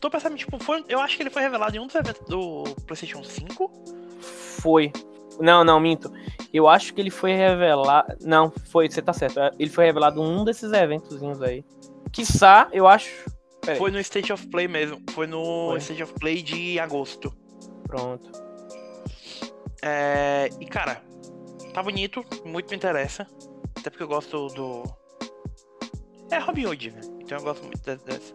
[0.00, 2.64] tô pensando, tipo, foi, eu acho que ele foi revelado em um dos eventos do
[2.86, 3.70] PlayStation 5.
[4.20, 4.92] Foi.
[5.40, 6.12] Não, não, minto.
[6.52, 8.16] Eu acho que ele foi revelado.
[8.20, 9.40] Não, foi, você tá certo.
[9.58, 11.64] Ele foi revelado em um desses eventozinhos aí.
[12.12, 13.10] Quiçá, eu acho.
[13.78, 15.00] Foi no State of Play mesmo.
[15.10, 15.78] Foi no foi.
[15.78, 17.32] State of Play de agosto.
[17.84, 18.30] Pronto.
[19.82, 21.02] É, e cara,
[21.72, 23.26] tá bonito, muito me interessa.
[23.78, 24.82] Até porque eu gosto do.
[26.30, 27.00] É Robin Hood, né?
[27.20, 28.34] Então eu gosto muito dessa,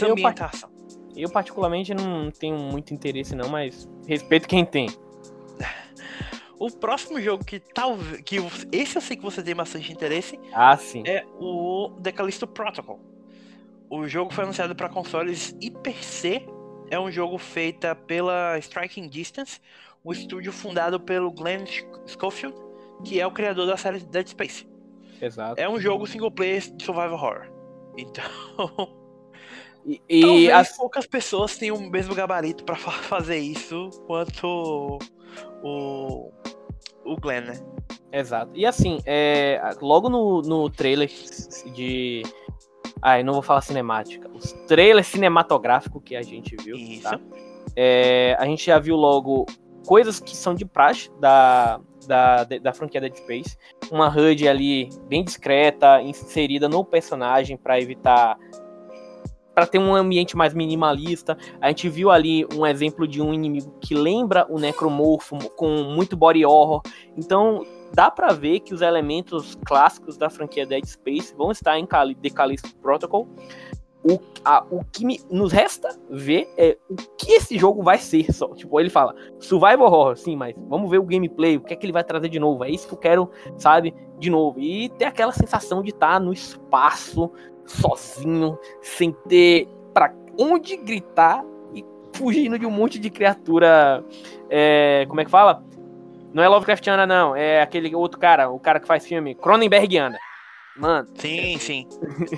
[0.00, 0.70] eu, ambientação.
[1.16, 4.88] Eu, particularmente, não tenho muito interesse, não, mas respeito quem tem.
[6.60, 8.20] O próximo jogo que talvez.
[8.20, 8.36] que
[8.70, 10.38] Esse eu sei que você tem bastante interesse.
[10.52, 11.02] Ah, sim.
[11.06, 13.00] É o The Callisto Protocol.
[13.88, 16.46] O jogo foi anunciado para consoles e PC.
[16.90, 19.58] É um jogo feito pela Striking Distance,
[20.04, 21.64] um estúdio fundado pelo Glenn
[22.06, 22.54] Schofield,
[23.04, 24.68] que é o criador da série Dead Space.
[25.18, 25.58] Exato.
[25.58, 27.50] É um jogo single player de survival horror.
[27.96, 29.00] Então.
[29.82, 30.76] E, e Talvez as...
[30.76, 34.98] poucas pessoas tenham o mesmo gabarito para fazer isso quanto
[35.62, 36.30] o,
[37.04, 37.60] o Glenn, né?
[38.12, 38.52] Exato.
[38.54, 41.08] E assim, é, logo no, no trailer
[41.74, 42.22] de.
[43.02, 44.28] Ai, não vou falar cinemática.
[44.34, 46.76] Os trailers cinematográficos que a gente viu.
[46.76, 47.02] Isso.
[47.02, 47.18] Tá?
[47.76, 49.46] É, a gente já viu logo
[49.86, 53.56] coisas que são de praxe da, da, da franquia Dead Space.
[53.90, 58.36] Uma HUD ali bem discreta, inserida no personagem para evitar
[59.54, 61.36] para ter um ambiente mais minimalista.
[61.60, 66.16] A gente viu ali um exemplo de um inimigo que lembra o necromorfo com muito
[66.16, 66.82] body horror.
[67.16, 71.86] Então, dá para ver que os elementos clássicos da franquia Dead Space vão estar em
[71.86, 73.28] The Callisto Protocol.
[74.02, 78.32] O, a, o que me, nos resta ver é o que esse jogo vai ser
[78.32, 78.48] só.
[78.54, 81.84] Tipo, ele fala, survival horror, sim, mas vamos ver o gameplay, o que é que
[81.84, 82.64] ele vai trazer de novo.
[82.64, 84.58] É isso que eu quero, sabe, de novo.
[84.58, 87.30] E ter aquela sensação de estar tá no espaço,
[87.66, 91.44] sozinho, sem ter para onde gritar
[91.74, 91.84] e
[92.14, 94.04] fugindo de um monte de criatura.
[94.48, 95.62] É, como é que fala?
[96.32, 97.34] Não é Lovecraftiana, não.
[97.36, 100.18] É aquele outro cara, o cara que faz filme, Cronenbergiana.
[100.76, 101.08] Mano.
[101.16, 101.88] Sim, sim.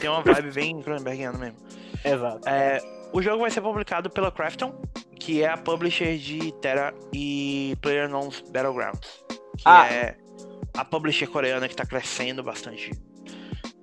[0.01, 1.59] Tem uma vibe bem Cronenbergiana mesmo.
[2.05, 2.49] Exato.
[2.49, 2.80] É,
[3.12, 4.74] o jogo vai ser publicado pela Crafton,
[5.18, 9.24] que é a publisher de Terra e PlayerUnknown's Battlegrounds.
[9.59, 9.87] Que ah.
[9.87, 10.16] é
[10.76, 12.91] a publisher coreana que tá crescendo bastante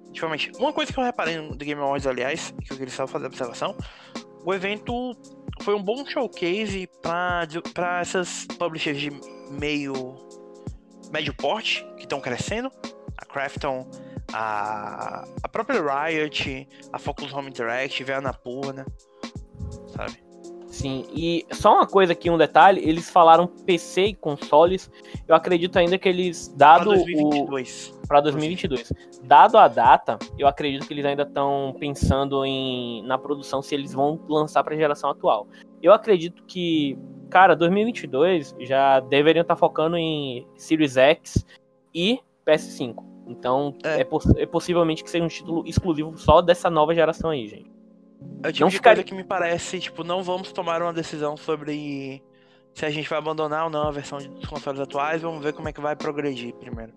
[0.07, 3.07] Ultimamente, uma coisa que eu reparei no The Game Awards, aliás, que eu queria só
[3.07, 3.77] fazer observação,
[4.43, 5.15] o evento
[5.61, 9.11] foi um bom showcase para essas publishers de
[9.51, 10.17] meio
[11.11, 12.71] médio porte que estão crescendo,
[13.21, 13.85] a Crafton,
[14.33, 18.85] a, a própria Riot, a Focus Home Interactive, a Annapurna,
[19.87, 20.29] sabe?
[20.67, 24.89] Sim, e só uma coisa aqui, um detalhe, eles falaram PC e consoles,
[25.27, 27.93] eu acredito ainda que eles, dado pra 2022.
[27.95, 28.07] o...
[28.07, 28.93] Para 2022.
[29.23, 33.93] Dado a data, eu acredito que eles ainda estão pensando em na produção se eles
[33.93, 35.47] vão lançar para a geração atual.
[35.81, 36.97] Eu acredito que,
[37.29, 41.45] cara, 2022 já deveriam estar tá focando em Series X
[41.93, 42.19] e
[42.49, 43.03] PS5.
[43.27, 47.29] Então, é, é, poss é possivelmente que seja um título exclusivo só dessa nova geração
[47.29, 47.71] aí, gente.
[48.43, 48.91] É o tipo não de ficar...
[48.91, 52.23] coisa que me parece, tipo, não vamos tomar uma decisão sobre
[52.73, 55.67] se a gente vai abandonar ou não a versão dos consoles atuais, vamos ver como
[55.69, 56.93] é que vai progredir primeiro.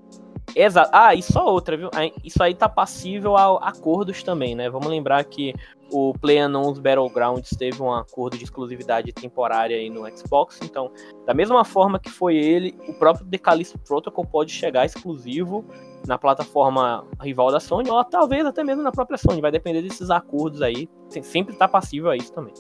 [0.54, 0.90] Exato.
[0.92, 1.88] Ah, e só outra, viu?
[2.22, 4.68] Isso aí tá passível a acordos também, né?
[4.68, 5.54] Vamos lembrar que
[5.90, 10.90] o PlayerUnknown's Battlegrounds teve um acordo de exclusividade temporária aí no Xbox, então,
[11.26, 15.64] da mesma forma que foi ele, o próprio The Callisto Protocol pode chegar exclusivo
[16.06, 20.10] na plataforma rival da Sony, ou talvez até mesmo na própria Sony, vai depender desses
[20.10, 20.88] acordos aí,
[21.22, 22.54] sempre tá passível a isso também.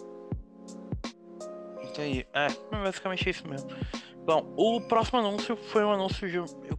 [1.82, 2.26] Entendi.
[2.32, 3.70] É, basicamente é isso mesmo.
[4.24, 6.28] Bom, o próximo anúncio foi um anúncio,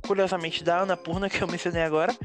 [0.05, 2.15] curiosamente, da Annapurna, que eu mencionei agora,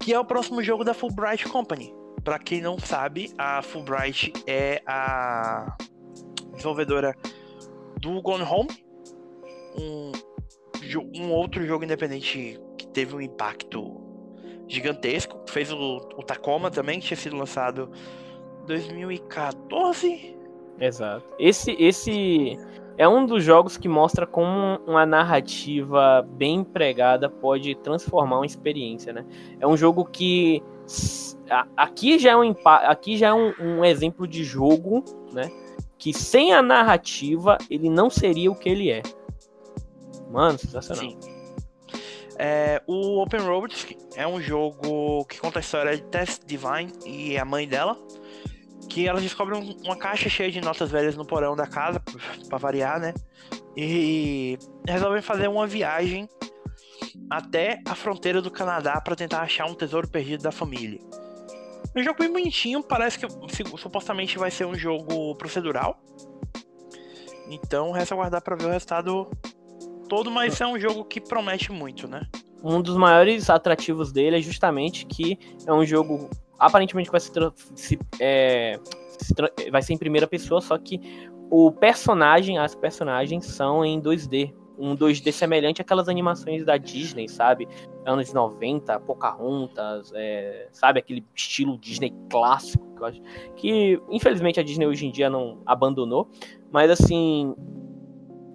[0.00, 1.94] que é o próximo jogo da Fulbright Company,
[2.24, 5.76] para quem não sabe, a Fulbright é a
[6.52, 7.14] desenvolvedora
[8.00, 8.68] do Gone Home,
[9.78, 10.12] um,
[11.14, 14.00] um outro jogo independente que teve um impacto
[14.68, 15.42] gigantesco.
[15.48, 17.90] Fez o, o Tacoma também, que tinha sido lançado
[18.62, 20.36] em 2014.
[20.78, 21.34] Exato.
[21.38, 22.58] Esse, esse
[22.96, 29.12] é um dos jogos que mostra como uma narrativa bem empregada pode transformar uma experiência,
[29.12, 29.24] né?
[29.58, 30.62] É um jogo que
[31.76, 35.50] aqui já é um aqui já é um, um exemplo de jogo, né?
[35.98, 39.02] Que sem a narrativa ele não seria o que ele é.
[40.30, 41.10] Mano, sensacional.
[41.10, 41.18] Sim.
[42.38, 43.86] É, o Open Roads
[44.16, 47.98] é um jogo que conta a história de Tess Divine e a mãe dela
[48.90, 52.02] que elas descobrem uma caixa cheia de notas velhas no porão da casa,
[52.48, 53.14] para variar, né?
[53.76, 56.28] E resolvem fazer uma viagem
[57.30, 60.98] até a fronteira do Canadá para tentar achar um tesouro perdido da família.
[61.96, 63.26] Um jogo bem bonitinho, parece que
[63.78, 66.02] supostamente vai ser um jogo procedural.
[67.48, 69.30] Então resta aguardar para ver o resultado
[70.08, 72.22] todo, mas é um jogo que promete muito, né?
[72.62, 76.28] Um dos maiores atrativos dele é justamente que é um jogo
[76.60, 78.78] aparentemente vai se, é,
[79.18, 81.00] se vai ser em primeira pessoa, só que
[81.50, 84.54] o personagem, as personagens são em 2D.
[84.78, 87.68] Um 2D semelhante àquelas animações da Disney, sabe?
[88.06, 91.00] Anos 90, Pocahontas, é, sabe?
[91.00, 93.22] Aquele estilo Disney clássico que eu acho.
[93.56, 96.30] Que, infelizmente, a Disney hoje em dia não abandonou.
[96.72, 97.54] Mas, assim,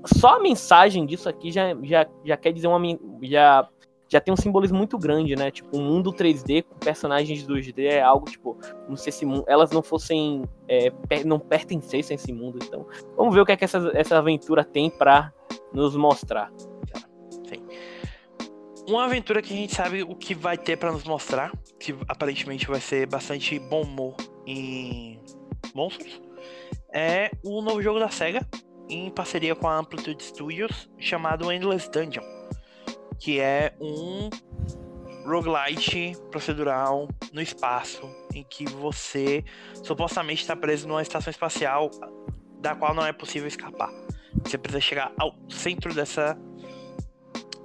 [0.05, 2.79] só a mensagem disso aqui já, já, já quer dizer uma.
[3.21, 3.69] Já
[4.15, 5.51] já tem um simbolismo muito grande, né?
[5.51, 8.57] Tipo, um mundo 3D com personagens 2D é algo, tipo,
[8.95, 10.43] sei se elas não fossem.
[10.69, 10.89] É,
[11.25, 12.59] não pertencessem a esse mundo.
[12.63, 12.87] Então,
[13.17, 15.33] vamos ver o que é que essa, essa aventura tem para
[15.73, 16.49] nos mostrar.
[17.29, 17.61] Sim.
[18.87, 22.67] Uma aventura que a gente sabe o que vai ter para nos mostrar, que aparentemente
[22.67, 24.15] vai ser bastante bom humor
[24.47, 25.19] em
[25.73, 26.21] monstros,
[26.93, 28.47] é o novo jogo da SEGA,
[28.87, 32.34] em parceria com a Amplitude Studios, chamado Endless Dungeon
[33.19, 34.29] que é um
[35.25, 39.43] roguelite procedural no espaço, em que você
[39.83, 41.89] supostamente está preso numa estação espacial
[42.59, 43.91] da qual não é possível escapar.
[44.43, 46.37] Você precisa chegar ao centro dessa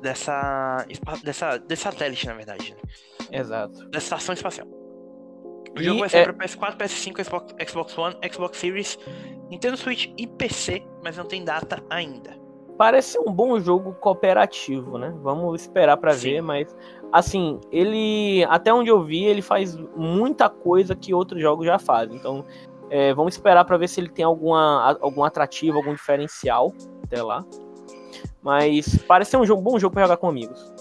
[0.00, 0.86] dessa
[1.22, 2.74] dessa desse satélite, na verdade.
[2.74, 3.38] Né?
[3.38, 3.88] Exato.
[3.90, 4.66] Dessa estação espacial.
[4.66, 6.24] O e jogo vai ser é...
[6.24, 8.98] para PS4, PS5, Xbox, Xbox One, Xbox Series,
[9.50, 12.40] Nintendo Switch e PC, mas não tem data ainda
[12.80, 15.14] parece um bom jogo cooperativo, né?
[15.20, 16.74] Vamos esperar para ver, mas
[17.12, 22.16] assim, ele até onde eu vi, ele faz muita coisa que outros jogos já fazem.
[22.16, 22.42] Então,
[22.88, 26.72] é, vamos esperar para ver se ele tem alguma algum atrativo, algum diferencial
[27.04, 27.44] até lá.
[28.40, 30.72] Mas parece ser um jogo, bom jogo para jogar com amigos.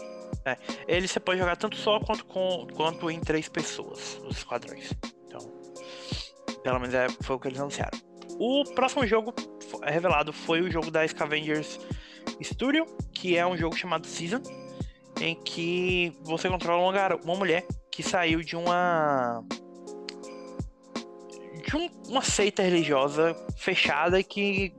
[0.46, 0.56] É,
[0.88, 4.94] ele você pode jogar tanto só quanto com quanto em três pessoas, os esquadrões.
[5.28, 5.52] Então,
[6.64, 8.09] pelo menos é, foi o que eles anunciaram.
[8.42, 9.34] O próximo jogo
[9.84, 11.78] revelado foi o jogo da Scavengers
[12.42, 14.42] Studio, que é um jogo chamado Season,
[15.20, 19.44] em que você controla uma, uma mulher que saiu de uma
[21.68, 24.74] de um, uma seita religiosa fechada que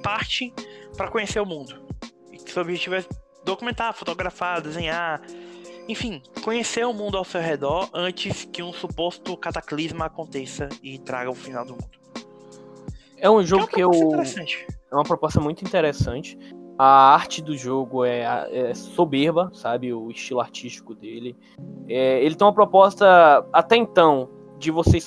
[0.00, 0.54] parte
[0.96, 1.84] para conhecer o mundo.
[2.30, 3.04] E que seu objetivo é
[3.44, 5.20] documentar, fotografar, desenhar,
[5.88, 11.28] enfim, conhecer o mundo ao seu redor antes que um suposto cataclisma aconteça e traga
[11.28, 12.01] o final do mundo.
[13.22, 13.90] É um jogo que, é que eu.
[14.90, 16.36] É uma proposta muito interessante.
[16.76, 19.94] A arte do jogo é, é soberba, sabe?
[19.94, 21.36] O estilo artístico dele.
[21.88, 24.98] É, ele tem uma proposta, até então, de você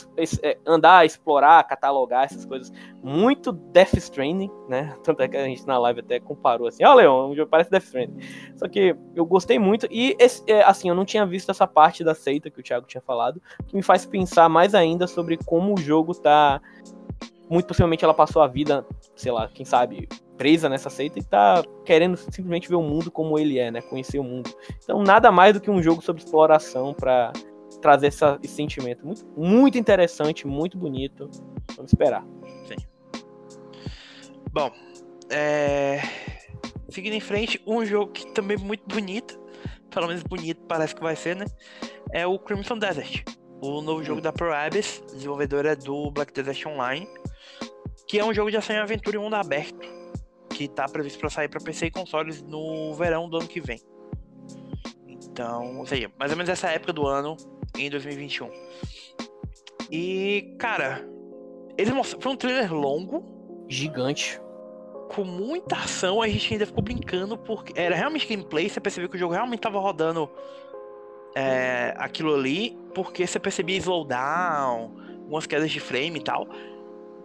[0.42, 2.72] é, andar, explorar, catalogar essas coisas.
[3.04, 4.96] Muito Death Stranding, né?
[5.04, 7.50] Tanto é que a gente na live até comparou assim, ó, oh, Leon, um jogo
[7.50, 8.20] parece Death Stranding.
[8.56, 12.02] Só que eu gostei muito e, esse, é, assim, eu não tinha visto essa parte
[12.02, 15.74] da seita que o Thiago tinha falado, que me faz pensar mais ainda sobre como
[15.74, 16.62] o jogo tá
[17.50, 18.86] muito possivelmente ela passou a vida,
[19.16, 23.38] sei lá, quem sabe, presa nessa seita e tá querendo simplesmente ver o mundo como
[23.38, 23.82] ele é, né?
[23.82, 24.50] Conhecer o mundo.
[24.84, 27.32] Então, nada mais do que um jogo sobre exploração para
[27.82, 29.06] trazer essa, esse sentimento.
[29.06, 31.30] Muito, muito interessante, muito bonito.
[31.76, 32.26] Vamos esperar.
[32.68, 32.76] Sim.
[34.52, 34.72] Bom,
[35.30, 36.02] é...
[36.90, 39.40] seguindo em frente, um jogo que também é muito bonito,
[39.90, 41.46] pelo menos bonito parece que vai ser, né?
[42.12, 43.24] É o Crimson Desert.
[43.62, 47.08] O novo jogo da Pro Abyss, desenvolvedora do Black Desert Online
[48.08, 49.88] que é um jogo de ação e aventura em mundo aberto,
[50.50, 53.82] que está previsto para sair para PC e consoles no verão do ano que vem.
[55.08, 57.36] Então, ou seja, mais ou menos essa época do ano,
[57.78, 58.50] em 2021.
[59.92, 61.08] E, cara,
[61.78, 64.40] eles mostraram, foi um trailer longo, gigante,
[65.10, 69.16] com muita ação, a gente ainda ficou brincando porque era realmente gameplay, você percebeu que
[69.16, 70.30] o jogo realmente estava rodando
[71.36, 74.92] é, aquilo ali porque você percebia slowdown,
[75.22, 76.48] algumas quedas de frame e tal.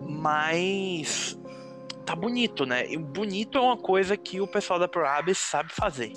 [0.00, 1.38] Mas
[2.04, 2.90] tá bonito, né?
[2.90, 6.12] E bonito é uma coisa que o pessoal da ProAbis sabe fazer.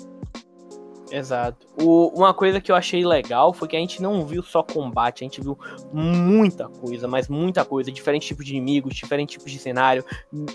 [1.10, 1.66] Exato.
[1.80, 5.22] O, uma coisa que eu achei legal foi que a gente não viu só combate,
[5.22, 5.56] a gente viu
[5.92, 7.92] muita coisa, mas muita coisa.
[7.92, 10.04] Diferentes tipos de inimigos, diferentes tipos de cenário,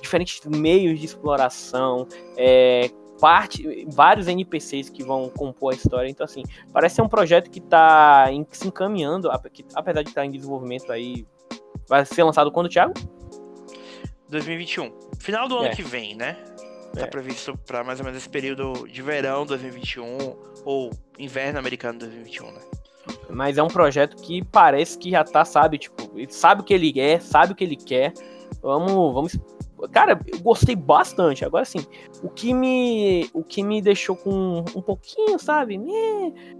[0.01, 6.09] diferentes meios de exploração, é, parte, vários NPCs que vão compor a história.
[6.09, 10.31] Então, assim, parece ser um projeto que tá em, se encaminhando, apesar de estar em
[10.31, 11.25] desenvolvimento aí.
[11.87, 12.93] Vai ser lançado quando, Thiago?
[14.29, 14.91] 2021.
[15.19, 15.75] Final do ano é.
[15.75, 16.37] que vem, né?
[16.93, 17.05] Tá é.
[17.05, 22.61] previsto para mais ou menos esse período de verão 2021 ou inverno americano 2021, né?
[23.29, 26.99] Mas é um projeto que parece que já tá, sabe, tipo, sabe o que ele
[26.99, 28.13] é, sabe o que ele quer.
[28.61, 29.39] Vamos, vamos
[29.87, 31.45] Cara, eu gostei bastante.
[31.45, 31.85] Agora sim,
[32.21, 35.79] o que me o que me deixou com um pouquinho, sabe?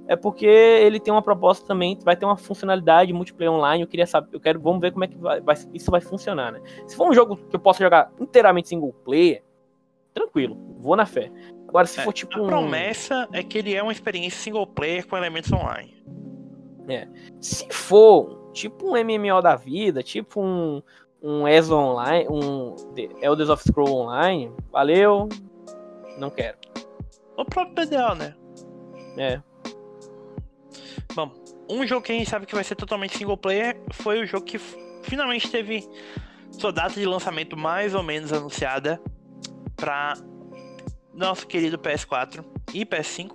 [0.07, 3.83] É porque ele tem uma proposta também, vai ter uma funcionalidade multiplayer online.
[3.83, 6.51] Eu queria saber, eu quero, vamos ver como é que vai, vai, isso vai funcionar,
[6.51, 6.61] né?
[6.87, 9.43] Se for um jogo que eu possa jogar inteiramente single player,
[10.13, 11.31] tranquilo, vou na fé.
[11.67, 12.37] Agora, se é, for tipo.
[12.39, 12.47] A um...
[12.47, 16.03] promessa é que ele é uma experiência single player com elementos online.
[16.87, 17.07] É.
[17.39, 20.81] Se for tipo um MMO da vida, tipo um,
[21.21, 22.75] um ESO Online, um
[23.21, 25.27] Elders of Scroll Online, valeu,
[26.17, 26.57] não quero.
[27.37, 28.35] O próprio PDL, né?
[29.17, 29.41] É.
[31.13, 31.31] Bom,
[31.69, 34.45] um jogo que a gente sabe que vai ser totalmente single player foi o jogo
[34.45, 34.57] que
[35.03, 35.87] finalmente teve
[36.51, 39.01] sua data de lançamento mais ou menos anunciada
[39.75, 40.13] para
[41.13, 43.31] nosso querido PS4 e PS5,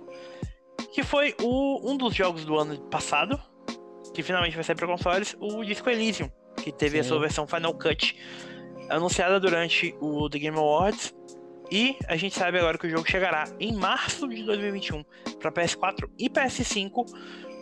[0.93, 3.39] que foi o, um dos jogos do ano passado,
[4.13, 6.99] que finalmente vai sair para consoles, o Disco Elysium que teve Sim.
[6.99, 8.17] a sua versão Final Cut
[8.89, 11.13] anunciada durante o The Game Awards.
[11.71, 15.03] E a gente sabe agora que o jogo chegará em março de 2021
[15.39, 17.05] para PS4 e PS5,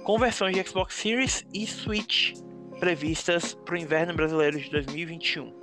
[0.04, 2.34] com versões de Xbox Series e Switch
[2.80, 5.54] previstas para o inverno brasileiro de 2021.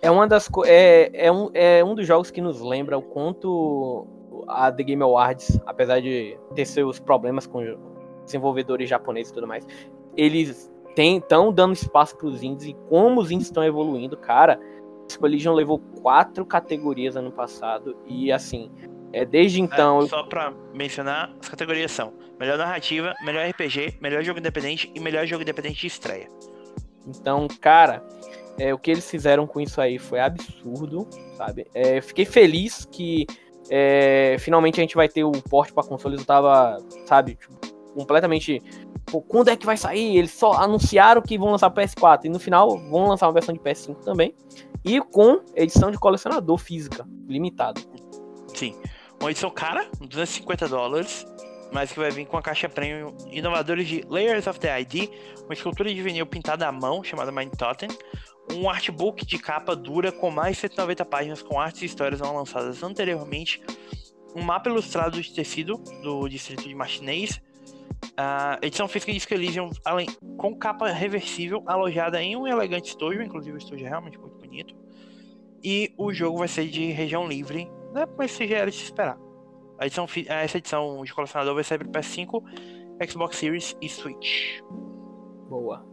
[0.00, 4.06] É uma das é, é, um, é um dos jogos que nos lembra o quanto
[4.46, 7.60] a The Game Awards, apesar de ter seus problemas com
[8.24, 9.66] desenvolvedores japoneses e tudo mais,
[10.16, 14.58] eles estão dando espaço para os indies e como os indies estão evoluindo, cara.
[15.18, 18.70] Collision levou quatro categorias ano passado e assim,
[19.12, 20.02] é desde então.
[20.02, 25.00] É, só para mencionar, as categorias são melhor narrativa, melhor RPG, melhor jogo independente e
[25.00, 26.28] melhor jogo independente de estreia.
[27.06, 28.02] Então, cara,
[28.58, 31.66] é, o que eles fizeram com isso aí foi absurdo, sabe?
[31.74, 33.26] É, fiquei feliz que
[33.70, 36.20] é, finalmente a gente vai ter o porte para consoles.
[36.20, 37.54] Eu tava, sabe, tipo,
[37.94, 38.60] completamente
[39.06, 40.16] pô, quando é que vai sair?
[40.16, 43.60] Eles só anunciaram que vão lançar PS4 e no final vão lançar uma versão de
[43.60, 44.34] PS5 também.
[44.84, 47.80] E com edição de colecionador física, limitada.
[48.54, 48.76] Sim.
[49.20, 51.26] Uma edição cara, 250 dólares,
[51.72, 55.08] mas que vai vir com a caixa premium inovadores de Layers of the ID,
[55.44, 57.88] uma escultura de vinil pintada à mão, chamada Mind Totem,
[58.52, 62.36] um artbook de capa dura com mais de 190 páginas com artes e histórias não
[62.36, 63.62] lançadas anteriormente,
[64.36, 67.40] um mapa ilustrado de tecido do distrito de Martinez,
[68.16, 73.56] a edição física de Elysium, além, com capa reversível, alojada em um elegante estúdio, inclusive
[73.56, 74.74] o estúdio é realmente muito bonito.
[75.62, 78.06] E o jogo vai ser de região livre, né?
[78.16, 79.18] Mas se já era de se esperar.
[79.78, 82.42] A edição, essa edição de colecionador vai sair para PS5,
[83.10, 84.60] Xbox Series e Switch.
[85.48, 85.84] Boa.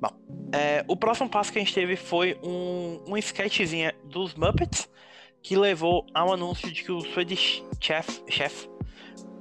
[0.00, 0.10] Bom,
[0.52, 4.88] é, o próximo passo que a gente teve foi um, um sketchzinha dos Muppets,
[5.42, 8.68] que levou ao anúncio de que o Swedish Chef, Chef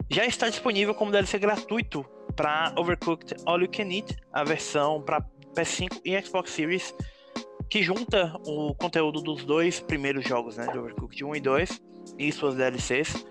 [0.09, 5.21] já está disponível como DLC gratuito para Overcooked All You Can Eat, a versão para
[5.55, 6.93] PS5 e Xbox Series,
[7.69, 11.81] que junta o conteúdo dos dois primeiros jogos, né, de Overcooked 1 e 2
[12.19, 13.25] e suas DLCs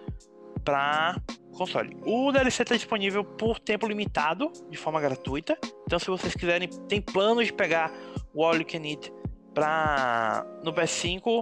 [0.64, 1.16] para
[1.52, 1.96] console.
[2.04, 5.56] O DLC está disponível por tempo limitado, de forma gratuita.
[5.86, 7.92] Então, se vocês quiserem, tem planos de pegar
[8.32, 9.12] o All You Can Eat
[9.54, 11.40] para no PS5,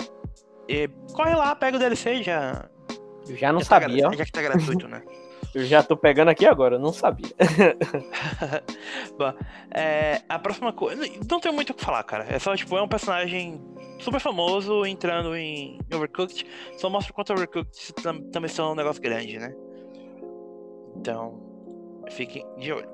[0.68, 2.68] e corre lá, pega o DLC já.
[3.28, 4.10] Eu já não já tá sabia.
[4.10, 5.02] Tá, já que tá gratuito, né?
[5.54, 7.28] Eu já tô pegando aqui agora, não sabia.
[9.18, 9.34] Bom,
[9.70, 11.02] é, a próxima coisa.
[11.30, 12.24] Não tem muito o que falar, cara.
[12.28, 13.60] É só, tipo, é um personagem
[13.98, 16.46] super famoso entrando em Overcooked.
[16.78, 17.92] Só mostra o quanto Overcooked
[18.32, 19.54] também são um negócio grande, né?
[20.96, 21.38] Então,
[22.10, 22.88] fiquem de olho.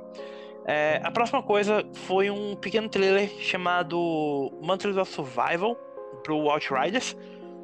[0.66, 5.76] É, a próxima coisa foi um pequeno trailer chamado Mantras of Survival
[6.22, 7.16] pro Outriders,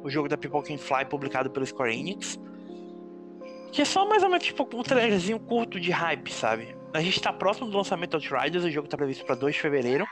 [0.03, 2.39] o jogo da People Can Fly publicado pelo Square Enix.
[3.75, 6.73] Que é só mais ou menos tipo um trailerzinho curto de hype, sabe?
[6.93, 9.61] A gente tá próximo do lançamento do Outriders, o jogo tá previsto para 2 de
[9.61, 10.07] fevereiro.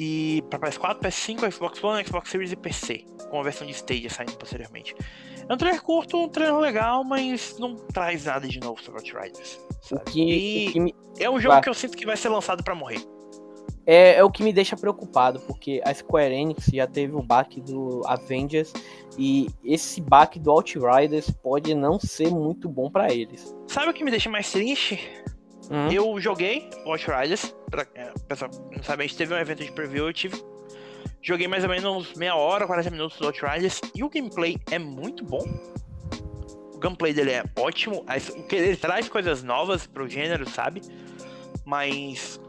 [0.00, 4.08] E para PS4, PS5, Xbox One, Xbox Series e PC, com a versão de Stadia
[4.08, 4.96] saindo posteriormente.
[5.46, 9.60] É um trailer curto, um trailer legal, mas não traz nada de novo sobre Outriders.
[9.82, 10.10] Sabe?
[10.10, 10.94] Que, e me...
[11.18, 11.62] é um jogo vai.
[11.62, 13.02] que eu sinto que vai ser lançado para morrer.
[13.86, 17.60] É, é, o que me deixa preocupado, porque a Square Enix já teve o baque
[17.60, 18.72] do Avengers
[19.18, 23.54] e esse baque do Outriders pode não ser muito bom para eles.
[23.66, 25.00] Sabe o que me deixa mais triste?
[25.70, 25.90] Hum.
[25.90, 30.06] Eu joguei Outriders, pra, é, pessoal não sabe, a gente teve um evento de preview,
[30.06, 30.36] eu tive
[31.24, 35.24] Joguei mais ou menos meia hora, 40 minutos do Outriders e o gameplay é muito
[35.24, 35.42] bom.
[36.74, 38.04] O gameplay dele é ótimo,
[38.50, 40.82] ele traz coisas novas pro gênero, sabe?
[41.64, 42.40] Mas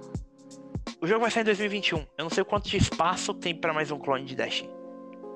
[1.03, 1.97] o jogo vai sair em 2021.
[2.17, 4.69] Eu não sei quanto de espaço tem para mais um clone de Destiny.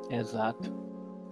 [0.09, 0.73] Exato.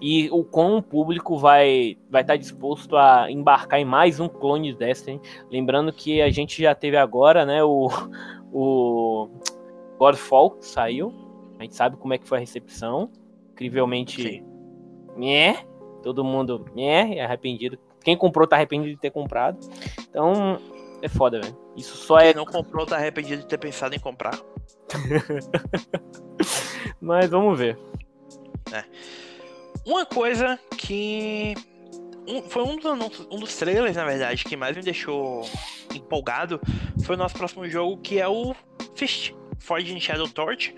[0.02, 4.28] E o quão o público vai vai estar tá disposto a embarcar em mais um
[4.28, 5.22] clone de Destiny.
[5.50, 7.88] Lembrando que a gente já teve agora, né, o,
[8.52, 9.30] o
[9.98, 11.26] Godfall saiu
[11.58, 13.10] a gente sabe como é que foi a recepção.
[13.54, 14.44] Incrivelmente,
[15.16, 15.66] né?
[16.04, 17.22] Todo mundo, né?
[17.22, 17.80] Arrependido.
[18.04, 19.58] Quem comprou tá arrependido de ter comprado.
[20.10, 20.60] Então,
[21.06, 21.58] é foda, velho.
[21.76, 22.34] Isso só Quem é.
[22.34, 24.38] Não comprou tá arrependido de ter pensado em comprar.
[27.02, 27.78] Mas vamos ver.
[28.72, 28.84] É.
[29.86, 31.54] Uma coisa que.
[32.28, 35.48] Um, foi um dos, anúncios, um dos trailers, na verdade, que mais me deixou
[35.94, 36.60] empolgado
[37.04, 38.56] foi o nosso próximo jogo, que é o
[38.96, 40.74] Fist, Forged Shadow Torch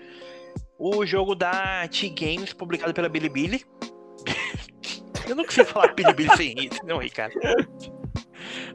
[0.78, 3.64] o jogo da T-Games, publicado pela Bilibili.
[5.28, 7.34] Eu não consigo falar Bilibili sem isso, não, Ricardo.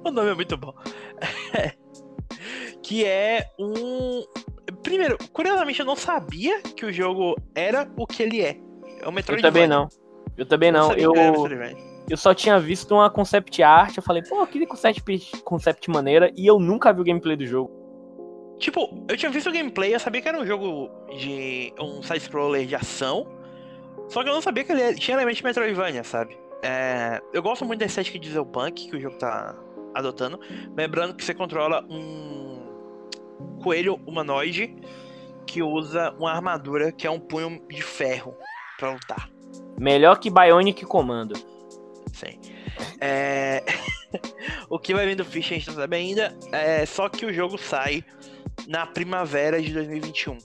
[0.04, 0.74] O nome é muito bom.
[2.84, 4.24] que é um.
[4.82, 8.58] Primeiro, curiosamente, eu não sabia que o jogo era o que ele é.
[9.02, 9.42] É o Metroid.
[9.42, 9.88] Eu também não.
[10.38, 10.92] Eu também não.
[10.94, 11.48] Eu, eu,
[12.10, 13.96] eu só tinha visto uma concept art.
[13.96, 16.32] Eu falei, pô, que concept, concept maneira.
[16.36, 17.72] E eu nunca vi o gameplay do jogo.
[18.60, 21.74] Tipo, eu tinha visto o gameplay, eu sabia que era um jogo de.
[21.80, 23.28] um side-scroller de ação.
[24.10, 26.38] Só que eu não sabia que ele tinha elementos Metroidvania, sabe?
[26.62, 29.56] É, eu gosto muito da estética de Zelpunk que o jogo tá
[29.94, 30.40] adotando.
[30.76, 34.76] Lembrando que você controla um coelho humanoide
[35.46, 38.36] que usa uma armadura que é um punho de ferro
[38.78, 39.30] pra lutar.
[39.80, 41.36] Melhor que Bionic Comando.
[42.14, 42.40] Sim.
[43.00, 43.64] É...
[44.70, 46.38] o que vai vir do Fish a gente não sabe ainda.
[46.52, 46.86] É...
[46.86, 48.04] Só que o jogo sai
[48.68, 50.38] na primavera de 2021.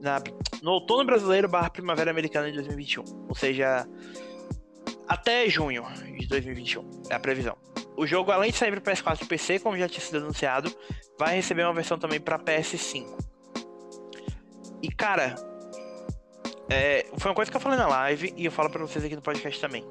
[0.00, 0.20] Na,
[0.62, 3.04] no outono brasileiro barra primavera americana de 2021.
[3.28, 3.86] Ou seja,
[5.06, 5.84] até junho
[6.18, 7.56] de 2021 é a previsão.
[7.98, 10.74] O jogo, além de sair para PS4 e PC, como já tinha sido anunciado,
[11.18, 13.06] vai receber uma versão também para PS5.
[14.80, 15.34] E cara,
[16.70, 19.16] é, foi uma coisa que eu falei na live e eu falo para vocês aqui
[19.16, 19.84] no podcast também.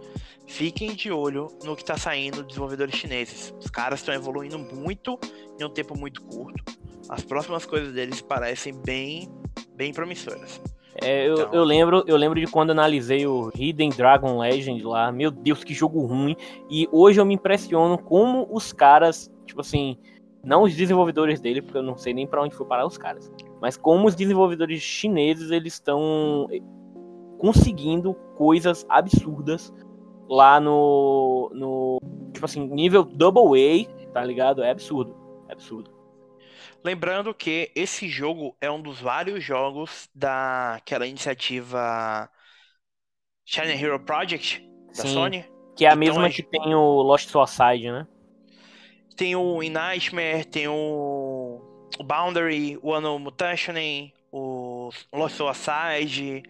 [0.47, 3.53] Fiquem de olho no que tá saindo dos desenvolvedores chineses.
[3.59, 5.19] Os caras estão evoluindo muito
[5.59, 6.63] em um tempo muito curto
[7.09, 9.29] as próximas coisas deles parecem bem,
[9.75, 10.61] bem promissoras.
[11.01, 11.53] É, eu, então...
[11.53, 15.11] eu, lembro, eu lembro de quando analisei o Hidden Dragon Legend lá.
[15.11, 16.35] Meu Deus, que jogo ruim.
[16.69, 19.97] E hoje eu me impressiono como os caras, tipo assim,
[20.43, 23.31] não os desenvolvedores dele, porque eu não sei nem para onde foi parar os caras,
[23.61, 26.47] mas como os desenvolvedores chineses eles estão
[27.37, 29.73] conseguindo coisas absurdas
[30.29, 31.99] lá no, no
[32.33, 34.63] tipo assim, nível double A, tá ligado?
[34.63, 35.15] É absurdo,
[35.49, 35.96] é absurdo.
[36.83, 42.29] Lembrando que esse jogo é um dos vários jogos daquela iniciativa
[43.45, 44.65] China Hero Project
[44.95, 45.45] da Sim, Sony.
[45.75, 48.07] Que é a então, mesma que tem o Lost Suicide, né?
[49.15, 56.43] Tem o In Nightmare, tem o, o Boundary, o Mutationing, o Lost Suicide,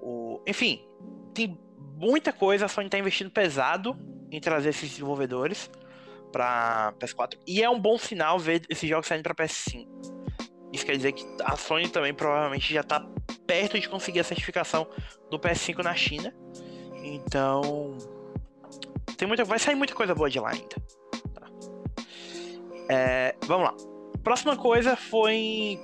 [0.00, 0.40] o...
[0.46, 0.84] enfim,
[1.34, 1.58] tem
[1.96, 2.66] muita coisa.
[2.66, 3.96] A Sony tá investindo pesado
[4.30, 5.70] em trazer esses desenvolvedores
[6.36, 7.38] para PS4.
[7.46, 9.88] E é um bom sinal ver esses jogos saindo para PS5.
[10.70, 13.00] Isso quer dizer que a Sony também provavelmente já está
[13.46, 14.86] perto de conseguir a certificação
[15.30, 16.34] do PS5 na China.
[17.02, 17.96] Então,
[19.16, 20.76] tem muita, vai sair muita coisa boa de lá ainda.
[21.32, 21.46] Tá.
[22.90, 23.74] É, vamos lá.
[24.22, 25.80] Próxima coisa foi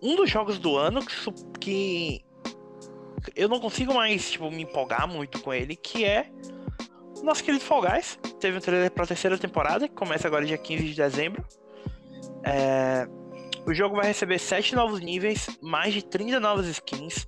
[0.00, 1.14] um dos jogos do ano que,
[1.60, 2.24] que
[3.36, 6.30] eu não consigo mais tipo, me empolgar muito com ele, que é
[7.22, 10.58] nosso querido Fall Guys teve um trailer para a terceira temporada, que começa agora dia
[10.58, 11.44] 15 de dezembro.
[12.44, 13.06] É...
[13.66, 17.26] O jogo vai receber 7 novos níveis, mais de 30 novas skins,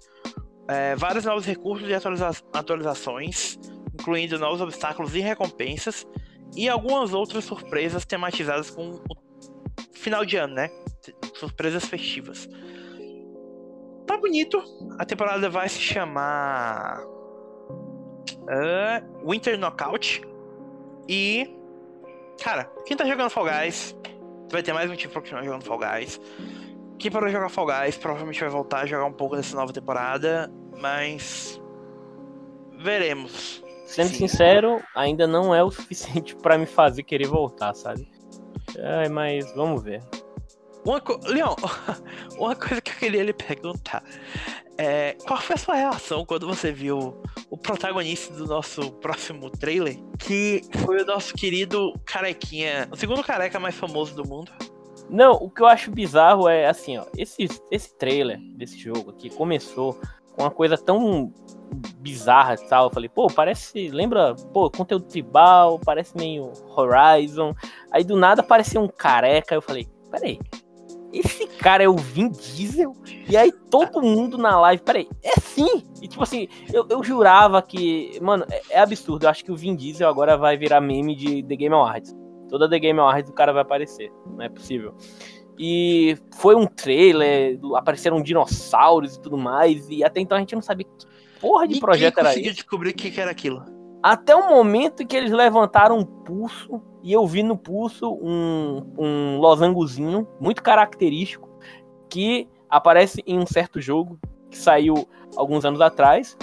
[0.66, 3.58] é, vários novos recursos e atualiza atualizações,
[3.92, 6.06] incluindo novos obstáculos e recompensas,
[6.56, 9.02] e algumas outras surpresas tematizadas com o
[9.92, 10.70] final de ano, né?
[11.34, 12.48] Surpresas festivas.
[14.06, 14.62] Tá bonito.
[14.98, 17.02] A temporada vai se chamar
[18.42, 20.22] uh, Winter Knockout.
[21.08, 21.56] E,
[22.42, 23.96] cara, quem tá jogando Fall Guys
[24.50, 26.20] vai ter mais motivo pra continuar jogando Fall Guys.
[26.98, 29.72] quem parou de jogar Fall Guys provavelmente vai voltar a jogar um pouco nessa nova
[29.72, 31.60] temporada, mas
[32.78, 33.62] veremos.
[33.86, 34.28] Sendo Sim.
[34.28, 38.10] sincero, ainda não é o suficiente para me fazer querer voltar, sabe?
[38.78, 40.02] Ai, mas vamos ver.
[40.84, 41.18] Uma co...
[41.24, 41.54] Leon,
[42.36, 44.02] uma coisa que eu queria lhe perguntar.
[44.78, 49.98] É, qual foi a sua reação quando você viu o protagonista do nosso próximo trailer?
[50.18, 54.50] Que foi o nosso querido carequinha, o segundo careca mais famoso do mundo.
[55.08, 59.28] Não, o que eu acho bizarro é assim, ó, esse, esse trailer desse jogo aqui
[59.28, 60.00] começou
[60.32, 61.32] com uma coisa tão
[61.98, 62.86] bizarra e tal.
[62.86, 63.88] Eu falei, pô, parece.
[63.88, 67.54] Lembra, pô, conteúdo tribal, parece meio Horizon.
[67.90, 69.54] Aí do nada apareceu um careca.
[69.54, 70.38] Eu falei, peraí.
[71.12, 72.94] Esse cara é o Vin Diesel?
[73.28, 75.84] E aí todo mundo na live, peraí, é sim!
[76.00, 78.18] E tipo assim, eu, eu jurava que.
[78.20, 79.26] Mano, é, é absurdo.
[79.26, 82.14] Eu acho que o Vin Diesel agora vai virar meme de The Game Awards.
[82.48, 84.10] Toda The Game Awards o cara vai aparecer.
[84.26, 84.94] Não é possível.
[85.58, 89.88] E foi um trailer, apareceram dinossauros e tudo mais.
[89.88, 91.06] E até então a gente não sabia que
[91.40, 92.50] porra de e projeto era esse.
[92.52, 93.62] descobrir o que era aquilo.
[94.02, 99.38] Até o momento que eles levantaram um pulso e eu vi no pulso um, um
[99.38, 101.48] losangozinho muito característico
[102.08, 104.18] que aparece em um certo jogo
[104.50, 106.36] que saiu alguns anos atrás.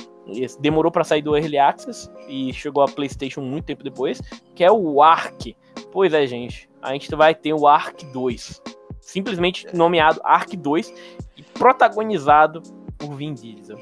[0.60, 4.22] Demorou para sair do Early Access e chegou a PlayStation muito tempo depois,
[4.56, 5.56] que é o Ark.
[5.92, 8.62] Pois é, gente, a gente vai ter o Ark 2.
[9.02, 10.94] Simplesmente nomeado Ark 2
[11.36, 12.62] e protagonizado
[12.98, 13.78] por Vin Diesel.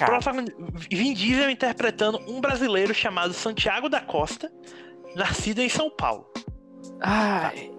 [0.00, 0.18] Cara.
[0.90, 4.50] Vin Diesel interpretando um brasileiro chamado Santiago da Costa,
[5.14, 6.26] nascido em São Paulo.
[7.02, 7.70] Ai.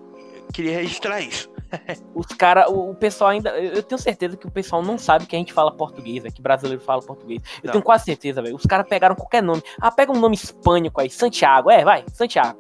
[0.54, 1.50] Queria registrar isso.
[2.14, 3.50] Os caras, o, pessoal ainda.
[3.58, 6.42] Eu tenho certeza que o pessoal não sabe que a gente fala português, é que
[6.42, 7.42] brasileiro fala português.
[7.64, 7.72] Eu não.
[7.72, 8.56] tenho quase certeza, velho.
[8.56, 9.64] Os caras pegaram qualquer nome.
[9.80, 11.72] Ah, pega um nome hispânico aí, Santiago.
[11.72, 12.60] É, vai, Santiago.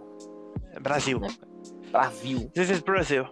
[0.81, 1.21] Brasil.
[1.23, 2.49] É, Brasil.
[2.53, 3.27] This is Brasil.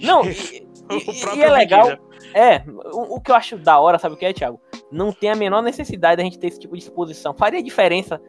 [0.00, 1.90] Não, e, e, e é legal.
[2.34, 2.62] É,
[2.92, 4.60] o, o, que eu acho da hora, sabe o que é, Thiago?
[4.90, 7.34] Não tem a menor necessidade da gente ter esse tipo de exposição.
[7.34, 8.20] Faria diferença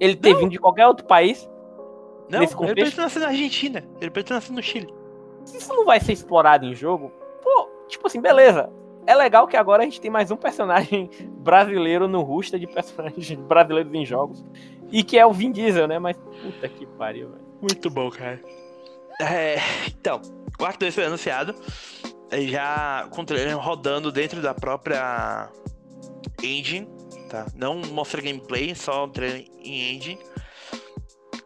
[0.00, 0.40] ele ter não.
[0.40, 1.48] vindo de qualquer outro país.
[2.28, 2.78] Não, nesse contexto?
[2.78, 4.92] ele ter nascido na Argentina, ele ter nascido no Chile.
[5.44, 8.70] Se isso não vai ser explorado em jogo, pô, tipo assim, beleza.
[9.06, 13.32] É legal que agora a gente tem mais um personagem brasileiro no roster de personagens
[13.46, 14.44] brasileiros em jogos.
[14.90, 15.98] E que é o Vin Diesel, né?
[15.98, 17.42] Mas puta que pariu, velho.
[17.60, 18.40] Muito bom, cara.
[19.22, 19.56] É,
[19.86, 20.20] então,
[20.58, 21.54] o Ark 2 foi anunciado.
[22.50, 25.50] Já com trailer rodando dentro da própria
[26.42, 26.88] engine,
[27.28, 27.46] tá?
[27.54, 30.18] Não mostra gameplay, só o trailer em engine.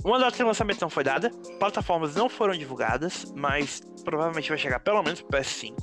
[0.04, 4.78] Uma data de lançamento não foi dada, plataformas não foram divulgadas, mas provavelmente vai chegar
[4.78, 5.74] pelo menos pro PS5.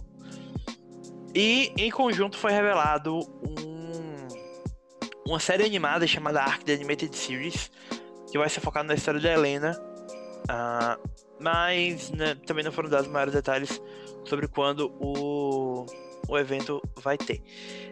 [1.36, 4.28] E em conjunto foi revelado um,
[5.28, 7.70] uma série animada chamada Ark The Animated Series,
[8.32, 9.78] que vai ser focada na história da Helena.
[10.50, 13.82] Uh, mas né, também não foram dados maiores detalhes
[14.24, 15.86] sobre quando o,
[16.30, 17.44] o evento vai ter.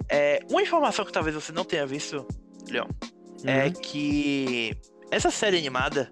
[0.09, 2.25] É, uma informação que talvez você não tenha visto,
[2.69, 2.87] Leon,
[3.43, 3.59] é uhum.
[3.59, 4.73] é que
[5.11, 6.09] essa série animada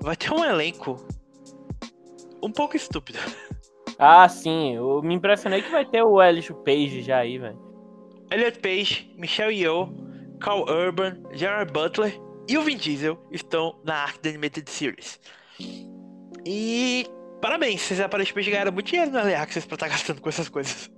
[0.00, 0.98] vai ter um elenco
[2.42, 3.18] um pouco estúpido.
[3.98, 4.74] Ah, sim.
[4.74, 7.58] Eu me impressionei que vai ter o Elliot Page já aí, velho.
[8.30, 9.88] Elliot Page, Michelle Yeoh,
[10.40, 15.20] Carl Urban, Gerard Butler e o Vin Diesel estão na Arc Animated Series.
[16.44, 17.06] E
[17.40, 20.48] parabéns, vocês aparentemente ganharam muito dinheiro na Early Access pra estar tá gastando com essas
[20.48, 20.90] coisas.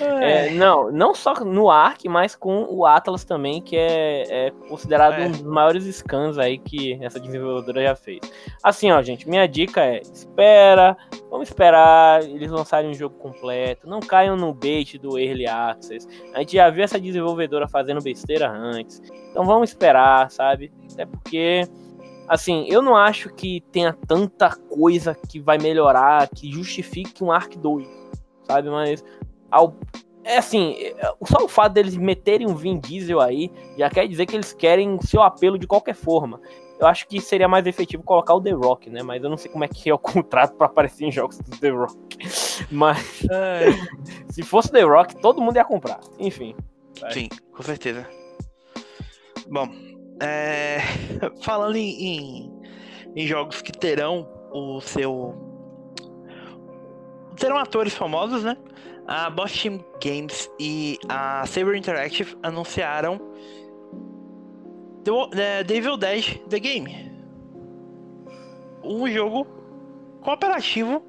[0.00, 5.20] É, não, não só no Ark, mas com o Atlas também, que é, é considerado
[5.20, 5.26] é.
[5.26, 8.20] um dos maiores scans aí que essa desenvolvedora já fez.
[8.62, 10.96] Assim, ó, gente, minha dica é: espera,
[11.28, 16.06] vamos esperar eles lançarem um jogo completo, não caiam no bait do Early Access.
[16.34, 20.72] A gente já viu essa desenvolvedora fazendo besteira antes, então vamos esperar, sabe?
[20.92, 21.68] Até porque
[22.30, 27.58] assim, eu não acho que tenha tanta coisa que vai melhorar, que justifique um Ark
[27.58, 27.84] 2,
[28.44, 28.70] sabe?
[28.70, 29.04] Mas
[29.50, 29.76] ao,
[30.22, 30.76] é assim,
[31.26, 34.94] só o fato deles meterem um Vin Diesel aí já quer dizer que eles querem
[34.94, 36.40] o seu apelo de qualquer forma.
[36.78, 39.02] Eu acho que seria mais efetivo colocar o The Rock, né?
[39.02, 41.58] Mas eu não sei como é que é o contrato para aparecer em jogos do
[41.58, 42.16] The Rock.
[42.70, 43.70] Mas é.
[44.30, 45.98] se fosse The Rock, todo mundo ia comprar.
[46.16, 46.54] Enfim.
[47.10, 48.06] Sim, com certeza.
[49.50, 49.68] Bom,
[50.20, 50.78] é,
[51.42, 52.62] falando em, em,
[53.16, 55.34] em, jogos que terão o seu.
[57.36, 58.56] terão atores famosos, né?
[59.06, 63.18] A Boss Team Games e a Saber Interactive anunciaram
[65.04, 67.10] The, The Evil Dead The Game.
[68.84, 69.46] Um jogo
[70.20, 71.02] cooperativo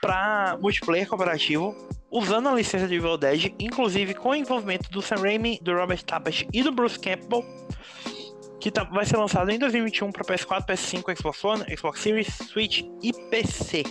[0.00, 1.74] para multiplayer cooperativo
[2.10, 6.02] usando a licença de Evil Dead, inclusive com o envolvimento do Sam Raimi, do Robert
[6.04, 7.44] Tappert e do Bruce Campbell,
[8.60, 12.82] que tá, vai ser lançado em 2021 para PS4, PS5, Xbox One, Xbox Series, Switch
[13.02, 13.84] e PC.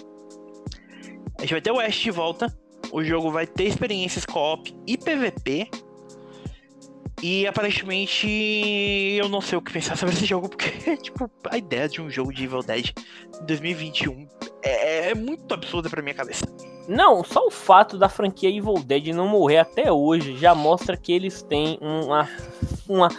[1.37, 2.53] A gente vai ter o West de volta.
[2.91, 5.69] O jogo vai ter experiências co-op e PVP.
[7.21, 8.27] E aparentemente
[9.17, 12.09] eu não sei o que pensar sobre esse jogo, porque, tipo, a ideia de um
[12.09, 12.91] jogo de Evil Dead
[13.41, 14.27] em 2021
[14.63, 16.45] é, é muito absurda pra minha cabeça.
[16.89, 21.13] Não, só o fato da franquia Evil Dead não morrer até hoje já mostra que
[21.13, 22.27] eles têm uma,
[22.87, 23.09] uma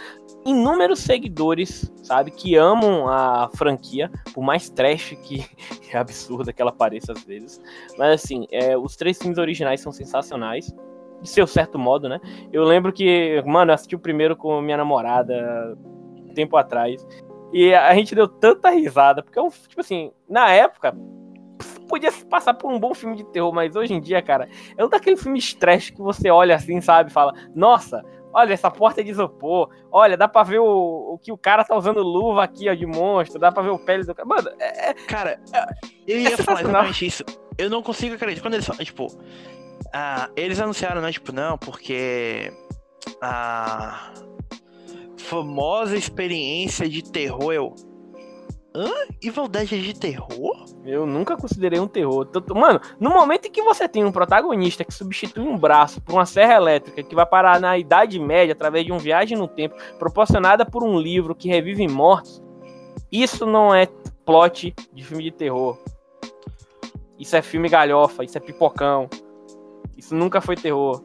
[0.45, 5.45] inúmeros seguidores, sabe, que amam a franquia, por mais trash que
[5.89, 7.61] é absurda que ela pareça às vezes.
[7.97, 10.69] Mas assim, é, os três filmes originais são sensacionais
[11.21, 12.19] de seu certo modo, né?
[12.51, 15.77] Eu lembro que, mano, eu assisti o primeiro com minha namorada
[16.35, 17.07] tempo atrás.
[17.53, 20.93] E a gente deu tanta risada, porque é um, tipo assim, na época,
[21.87, 24.47] podia passar por um bom filme de terror, mas hoje em dia, cara,
[24.77, 27.11] é um daqueles filmes trash que você olha assim, sabe?
[27.11, 31.31] Fala, nossa, olha, essa porta é de isopor, olha, dá pra ver o, o que
[31.31, 34.15] o cara tá usando luva aqui, ó, de monstro, dá pra ver o pele do
[34.15, 34.27] cara.
[34.27, 34.89] Mano, é.
[34.89, 35.39] é cara,
[36.07, 37.23] eu ia é falar exatamente isso.
[37.57, 38.41] Eu não consigo acreditar.
[38.41, 39.07] Quando eles falam, tipo,
[39.93, 41.11] ah, eles anunciaram, né?
[41.11, 42.51] Tipo, não, porque
[43.21, 44.11] a
[45.17, 47.75] famosa experiência de terror eu.
[48.73, 48.89] Hã?
[49.21, 50.65] Evil Dead é de terror?
[50.85, 52.27] Eu nunca considerei um terror.
[52.55, 56.25] Mano, no momento em que você tem um protagonista que substitui um braço por uma
[56.25, 60.65] serra elétrica que vai parar na Idade Média através de uma viagem no tempo proporcionada
[60.65, 62.41] por um livro que revive mortos,
[63.11, 63.87] isso não é
[64.25, 65.77] plot de filme de terror.
[67.19, 69.09] Isso é filme galhofa, isso é pipocão.
[69.97, 71.03] Isso nunca foi terror.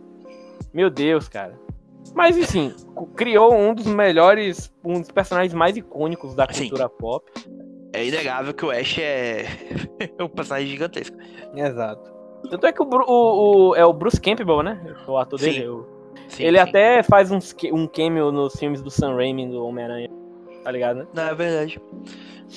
[0.72, 1.65] Meu Deus, cara.
[2.15, 2.74] Mas enfim,
[3.15, 7.31] criou um dos melhores, um dos personagens mais icônicos da cultura pop.
[7.93, 9.47] É inegável que o Ash é
[10.20, 11.16] um personagem gigantesco.
[11.55, 12.15] Exato.
[12.51, 14.78] Tanto é que o, o, o é o Bruce Campbell, né?
[15.09, 15.47] O ator sim.
[15.47, 15.69] dele.
[15.69, 15.87] O...
[16.28, 16.62] Sim, ele sim.
[16.62, 20.11] até faz uns, um cameo nos filmes do Sam Raimi do Homem-Aranha.
[20.62, 21.07] Tá ligado, né?
[21.15, 21.81] Não, é verdade.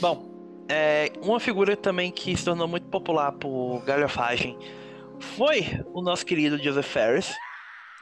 [0.02, 0.30] Bom,
[0.68, 4.58] é, uma figura também que se tornou muito popular por galhofagem
[5.20, 7.34] foi o nosso querido Joseph Ferris.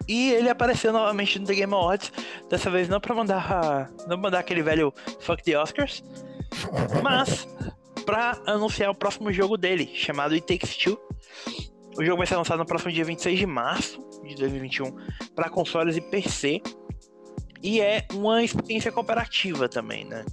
[0.08, 2.12] E ele apareceu novamente no The Game Awards,
[2.50, 6.04] dessa vez não para mandar não mandar aquele velho fuck the Oscars,
[7.04, 7.48] mas
[8.06, 10.98] para anunciar o próximo jogo dele, chamado It Takes Two.
[11.98, 14.96] O jogo vai ser lançado no próximo dia 26 de março de 2021
[15.36, 16.62] para consoles e PC.
[17.62, 20.24] E é uma experiência cooperativa também, né?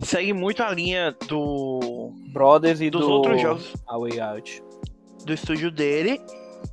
[0.00, 3.72] Segue muito a linha do Brothers e dos do outros jogos.
[3.86, 4.62] A Way Out
[5.24, 6.20] do estúdio dele.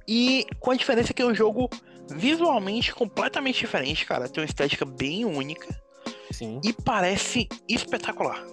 [0.08, 1.70] E com a diferença que é um jogo
[2.16, 4.28] visualmente completamente diferente, cara.
[4.28, 5.68] Tem uma estética bem única.
[6.32, 6.60] Sim.
[6.64, 8.44] E parece espetacular.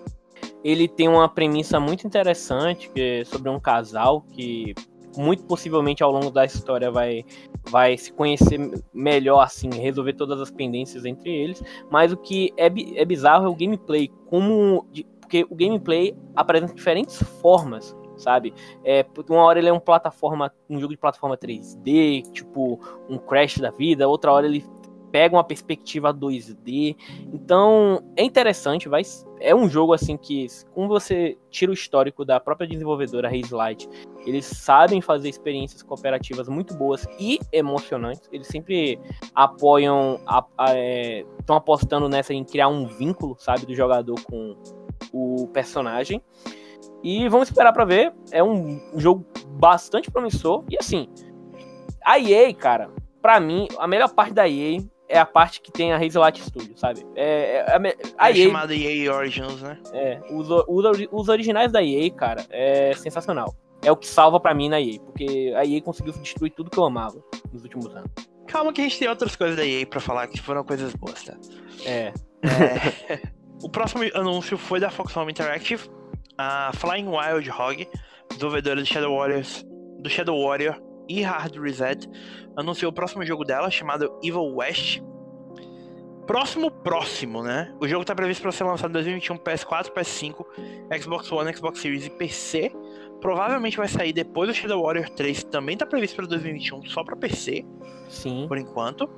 [0.64, 4.74] Ele tem uma premissa muito interessante que é sobre um casal que
[5.16, 7.24] muito possivelmente ao longo da história vai,
[7.68, 8.58] vai se conhecer
[8.92, 11.62] melhor, assim, resolver todas as pendências entre eles.
[11.90, 14.86] Mas o que é, é bizarro é o gameplay, como
[15.20, 18.52] porque o gameplay apresenta diferentes formas sabe?
[18.84, 23.58] É, uma hora ele é um plataforma, um jogo de plataforma 3D, tipo um Crash
[23.58, 24.64] da vida, outra hora ele
[25.10, 26.96] pega uma perspectiva 2D.
[27.32, 29.02] Então, é interessante, vai
[29.40, 33.88] é um jogo assim que como você tira o histórico da própria desenvolvedora Haze Light,
[34.26, 38.28] eles sabem fazer experiências cooperativas muito boas e emocionantes.
[38.32, 38.98] Eles sempre
[39.34, 40.20] apoiam,
[41.38, 44.56] estão é, apostando nessa em criar um vínculo, sabe, do jogador com
[45.12, 46.22] o personagem.
[47.02, 48.12] E vamos esperar para ver.
[48.32, 50.64] É um jogo bastante promissor.
[50.70, 51.08] E assim,
[52.04, 52.90] a EA, cara,
[53.20, 56.76] para mim, a melhor parte da EA é a parte que tem a Hazellight Studio,
[56.76, 57.04] sabe?
[57.16, 57.80] É, é, a,
[58.18, 59.78] a é EA, chamada EA Origins, né?
[59.92, 63.54] É, os, os, os, originais da EA, cara, é sensacional.
[63.82, 66.78] É o que salva para mim na EA, porque a EA conseguiu destruir tudo que
[66.78, 67.22] eu amava
[67.52, 68.10] nos últimos anos.
[68.46, 71.22] Calma que a gente tem outras coisas da EA pra falar que foram coisas boas,
[71.22, 71.36] tá?
[71.84, 72.12] É.
[72.42, 73.22] é.
[73.62, 75.88] o próximo anúncio foi da Foxhome Interactive,
[76.38, 77.88] a Flying Wild Hog,
[78.30, 79.64] desenvolvedora do Shadow Warriors,
[79.98, 82.08] do Shadow Warrior e Hard Reset,
[82.56, 85.02] anunciou o próximo jogo dela, chamado Evil West.
[86.26, 87.74] Próximo, próximo, né?
[87.80, 90.44] O jogo está previsto para ser lançado em 2021 PS4, PS5,
[91.00, 92.70] Xbox One, Xbox Series e PC.
[93.20, 97.02] Provavelmente vai sair depois do Shadow Warrior 3, que também está previsto para 2021 só
[97.02, 97.64] para PC.
[98.10, 98.46] Sim.
[98.46, 99.08] Por enquanto.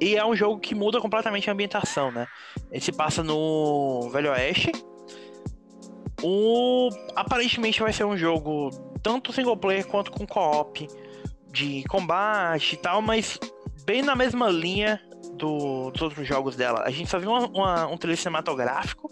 [0.00, 2.26] E é um jogo que muda completamente a ambientação, né?
[2.70, 4.72] Ele se passa no Velho Oeste,
[6.22, 8.70] o aparentemente vai ser um jogo
[9.02, 10.86] tanto single player quanto com co-op
[11.50, 13.38] de combate e tal, mas
[13.84, 15.00] bem na mesma linha
[15.34, 16.82] do, dos outros jogos dela.
[16.84, 19.10] A gente só viu uma, uma, um trailer cinematográfico.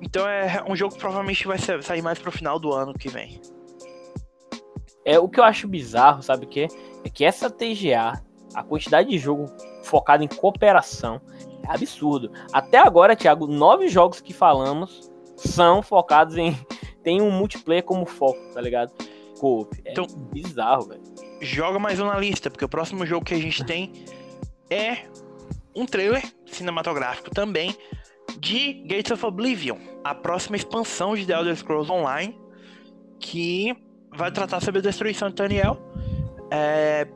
[0.00, 3.08] Então é um jogo que provavelmente vai ser, sair mais pro final do ano que
[3.08, 3.40] vem.
[5.04, 6.68] É o que eu acho bizarro, sabe o que?
[7.04, 8.22] É que essa TGA,
[8.54, 9.46] a quantidade de jogo
[9.82, 11.20] focado em cooperação,
[11.66, 12.30] é absurdo.
[12.52, 15.11] Até agora, Thiago, nove jogos que falamos
[15.48, 16.56] são focados em.
[17.02, 18.92] tem um multiplayer como foco, tá ligado?
[19.42, 19.76] co-op.
[19.84, 21.02] É então, bizarro, velho.
[21.40, 23.92] Joga mais um na lista, porque o próximo jogo que a gente tem
[24.70, 24.98] é
[25.74, 27.76] um trailer cinematográfico também
[28.38, 32.38] de Gates of Oblivion, a próxima expansão de The Elder Scrolls Online,
[33.18, 33.76] que
[34.14, 35.76] vai tratar sobre a destruição de Daniel.
[36.48, 37.08] É,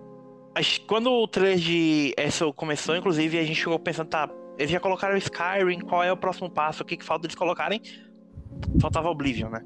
[0.89, 4.29] quando o trailer de ESO começou, inclusive, a gente chegou pensando, tá,
[4.59, 7.81] eles já colocaram Skyrim, qual é o próximo passo, o que, que falta eles colocarem?
[8.81, 9.65] Faltava Oblivion, né?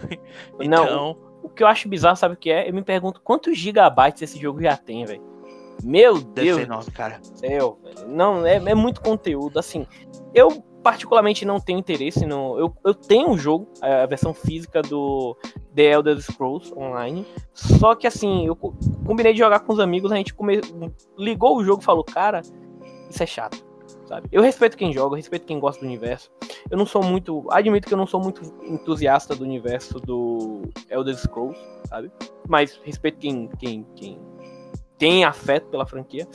[0.60, 0.86] então...
[0.86, 2.68] Não, o que eu acho bizarro, sabe o que é?
[2.68, 5.22] Eu me pergunto quantos gigabytes esse jogo já tem, velho.
[5.82, 6.60] Meu Deve Deus.
[6.60, 7.18] Enorme, cara.
[7.22, 9.58] Céu, não, é, é muito conteúdo.
[9.58, 9.86] Assim,
[10.34, 12.58] eu particularmente não tenho interesse no.
[12.58, 15.36] Eu, eu tenho um jogo, a versão física do
[15.74, 17.26] The Elder Scrolls Online.
[17.54, 20.60] Só que assim, eu combinei de jogar com os amigos, a gente come...
[21.16, 22.42] ligou o jogo e falou, cara,
[23.08, 23.64] isso é chato.
[24.10, 24.28] Sabe?
[24.32, 26.32] Eu respeito quem joga, respeito quem gosta do universo.
[26.68, 27.46] Eu não sou muito.
[27.48, 32.10] Admito que eu não sou muito entusiasta do universo do Elder Scrolls, sabe?
[32.48, 34.18] Mas respeito quem, quem, quem
[34.98, 36.26] tem afeto pela franquia.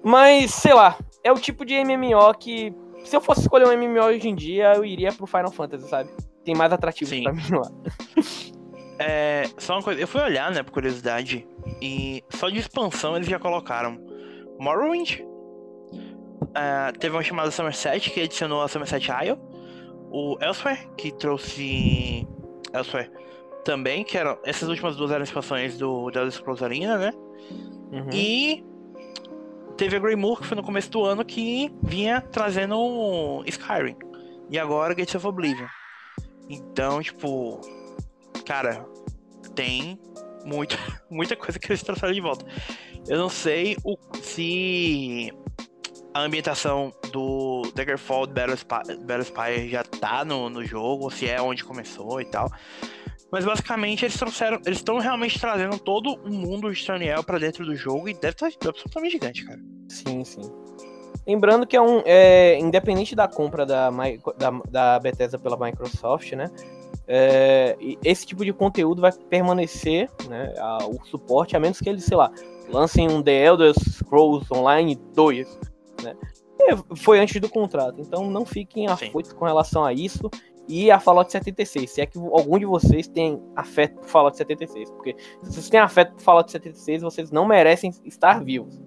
[0.00, 2.72] Mas, sei lá, é o tipo de MMO que
[3.04, 6.08] se eu fosse escolher um MMO hoje em dia, eu iria pro Final Fantasy, sabe?
[6.44, 7.24] Tem mais atrativo Sim.
[7.24, 7.68] pra mim lá.
[8.98, 11.46] É, só uma coisa, eu fui olhar, né, por curiosidade,
[11.82, 14.00] e só de expansão eles já colocaram
[14.58, 15.20] Morrowind,
[16.56, 19.38] é, teve uma chamada Somerset que adicionou a Somerset Isle,
[20.10, 22.26] o Elsewhere, que trouxe
[22.72, 23.10] Elsewhere
[23.64, 27.12] também, que eram essas últimas duas eram expansões do Elder Scrolls Arena, né?
[27.92, 28.08] Uhum.
[28.12, 28.64] E
[29.76, 33.96] teve a Greymoor, que foi no começo do ano, que vinha trazendo Skyrim.
[34.50, 35.66] E agora Gates of Oblivion.
[36.48, 37.60] Então, tipo,
[38.46, 38.86] cara,
[39.54, 39.98] tem
[40.44, 40.78] muito,
[41.10, 42.46] muita coisa que eles trouxeram de volta.
[43.08, 45.32] Eu não sei o, se
[46.16, 51.40] a ambientação do Daggerfall Battle Spire, Battle Spire já tá no, no jogo, se é
[51.40, 52.50] onde começou e tal.
[53.30, 54.58] Mas basicamente eles trouxeram.
[54.64, 58.28] Eles estão realmente trazendo todo o mundo de Traniel pra dentro do jogo e deve
[58.28, 59.60] estar tá absolutamente gigante, cara.
[59.88, 60.42] Sim, sim.
[61.26, 62.02] Lembrando que é um.
[62.06, 66.50] É, independente da compra da, da, da Bethesda pela Microsoft, né?
[67.08, 70.54] É, esse tipo de conteúdo vai permanecer, né?
[70.56, 72.30] A, o suporte, a menos que eles, sei lá,
[72.68, 75.58] lancem um The Elder Scrolls Online 2,
[76.02, 76.14] né?
[76.62, 80.30] É, foi antes do contrato, então não fiquem afoitos com relação a isso
[80.68, 81.90] e a Fallout 76.
[81.90, 84.90] Se é que algum de vocês tem afeto por Fallout 76.
[84.90, 88.80] Porque se vocês têm afeto por Fallout 76, vocês não merecem estar vivos.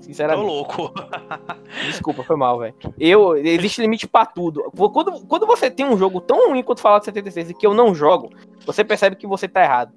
[0.00, 0.46] Sinceramente.
[0.46, 0.92] Tô louco.
[1.86, 2.74] Desculpa, foi mal, velho.
[2.98, 4.70] Eu, existe limite para tudo.
[4.70, 7.94] Quando, quando você tem um jogo tão ruim quanto Fallout 76 e que eu não
[7.94, 8.30] jogo,
[8.64, 9.92] você percebe que você tá errado.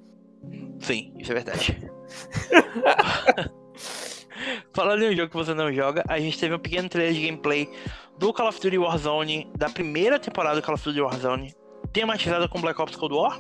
[0.80, 1.92] Sim, isso é verdade.
[4.74, 7.26] Falando em um jogo que você não joga, a gente teve um pequeno trailer de
[7.26, 7.70] gameplay
[8.18, 11.54] do Call of Duty Warzone, da primeira temporada do Call of Duty Warzone,
[11.92, 13.40] tematizada com Black Ops Cold War.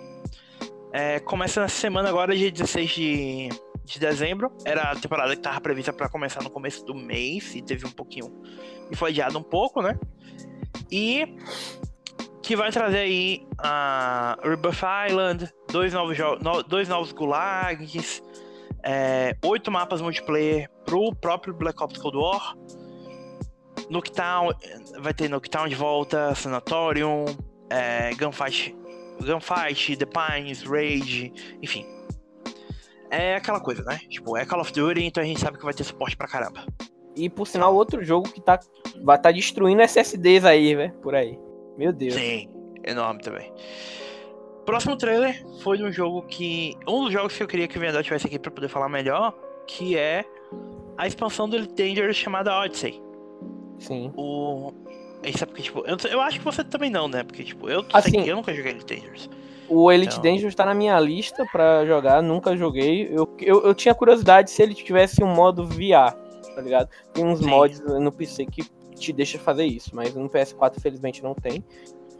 [0.93, 3.49] É, começa nessa semana agora, dia 16 de,
[3.85, 4.51] de dezembro.
[4.65, 7.91] Era a temporada que estava prevista para começar no começo do mês e teve um
[7.91, 8.41] pouquinho.
[8.89, 9.97] E foi adiado um pouco, né?
[10.91, 11.37] E
[12.41, 18.21] que vai trazer aí a Rebirth Island, dois novos, no, dois novos gulags,
[18.83, 22.55] é, oito mapas multiplayer pro próprio Black Ops Cold War.
[23.89, 24.51] Nuketown,
[24.99, 27.25] vai ter Nuketown de volta, Sanatorium,
[27.69, 28.75] é, Gunfight,
[29.21, 31.85] Gunfight, The Pines, Rage, enfim.
[33.09, 33.99] É aquela coisa, né?
[34.09, 36.65] Tipo, é Call of Duty, então a gente sabe que vai ter suporte pra caramba.
[37.15, 38.57] E por sinal, outro jogo que tá,
[39.03, 41.37] vai estar tá destruindo SSDs aí, velho, por aí.
[41.77, 42.13] Meu Deus.
[42.13, 42.49] Sim,
[42.85, 43.51] enorme também.
[44.65, 46.75] Próximo trailer foi de um jogo que.
[46.87, 49.33] Um dos jogos que eu queria que o vendedor tivesse aqui pra poder falar melhor,
[49.67, 50.25] que é
[50.97, 53.01] a expansão do Elite Dangerous chamada Odyssey.
[53.79, 54.11] Sim.
[54.15, 54.71] O.
[55.23, 57.23] Isso é porque, tipo, eu, eu acho que você também não, né?
[57.23, 59.29] Porque, tipo, eu, assim, eu nunca joguei Elite Dangerous.
[59.69, 60.31] O Elite então...
[60.31, 63.07] Dangerous tá na minha lista pra jogar, nunca joguei.
[63.09, 66.13] Eu, eu, eu tinha curiosidade se ele tivesse um modo VR,
[66.55, 66.89] tá ligado?
[67.13, 67.45] Tem uns Sim.
[67.47, 68.63] mods no PC que
[68.95, 71.63] te deixa fazer isso, mas no PS4 infelizmente não tem.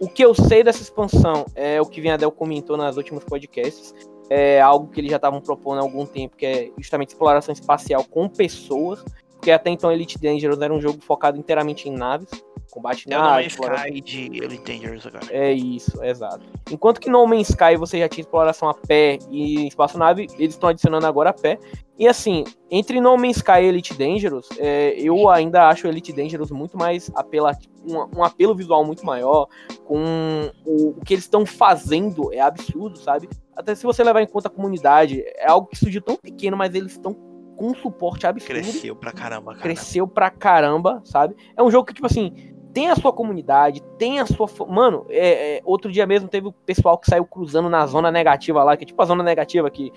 [0.02, 3.94] O que eu sei dessa expansão é o que Vinhadel comentou nas últimos podcasts.
[4.32, 8.04] É algo que eles já estavam propondo há algum tempo, que é justamente exploração espacial
[8.04, 9.06] com pessoas.
[9.34, 12.30] Porque até então Elite Dangerous era um jogo focado inteiramente em naves
[12.72, 13.48] combate é na área.
[13.48, 15.26] Sky de Elite Dangerous agora.
[15.30, 16.46] É isso, exato.
[16.72, 20.70] Enquanto que No Man's Sky você já tinha exploração a pé e espaçonave, eles estão
[20.70, 21.60] adicionando agora a pé.
[22.00, 26.50] E assim, entre No Man's Sky e Elite Dangerous, é, eu ainda acho Elite Dangerous
[26.50, 29.48] muito mais apelativo, um, um apelo visual muito maior,
[29.86, 33.30] com o, o que eles estão fazendo é absurdo, sabe?
[33.56, 36.74] Até se você levar em conta a comunidade, é algo que surgiu tão pequeno, mas
[36.74, 38.60] eles estão com um suporte absurdo.
[38.60, 39.62] Cresceu pra caramba, cara.
[39.62, 41.36] Cresceu pra caramba, sabe?
[41.56, 44.48] É um jogo que, tipo assim, tem a sua comunidade, tem a sua.
[44.68, 48.64] Mano, é, é, outro dia mesmo teve o pessoal que saiu cruzando na zona negativa
[48.64, 49.92] lá, que é tipo a zona negativa que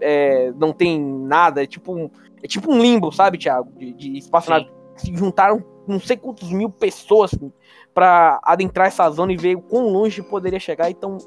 [0.00, 2.10] é, não tem nada, é tipo um,
[2.42, 3.70] é tipo um limbo, sabe, Thiago?
[3.76, 4.70] De, de espaçonave.
[4.96, 7.30] Se juntaram não sei quantos mil pessoas
[7.94, 10.90] para adentrar essa zona e ver o quão longe poderia chegar.
[10.90, 11.18] Então,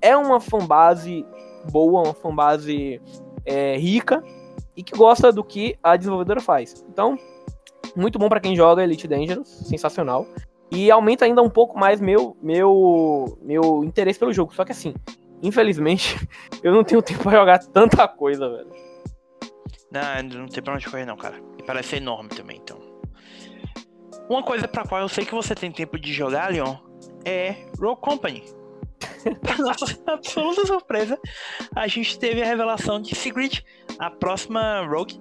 [0.00, 1.24] é uma fanbase
[1.70, 3.00] boa, uma fanbase
[3.44, 4.22] é, rica
[4.76, 6.84] e que gosta do que a desenvolvedora faz.
[6.88, 7.16] Então,
[7.96, 10.26] muito bom para quem joga Elite Dangerous, sensacional.
[10.70, 14.54] E aumenta ainda um pouco mais meu meu meu interesse pelo jogo.
[14.54, 14.94] Só que assim,
[15.42, 16.16] infelizmente,
[16.62, 18.70] eu não tenho tempo para jogar tanta coisa, velho.
[19.90, 21.40] Não, não tem pra onde correr não, cara.
[21.58, 22.78] E parece enorme também, então.
[24.28, 26.76] Uma coisa pra qual eu sei que você tem tempo de jogar, Leon,
[27.24, 28.44] é Rogue Company.
[29.40, 31.18] pra nossa absoluta surpresa,
[31.74, 33.60] a gente teve a revelação de Sigrid,
[33.98, 35.18] a próxima Rogue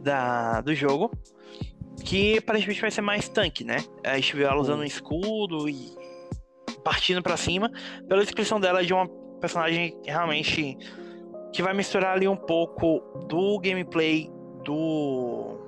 [0.00, 1.10] da, do jogo
[2.08, 3.84] que aparentemente vai ser mais tanque, né?
[4.02, 5.94] A gente viu ela usando um escudo e
[6.82, 7.70] partindo para cima.
[8.08, 9.06] Pela descrição dela de uma
[9.38, 10.78] personagem realmente
[11.52, 14.30] que vai misturar ali um pouco do gameplay
[14.64, 15.58] do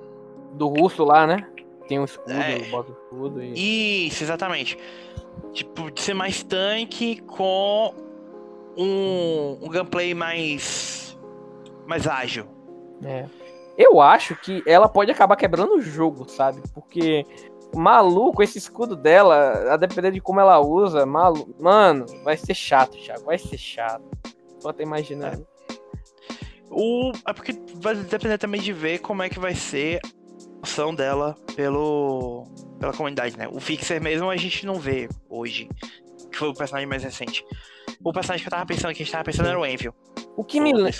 [0.54, 1.46] do russo lá, né?
[1.86, 2.58] Tem um escudo, é...
[2.70, 4.78] bota escudo e Isso, exatamente.
[5.52, 7.94] Tipo, de ser mais tanque com
[8.78, 11.18] um, um gameplay mais
[11.86, 12.46] mais ágil.
[13.04, 13.26] É.
[13.76, 16.60] Eu acho que ela pode acabar quebrando o jogo, sabe?
[16.74, 17.24] Porque
[17.74, 21.54] maluco, esse escudo dela, a depender de como ela usa, malu...
[21.58, 24.04] mano, vai ser chato, Thiago, vai ser chato.
[24.60, 25.46] Tô até imaginando.
[25.70, 25.74] É.
[26.70, 27.12] O...
[27.26, 30.00] é porque vai depender também de ver como é que vai ser
[30.62, 32.44] a ação dela pelo...
[32.78, 33.48] pela comunidade, né?
[33.48, 35.68] O Fixer mesmo a gente não vê hoje,
[36.30, 37.44] que foi o personagem mais recente.
[38.02, 39.94] O personagem que eu tava pensando, que a gente tava pensando era o Envil.
[40.36, 40.90] O que me lembra.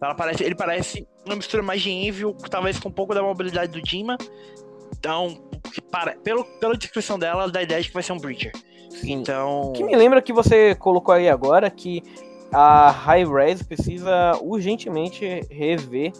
[0.00, 3.72] Ela parece, ele parece uma mistura mais de Envil, talvez com um pouco da mobilidade
[3.72, 4.16] do Dima.
[4.98, 5.38] Então,
[5.90, 8.52] para, pelo, pela descrição dela, dá a ideia de que vai ser um Breacher.
[8.90, 9.12] Sim.
[9.12, 9.72] Então.
[9.74, 12.02] Que me lembra que você colocou aí agora que
[12.52, 16.12] a High Res precisa urgentemente rever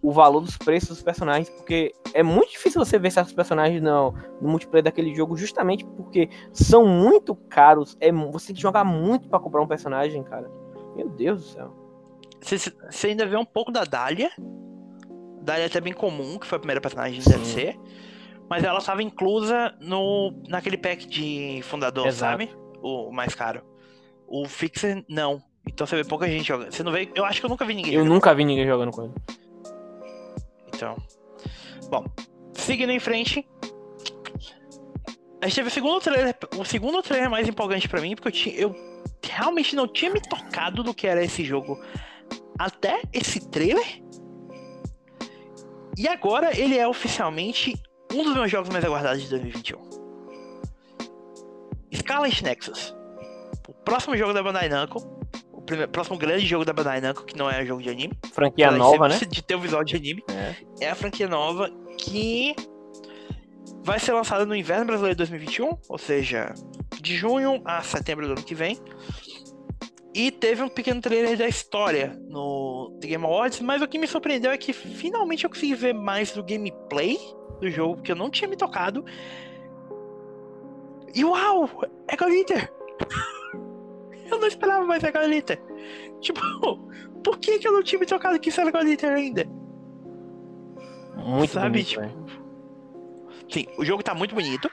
[0.00, 4.12] o valor dos preços dos personagens, porque é muito difícil você ver certos personagens no,
[4.40, 7.96] no multiplayer daquele jogo, justamente porque são muito caros.
[8.00, 10.50] É, você tem que jogar muito para comprar um personagem, cara.
[10.96, 11.81] Meu Deus do céu.
[12.42, 14.30] Você ainda vê um pouco da Dália.
[15.42, 17.76] Dália é até bem comum, que foi a primeira personagem de DLC.
[18.50, 22.42] Mas ela estava inclusa no, naquele pack de fundador, Exato.
[22.42, 22.56] sabe?
[22.82, 23.62] O mais caro.
[24.26, 25.42] O Fixer, não.
[25.66, 26.72] Então você vê pouca gente jogando.
[26.72, 27.10] Você não vê.
[27.14, 28.14] Eu acho que eu nunca vi ninguém Eu jogando.
[28.14, 29.14] nunca vi ninguém jogando com ele.
[30.74, 30.96] Então.
[31.88, 32.04] Bom,
[32.52, 33.46] seguindo em frente.
[35.40, 36.36] A gente teve o segundo trailer.
[36.58, 38.74] O segundo trailer mais empolgante para mim, porque eu, tinha, eu
[39.22, 41.80] realmente não tinha me tocado do que era esse jogo
[42.58, 44.02] até esse trailer.
[45.96, 47.74] E agora ele é oficialmente
[48.12, 49.78] um dos meus jogos mais aguardados de 2021.
[51.94, 52.94] Scarlet Nexus.
[53.68, 54.98] O próximo jogo da Bandai Namco.
[55.52, 58.18] O primeiro, próximo grande jogo da Bandai Namco, que não é um jogo de anime.
[58.32, 59.18] Franquia nova, né?
[59.28, 60.24] De ter o visual de anime.
[60.80, 60.86] É.
[60.86, 62.54] é a franquia nova que
[63.84, 66.54] vai ser lançada no inverno brasileiro de 2021, ou seja,
[67.00, 68.78] de junho a setembro do ano que vem.
[70.14, 74.06] E teve um pequeno trailer da história no The Game Awards, mas o que me
[74.06, 77.18] surpreendeu é que finalmente eu consegui ver mais do gameplay
[77.60, 79.04] do jogo, que eu não tinha me tocado.
[81.14, 81.68] E uau!
[82.08, 82.70] É Glitter!
[84.30, 85.62] eu não esperava mais Echo Glitter.
[86.20, 86.40] Tipo,
[87.24, 89.46] por que, que eu não tinha me tocado que isso era Glitter ainda?
[91.16, 92.42] Muito Sabe, bonito, tipo.
[93.50, 94.70] Sim, o jogo tá muito bonito.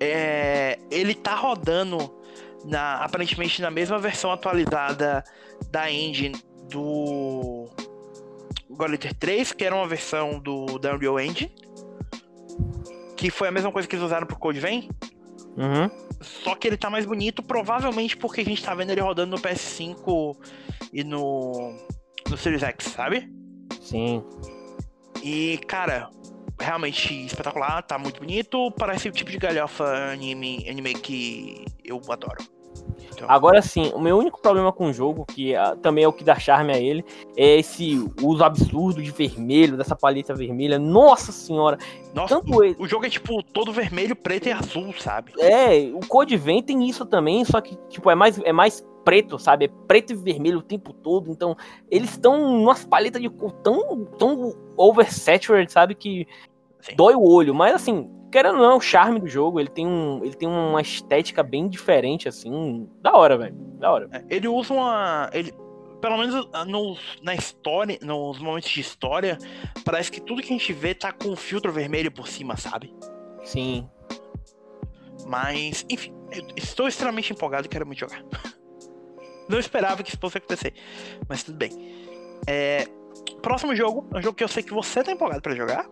[0.00, 0.78] É...
[0.90, 2.23] Ele tá rodando
[2.64, 5.22] na, aparentemente na mesma versão atualizada
[5.70, 6.36] da engine
[6.70, 7.68] do
[8.70, 11.54] Goliter 3, que era uma versão do da Unreal Engine,
[13.16, 14.88] que foi a mesma coisa que eles usaram pro Code Vein.
[15.56, 15.88] Uhum.
[16.20, 19.42] Só que ele tá mais bonito, provavelmente porque a gente tá vendo ele rodando no
[19.42, 20.36] PS5
[20.92, 21.76] e no,
[22.28, 23.30] no Series X, sabe?
[23.80, 24.24] Sim.
[25.22, 26.10] E, cara,
[26.60, 32.53] realmente espetacular, tá muito bonito, parece o tipo de galhofa anime, anime que eu adoro.
[33.12, 33.30] Então.
[33.30, 36.24] Agora sim, o meu único problema com o jogo, que uh, também é o que
[36.24, 37.04] dá charme a ele,
[37.36, 40.78] é esse uso absurdo de vermelho, dessa paleta vermelha.
[40.78, 41.78] Nossa senhora!
[42.14, 42.76] Nossa, Tanto o, ele...
[42.78, 45.32] o jogo é tipo todo vermelho, preto e azul, sabe?
[45.38, 49.38] É, o Code Vein tem isso também, só que tipo é mais, é mais preto,
[49.38, 49.66] sabe?
[49.66, 51.30] É preto e vermelho o tempo todo.
[51.30, 51.56] Então,
[51.90, 55.94] eles estão umas paletas de cor tão, tão oversaturated, sabe?
[55.94, 56.26] Que
[56.84, 56.96] Sim.
[56.96, 57.54] dói o olho.
[57.54, 60.46] Mas assim, querendo ou não, é o charme do jogo, ele tem, um, ele tem
[60.46, 62.86] uma estética bem diferente, assim.
[63.00, 63.54] Da hora, velho.
[63.78, 64.08] Da hora.
[64.12, 65.30] É, ele usa uma.
[65.32, 65.50] Ele,
[66.00, 69.38] pelo menos ah, no, na história, nos momentos de história,
[69.82, 72.94] parece que tudo que a gente vê tá com um filtro vermelho por cima, sabe?
[73.42, 73.88] Sim.
[75.26, 76.12] Mas, enfim,
[76.54, 78.22] estou extremamente empolgado e quero muito jogar.
[79.48, 80.74] Não esperava que isso fosse acontecer,
[81.26, 81.70] mas tudo bem.
[82.46, 82.86] É,
[83.40, 85.88] próximo jogo é um jogo que eu sei que você tá empolgado para jogar,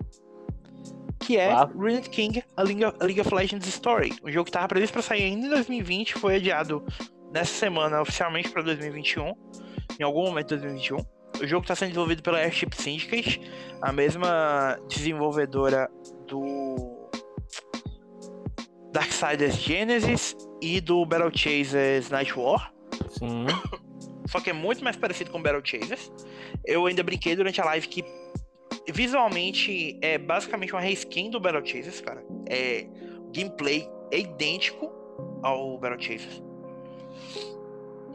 [1.23, 1.65] que é ah.
[1.65, 4.13] Ruined King, a League, of, a League of Legends Story.
[4.25, 6.85] Um jogo que estava previsto para sair ainda em 2020, foi adiado
[7.33, 9.33] nessa semana oficialmente para 2021,
[9.99, 10.99] em algum momento de 2021.
[11.43, 13.41] O jogo está sendo desenvolvido pela Airship Syndicate,
[13.81, 15.89] a mesma desenvolvedora
[16.29, 17.09] do
[18.93, 22.73] Darksiders Genesis e do Battle Chasers Night War.
[23.09, 23.47] Sim.
[24.29, 26.13] Só que é muito mais parecido com Battle Chasers.
[26.65, 28.05] Eu ainda brinquei durante a live que
[28.91, 32.25] visualmente é basicamente uma reskin do Battle Chasers, cara.
[32.49, 32.87] É
[33.33, 34.93] gameplay é idêntico
[35.43, 36.43] ao Battle Chasers.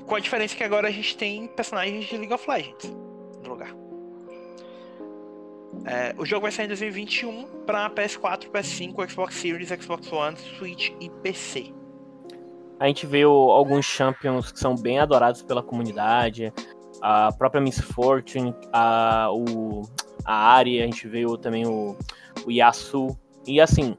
[0.06, 2.90] Com a diferença que agora a gente tem personagens de League of Legends
[3.44, 3.76] no lugar.
[5.86, 10.92] É, o jogo vai sair em 2021 para PS4, PS5, Xbox Series, Xbox One, Switch
[11.00, 11.74] e PC.
[12.80, 16.54] A gente vê alguns champions que são bem adorados pela comunidade.
[17.02, 19.82] A própria Miss Fortune, a, o,
[20.28, 21.98] a Ari, a gente vê o, também o,
[22.46, 23.18] o Yasu.
[23.48, 23.98] E assim,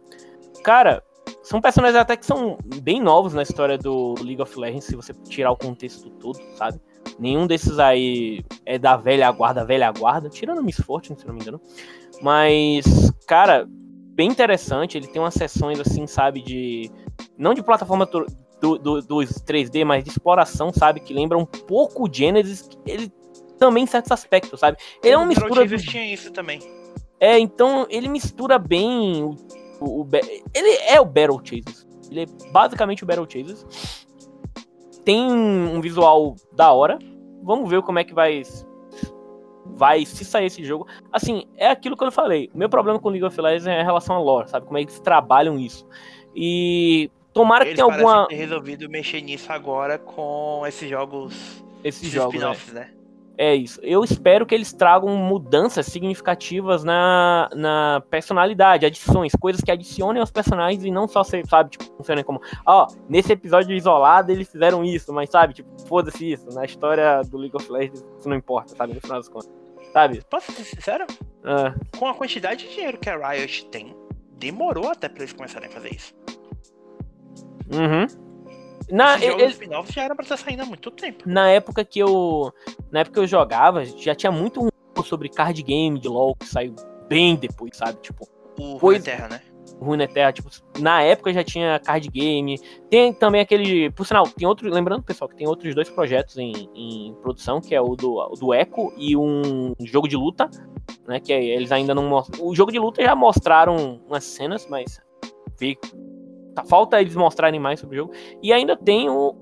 [0.62, 1.02] cara,
[1.42, 5.14] são personagens até que são bem novos na história do League of Legends, se você
[5.14, 6.78] tirar o contexto todo, sabe?
[7.18, 11.40] Nenhum desses aí é da velha guarda, velha guarda, tirando Miss Fortune, se não me
[11.40, 11.60] engano.
[12.20, 13.66] Mas, cara,
[14.18, 14.98] bem interessante.
[14.98, 16.90] Ele tem umas sessões assim, sabe, de.
[17.36, 18.06] Não de plataforma
[18.60, 21.00] do, do, dos 3D, mas de exploração, sabe?
[21.00, 22.68] Que lembra um pouco Genesis.
[22.84, 23.10] Ele
[23.58, 24.78] também em certos aspectos, sabe?
[25.02, 25.66] Ele é uma mistura.
[25.66, 25.78] Do...
[25.78, 26.60] tinha isso também.
[27.20, 29.36] É, então ele mistura bem o,
[29.80, 30.08] o, o,
[30.54, 31.86] Ele é o Battle Chasers.
[32.10, 34.06] Ele é basicamente o Battle Chasers.
[35.04, 36.98] Tem um visual da hora.
[37.42, 38.42] Vamos ver como é que vai
[39.78, 40.86] vai se sair esse jogo.
[41.12, 42.50] Assim, é aquilo que eu falei.
[42.52, 44.66] Meu problema com League of Legends é em relação a lore, sabe?
[44.66, 45.86] Como é que eles trabalham isso.
[46.34, 48.26] E tomara eles que tenha alguma.
[48.26, 51.64] Ter resolvido mexer nisso agora com esses jogos.
[51.84, 52.56] Esses jogos, né?
[52.72, 52.97] né?
[53.40, 53.80] É isso.
[53.84, 60.32] Eu espero que eles tragam mudanças significativas na, na personalidade, adições, coisas que adicionem aos
[60.32, 65.12] personagens e não só, sabe, tipo, funcionem como, ó, nesse episódio isolado eles fizeram isso,
[65.12, 66.48] mas sabe, tipo, foda-se isso.
[66.52, 69.50] Na história do League of Legends isso não importa, sabe, no final das contas.
[69.92, 70.20] Sabe?
[70.28, 71.06] Posso ser sincero?
[71.44, 71.72] Ah.
[71.96, 73.94] Com a quantidade de dinheiro que a Riot tem,
[74.32, 76.12] demorou até pra eles começarem a fazer isso.
[77.72, 78.27] Uhum.
[78.90, 81.24] Na, ele, spin-off já era pra estar saindo há muito tempo.
[81.26, 82.52] Na época que eu.
[82.90, 84.68] Na época que eu jogava, já tinha muito
[85.04, 86.74] sobre card game de LOL que saiu
[87.08, 87.98] bem depois, sabe?
[88.00, 88.26] Tipo.
[88.58, 88.98] O foi...
[88.98, 89.42] Terra, né?
[89.80, 90.48] Runeterra, tipo,
[90.80, 92.58] na época já tinha card game.
[92.90, 93.90] Tem também aquele.
[93.90, 94.68] Por sinal, tem outro.
[94.68, 98.34] Lembrando, pessoal, que tem outros dois projetos em, em produção, que é o do, o
[98.34, 100.50] do Echo e um jogo de luta.
[101.06, 101.20] Né?
[101.20, 102.44] Que é, eles ainda não mostram.
[102.44, 105.00] O jogo de luta já mostraram umas cenas, mas.
[105.60, 105.78] Vi,
[106.62, 108.12] tá, falta eles mostrarem mais sobre o jogo.
[108.42, 109.34] E ainda tem o,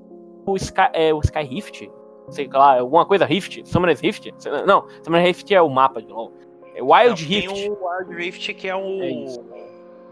[0.46, 1.90] o, Sky, é, o Sky Rift.
[2.30, 3.64] Sei lá, alguma coisa Rift?
[3.64, 4.32] Summoner's Rift?
[4.66, 6.32] Não, Summoner's Rift é o mapa de novo.
[6.74, 7.54] É Wild não, Rift.
[7.54, 9.02] Tem o Wild Rift que é o.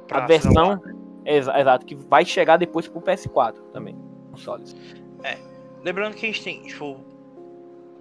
[0.08, 0.80] É a versão.
[1.26, 3.96] Exa exato, que vai chegar depois pro PS4 também.
[4.30, 4.76] Consoles.
[5.22, 5.38] É.
[5.82, 7.00] Lembrando que a gente tem, tipo.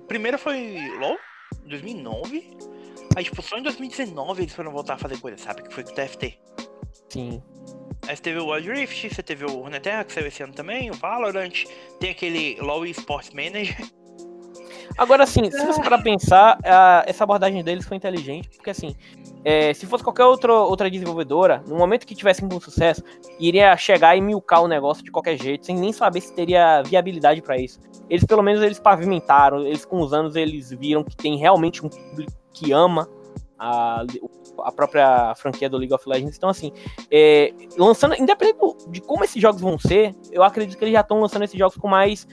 [0.08, 1.18] Primeiro foi LOL,
[1.66, 2.58] 2009.
[3.16, 5.64] Aí, tipo, só em 2019 eles foram voltar a fazer coisa, sabe?
[5.64, 6.40] Que foi com o TFT.
[7.10, 7.42] Sim.
[8.08, 10.92] Aí você teve o Wild Rift, você teve o Runeterra, que saiu esse ano também,
[10.92, 11.66] o Valorant,
[12.00, 13.78] tem aquele LoL Sports Manager.
[14.98, 18.96] Agora, assim, se você para pensar, a, essa abordagem deles foi inteligente, porque assim,
[19.44, 23.02] é, se fosse qualquer outro, outra desenvolvedora, no momento que tivessem com sucesso,
[23.40, 27.42] iria chegar e milcar o negócio de qualquer jeito, sem nem saber se teria viabilidade
[27.42, 27.80] para isso.
[28.10, 31.90] Eles, pelo menos, eles pavimentaram, eles com os anos, eles viram que tem realmente um
[31.90, 33.10] público que ama
[33.64, 34.06] a,
[34.64, 36.38] a própria franquia do League of Legends.
[36.38, 36.72] Então, assim,
[37.10, 38.60] é, lançando, independente
[38.90, 41.78] de como esses jogos vão ser, eu acredito que eles já estão lançando esses jogos
[41.78, 42.28] com mais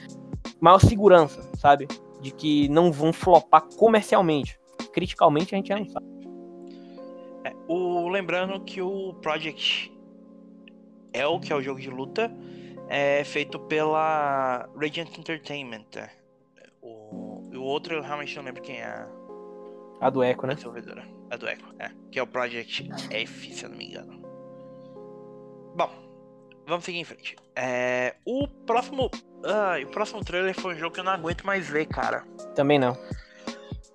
[0.59, 1.87] maior segurança, sabe?
[2.21, 4.59] de que não vão flopar comercialmente.
[4.93, 6.05] Criticalmente a gente já não sabe.
[7.43, 9.91] É, o, lembrando que o Project
[11.11, 12.31] L, que é o jogo de luta,
[12.87, 15.87] é feito pela Radiant Entertainment.
[16.81, 19.07] O, o outro eu realmente não lembro quem é.
[20.01, 20.55] A do Echo, né?
[21.29, 21.91] A do Echo, é.
[22.11, 24.19] Que é o Project F, se eu não me engano.
[25.75, 25.89] Bom,
[26.67, 27.35] vamos seguir em frente.
[27.55, 29.09] É, o próximo
[29.43, 32.23] ah, o próximo trailer foi um jogo que eu não aguento mais ver, cara.
[32.55, 32.97] Também não.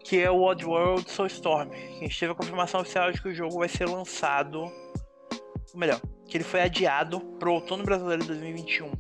[0.05, 1.71] Que é o Oddworld Soulstorm.
[1.73, 4.61] A gente teve a confirmação oficial de que o jogo vai ser lançado.
[4.61, 8.93] Ou melhor, que ele foi adiado pro outono brasileiro de 2021.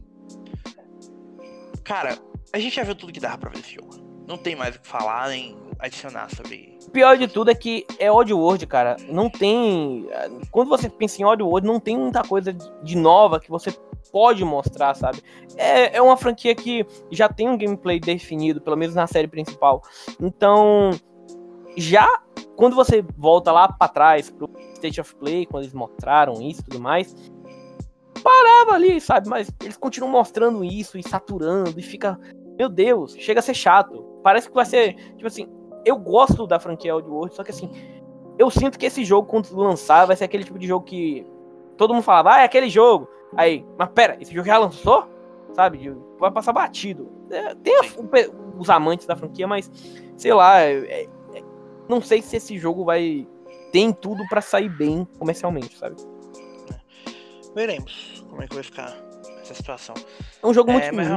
[1.83, 2.19] Cara,
[2.53, 4.06] a gente já viu tudo que dava pra ver esse jogo.
[4.27, 6.79] Não tem mais o que falar nem adicionar sobre.
[6.87, 8.97] O pior de tudo é que é Oddworld, cara.
[9.09, 10.09] Não tem.
[10.51, 13.73] Quando você pensa em Oddworld, não tem muita coisa de nova que você
[14.11, 15.23] pode mostrar, sabe?
[15.57, 19.83] É, é uma franquia que já tem um gameplay definido, pelo menos na série principal.
[20.21, 20.91] Então,
[21.77, 22.09] já
[22.57, 26.65] quando você volta lá para trás pro State of Play, quando eles mostraram isso e
[26.65, 27.15] tudo mais,
[28.23, 29.29] parava ali, sabe?
[29.29, 32.19] Mas eles continuam mostrando isso e saturando e fica,
[32.59, 34.05] meu Deus, chega a ser chato.
[34.23, 35.49] Parece que vai ser, tipo assim,
[35.85, 37.71] eu gosto da franquia World, só que assim,
[38.39, 41.27] eu sinto que esse jogo quando lançar vai ser aquele tipo de jogo que
[41.77, 43.09] todo mundo falava, ah, é aquele jogo.
[43.37, 45.07] Aí, mas pera, esse jogo já lançou?
[45.53, 45.95] Sabe?
[46.19, 47.11] Vai passar batido.
[47.31, 47.79] É, tem
[48.59, 49.71] os amantes da franquia, mas
[50.17, 51.09] sei lá, é, é,
[51.89, 53.27] não sei se esse jogo vai.
[53.73, 55.97] Tem tudo para sair bem comercialmente, sabe?
[57.55, 58.97] Veremos como é que vai ficar
[59.41, 59.95] essa situação.
[60.43, 61.09] É um jogo muito é, mas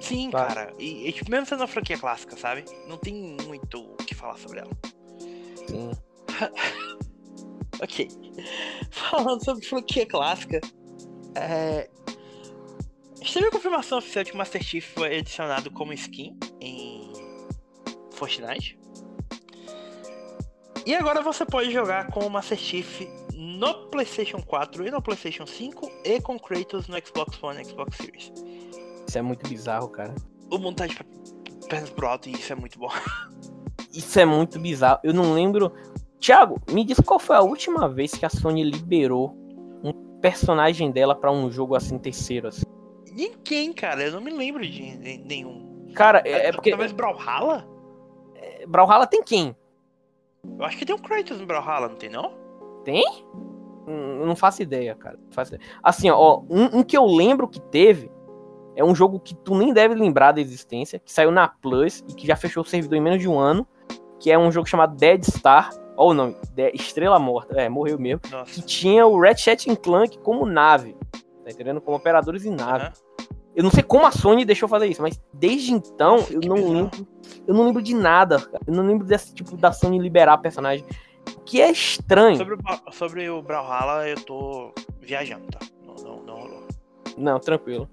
[0.00, 0.54] Sim, claro.
[0.54, 0.74] cara.
[0.78, 2.64] E, e tipo, mesmo sendo uma franquia clássica, sabe?
[2.88, 4.70] Não tem muito o que falar sobre ela.
[5.68, 5.90] Sim.
[7.80, 8.08] ok.
[8.90, 10.60] Falando sobre franquia clássica,
[11.36, 11.90] é...
[13.20, 16.36] a gente teve a confirmação oficial de que o Master Chief foi adicionado como skin
[16.60, 17.12] em
[18.12, 18.78] Fortnite.
[20.86, 23.02] E agora você pode jogar com o Master Chief
[23.34, 27.96] no PlayStation 4 e no PlayStation 5 e com Kratos no Xbox One e Xbox
[27.98, 28.32] Series.
[29.10, 30.14] Isso é muito bizarro, cara.
[30.52, 30.96] O mundo tá de
[31.68, 32.88] pernas pro alto e isso é muito bom.
[33.92, 35.00] Isso é muito bizarro.
[35.02, 35.72] Eu não lembro.
[36.20, 39.36] Thiago, me diz qual foi a última vez que a Sony liberou
[39.82, 42.62] um personagem dela para um jogo assim terceiro assim.
[43.10, 44.04] Ninguém, cara.
[44.04, 45.90] Eu não me lembro de nenhum.
[45.92, 47.68] Cara, é, é porque talvez Brawlhalla?
[48.36, 49.56] É, Brawlhalla tem quem?
[50.56, 52.32] Eu acho que tem um Kratos no Brawlhalla, não tem não?
[52.84, 53.04] Tem?
[53.88, 55.18] Hum, não faço ideia, cara.
[55.32, 55.68] faço ideia.
[55.82, 58.08] Assim, ó, um, um, que eu lembro que teve
[58.80, 62.14] é um jogo que tu nem deve lembrar da existência, que saiu na Plus e
[62.14, 63.68] que já fechou o servidor em menos de um ano,
[64.18, 66.34] que é um jogo chamado Dead Star, ou não,
[66.72, 68.50] Estrela Morta, é, morreu mesmo, Nossa.
[68.50, 70.96] que tinha o Ratchet Clank como nave,
[71.44, 71.78] tá entendendo?
[71.82, 72.86] Como operadores em nave.
[72.86, 73.20] Uhum.
[73.54, 76.54] Eu não sei como a Sony deixou fazer isso, mas desde então Nossa, eu não
[76.54, 76.72] bizarro.
[76.72, 77.06] lembro.
[77.46, 78.40] Eu não lembro de nada.
[78.40, 78.60] Cara.
[78.66, 80.86] Eu não lembro desse tipo da Sony liberar personagem.
[81.36, 82.36] O que é estranho.
[82.36, 85.58] Sobre o, sobre o Brawlhalla, eu tô viajando, tá?
[85.84, 86.68] Não, não, não rolou.
[87.18, 87.90] Não, tranquilo.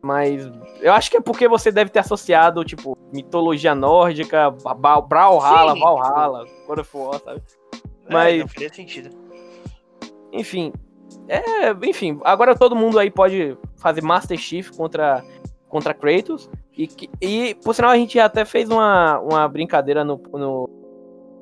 [0.00, 0.48] Mas
[0.80, 6.84] eu acho que é porque você deve ter associado, tipo, mitologia nórdica, Brawlhalla, Valhalla, quando
[6.84, 7.42] for, sabe?
[8.06, 8.40] É, Mas.
[8.40, 9.10] não faria sentido.
[10.32, 10.72] Enfim,
[11.28, 15.24] é, enfim, agora todo mundo aí pode fazer Master Chief contra,
[15.68, 16.50] contra Kratos.
[16.76, 16.88] E,
[17.20, 20.68] e por sinal, a gente até fez uma, uma brincadeira no, no,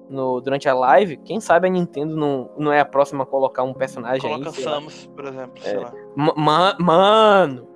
[0.08, 1.18] no, durante a live.
[1.18, 4.62] Quem sabe a Nintendo não, não é a próxima a colocar um personagem Coloca aí.
[4.62, 7.75] Samus, por exemplo, é, mano!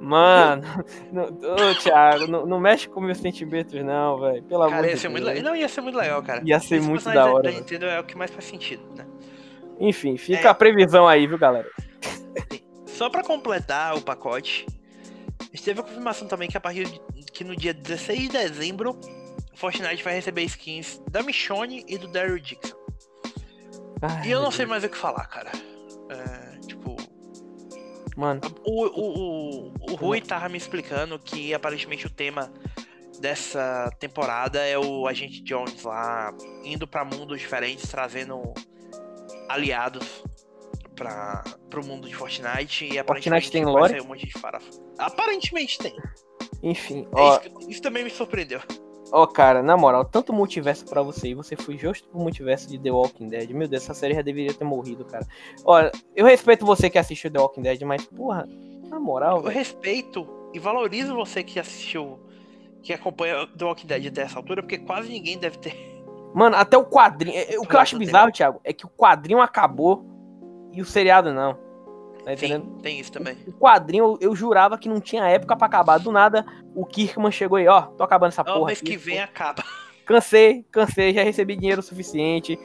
[0.00, 0.62] Mano,
[1.12, 4.42] não, ô, Thiago, não, não, mexe com meus sentimentos, não, velho.
[4.42, 5.12] Pelo cara, amor de Deus.
[5.12, 6.42] Muito, não, ia ser muito legal, cara.
[6.44, 7.44] Ia ser Esse muito da hora.
[7.44, 9.06] Da Nintendo é o que mais faz sentido, né?
[9.78, 10.50] Enfim, fica é.
[10.50, 11.68] a previsão aí, viu, galera?
[12.86, 14.66] Só para completar o pacote,
[15.64, 17.00] teve a confirmação também que a partir de,
[17.32, 18.98] que no dia 16 de dezembro,
[19.54, 22.76] Fortnite vai receber skins da Michonne e do Daryl Dixon.
[24.02, 25.52] Ai, e eu não sei mais o que falar, cara.
[26.10, 26.41] É.
[28.16, 28.40] Mano.
[28.64, 32.52] O, o, o, o Rui tava me explicando que aparentemente o tema
[33.20, 36.34] dessa temporada é o Agente Jones lá
[36.64, 38.52] indo para mundos diferentes, trazendo
[39.48, 40.22] aliados
[40.94, 44.00] para pro mundo de Fortnite e aparentemente tem lore?
[44.00, 44.32] um monte de
[44.98, 45.96] Aparentemente tem.
[46.62, 48.60] Enfim, é ó, isso, isso, também me surpreendeu.
[49.12, 52.78] Ó, cara, na moral, tanto multiverso para você e você foi justo pro multiverso de
[52.78, 53.50] The Walking Dead.
[53.50, 55.26] Meu Deus, essa série já deveria ter morrido, cara.
[55.66, 58.48] Olha, eu respeito você que assistiu The Walking Dead, mas porra,
[58.88, 59.58] na moral, Eu véio.
[59.58, 62.18] respeito e valorizo você que assistiu
[62.82, 65.76] que acompanha The Walking Dead até essa altura, porque quase ninguém deve ter
[66.34, 67.36] Mano, até o quadrinho.
[67.36, 70.06] É, o que eu acho bizarro, Thiago, é que o quadrinho acabou
[70.72, 71.58] e o seriado não.
[72.24, 72.36] Tá?
[72.36, 73.36] Sim, tem isso também.
[73.46, 75.98] O quadrinho, eu, eu, jurava que não tinha época para acabar.
[75.98, 76.44] Do nada,
[76.74, 78.66] o Kirkman chegou aí, ó, tô acabando essa não, porra.
[78.66, 79.24] Mês que vem porra.
[79.24, 79.64] acaba.
[80.04, 82.58] Cansei, cansei, já recebi dinheiro suficiente.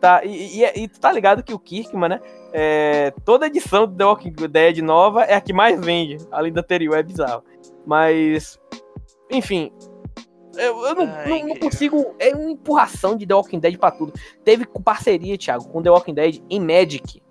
[0.00, 2.20] Tá, e, e, e tu tá ligado que o Kirkman, né?
[2.52, 6.60] É, toda edição do The Walking Dead nova é a que mais vende, além da
[6.60, 7.44] anterior, é bizarro.
[7.86, 8.58] Mas,
[9.30, 9.70] enfim,
[10.56, 12.14] eu, eu não, Ai, não, consigo.
[12.18, 14.12] É uma empurração de The Walking Dead pra tudo.
[14.44, 17.22] Teve parceria, Thiago, com The Walking Dead em Magic.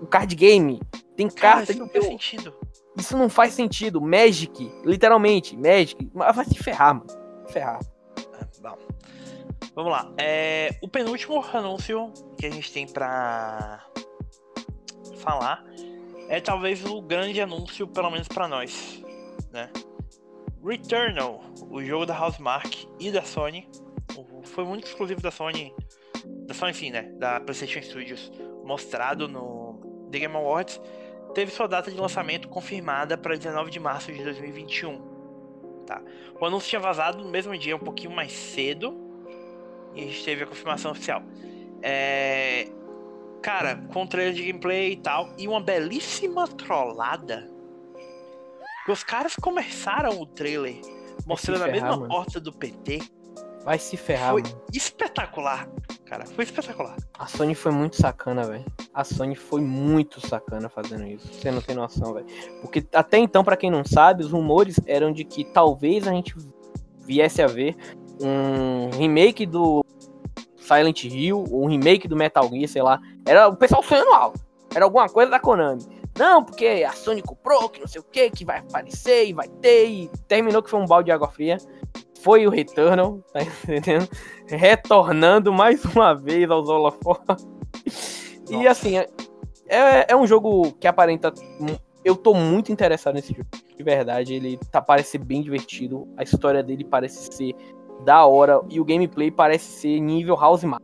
[0.00, 0.80] O card game.
[1.18, 1.72] Tem Cara, carta.
[1.72, 2.54] Isso não faz sentido.
[2.96, 4.00] Isso não faz sentido.
[4.00, 6.08] Magic, literalmente, Magic.
[6.14, 7.06] Vai se ferrar, mano.
[7.48, 7.80] Ferrar.
[8.16, 8.78] É, bom.
[9.74, 10.12] Vamos lá.
[10.16, 13.84] É, o penúltimo anúncio que a gente tem pra
[15.16, 15.64] falar
[16.28, 19.02] é talvez o grande anúncio, pelo menos para nós,
[19.50, 19.72] né?
[20.64, 23.68] Returnal, o jogo da Housemark e da Sony,
[24.44, 25.74] foi muito exclusivo da Sony,
[26.46, 28.30] da Sony, enfim, né, da PlayStation Studios,
[28.64, 30.80] mostrado no The Game Awards,
[31.38, 35.00] teve sua data de lançamento confirmada para 19 de março de 2021.
[35.86, 36.02] Tá.
[36.40, 38.92] O anúncio tinha vazado no mesmo dia, um pouquinho mais cedo,
[39.94, 41.22] e a gente teve a confirmação oficial.
[41.80, 42.66] É...
[43.40, 47.48] Cara, com trailer de gameplay e tal, e uma belíssima trollada.
[48.88, 50.80] Os caras começaram o trailer
[51.24, 52.08] mostrando ferrar, a mesma mano.
[52.08, 52.98] porta do PT.
[53.68, 54.32] Vai se ferrar.
[54.32, 54.62] Foi mano.
[54.72, 55.68] espetacular,
[56.06, 56.24] cara.
[56.24, 56.96] Foi espetacular.
[57.18, 58.64] A Sony foi muito sacana, velho.
[58.94, 61.28] A Sony foi muito sacana fazendo isso.
[61.30, 62.24] Você não tem noção, velho.
[62.62, 66.34] Porque até então, para quem não sabe, os rumores eram de que talvez a gente
[67.00, 67.76] viesse a ver
[68.22, 69.84] um remake do
[70.56, 72.98] Silent Hill, um remake do Metal Gear, sei lá.
[73.26, 74.40] Era o pessoal sonhando alto.
[74.74, 75.82] Era alguma coisa da Konami.
[76.18, 79.46] Não, porque a Sony comprou, que não sei o que, que vai aparecer e vai
[79.46, 79.88] ter.
[79.88, 81.58] E terminou que foi um balde de água fria.
[82.22, 84.08] Foi o Returnal, tá entendendo?
[84.46, 87.46] Retornando mais uma vez aos holofotes.
[88.50, 89.08] E assim, é,
[89.68, 91.32] é, é um jogo que aparenta.
[92.04, 93.48] Eu tô muito interessado nesse jogo.
[93.76, 96.08] De verdade, ele tá, parece bem divertido.
[96.16, 97.54] A história dele parece ser
[98.04, 100.82] da hora e o gameplay parece ser nível House Mark.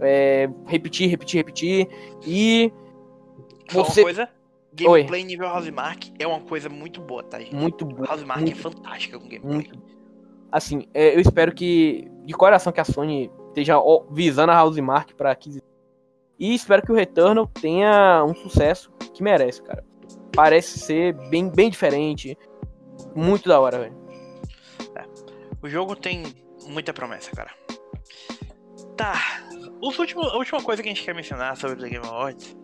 [0.00, 1.88] É, repetir, repetir, repetir
[2.26, 2.72] e
[3.70, 4.28] você uma coisa,
[4.74, 5.26] gameplay Oi.
[5.26, 7.38] nível House Mark é uma coisa muito boa, tá?
[7.38, 7.54] Gente?
[7.54, 8.06] Muito boa.
[8.06, 9.54] House Mark é fantástica com gameplay.
[9.54, 10.01] Muito.
[10.52, 13.76] Assim, é, eu espero que de coração que a Sony esteja
[14.10, 15.66] visando a House Mark para aquisição.
[16.38, 19.84] E espero que o Returnal tenha um sucesso que merece, cara.
[20.34, 22.36] Parece ser bem, bem diferente.
[23.14, 24.02] Muito da hora, velho.
[25.62, 26.24] O jogo tem
[26.66, 27.52] muita promessa, cara.
[28.96, 29.14] Tá.
[29.80, 32.56] Os últimos, a última coisa que a gente quer mencionar sobre The Game Awards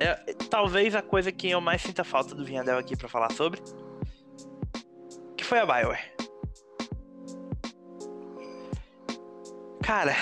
[0.00, 0.14] é
[0.48, 3.60] talvez a coisa que eu mais sinta falta do Vinhadel aqui para falar sobre.
[5.36, 6.13] Que foi a Bioware.
[9.84, 10.16] Cara.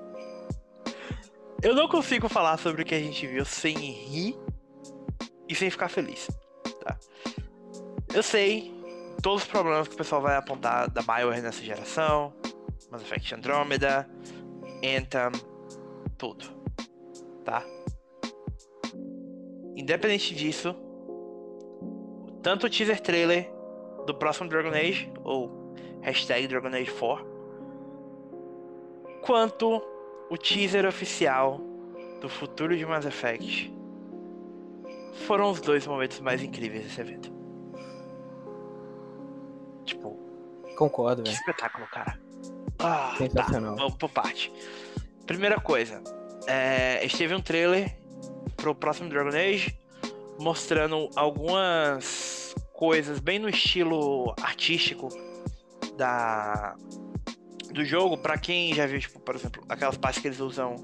[1.62, 4.34] eu não consigo falar sobre o que a gente viu sem rir
[5.46, 6.26] e sem ficar feliz.
[6.82, 6.96] Tá?
[8.14, 8.72] Eu sei
[9.22, 12.32] todos os problemas que o pessoal vai apontar da BioWare nessa geração,
[12.90, 14.08] Mass Effect Andromeda,
[14.78, 15.30] Anthem,
[16.16, 16.46] tudo,
[17.44, 17.62] tá?
[19.76, 20.74] Independente disso,
[22.42, 23.52] tanto o teaser trailer
[24.06, 27.31] do próximo Dragon Age, ou hashtag Dragon Age 4,
[29.22, 29.82] quanto
[30.28, 31.60] o teaser oficial
[32.20, 33.72] do futuro de Mass Effect
[35.26, 37.32] foram os dois momentos mais incríveis desse evento.
[39.84, 40.18] Tipo.
[40.76, 41.34] Concordo, velho.
[41.34, 42.18] Espetáculo, cara.
[42.78, 43.16] Ah, tá.
[43.16, 43.76] Sensacional.
[43.76, 44.52] Tá, vamos por parte.
[45.26, 46.02] Primeira coisa.
[46.46, 47.96] É, esteve um trailer
[48.56, 49.78] pro próximo Dragon Age
[50.38, 55.08] mostrando algumas coisas bem no estilo artístico
[55.96, 56.74] da
[57.72, 60.76] do jogo, para quem já viu, tipo, por exemplo, aquelas partes que eles usam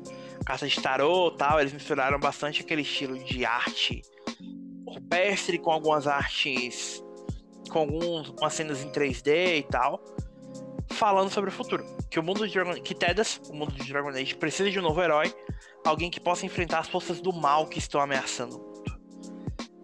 [0.45, 4.03] cartas de tarô tal, eles misturaram bastante aquele estilo de arte
[4.87, 7.03] rupestre com algumas artes
[7.69, 10.03] com algumas cenas em 3D e tal,
[10.91, 11.85] falando sobre o futuro.
[12.11, 14.83] Que o mundo de Dragon que Tedas, o mundo de Dragon Age, precisa de um
[14.83, 15.33] novo herói,
[15.85, 18.99] alguém que possa enfrentar as forças do mal que estão ameaçando o mundo.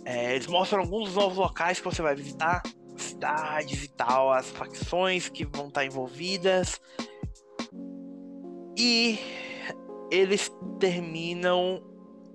[0.06, 2.62] É, eles mostram alguns dos novos locais que você vai visitar,
[2.96, 6.80] cidades e tal, as facções que vão estar envolvidas.
[8.76, 9.18] E
[10.10, 11.82] eles terminam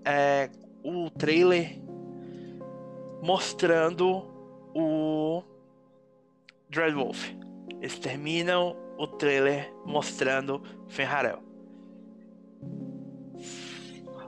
[0.06, 0.49] é,
[0.84, 1.80] o trailer
[3.22, 4.26] mostrando
[4.73, 5.44] o
[6.69, 7.31] Dreadwolf.
[7.80, 11.41] Eles terminam o trailer mostrando Fenrarel.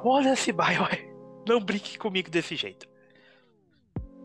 [0.04, 1.12] Olha esse Bioware.
[1.48, 2.91] Não brinque comigo desse jeito.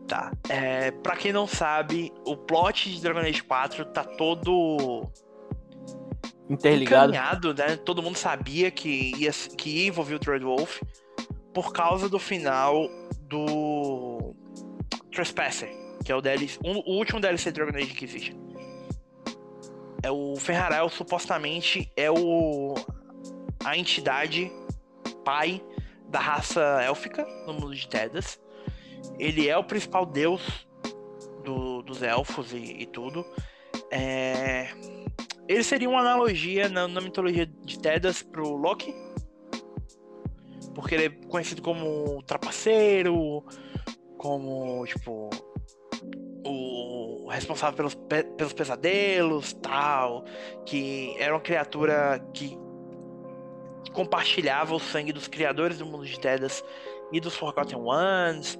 [0.07, 0.31] Tá.
[0.47, 5.09] É, pra quem não sabe, o plot de Dragon Age 4 tá todo.
[6.49, 7.53] Interligado.
[7.53, 7.75] né?
[7.75, 10.81] Todo mundo sabia que ia, que ia envolver o Dreadwolf
[11.53, 12.87] por causa do final
[13.27, 14.33] do
[15.11, 18.33] Trespasser que é o DLC, um, o último DLC de Dragon Age que existe.
[20.01, 22.75] É o Ferrarel supostamente é o
[23.65, 24.49] a entidade
[25.25, 25.61] pai
[26.07, 28.39] da raça élfica no mundo de Tedas.
[29.19, 30.67] Ele é o principal deus
[31.43, 33.25] do, dos elfos e, e tudo.
[33.91, 34.67] É...
[35.47, 38.93] Ele seria uma analogia na, na mitologia de Tedas pro Loki.
[40.75, 43.43] Porque ele é conhecido como trapaceiro,
[44.17, 45.29] como, tipo,
[46.45, 50.23] o responsável pelos, pe pelos pesadelos, tal,
[50.65, 52.57] que era uma criatura que
[53.93, 56.63] compartilhava o sangue dos criadores do mundo de Tedas
[57.11, 58.59] e dos Forgotten Ones.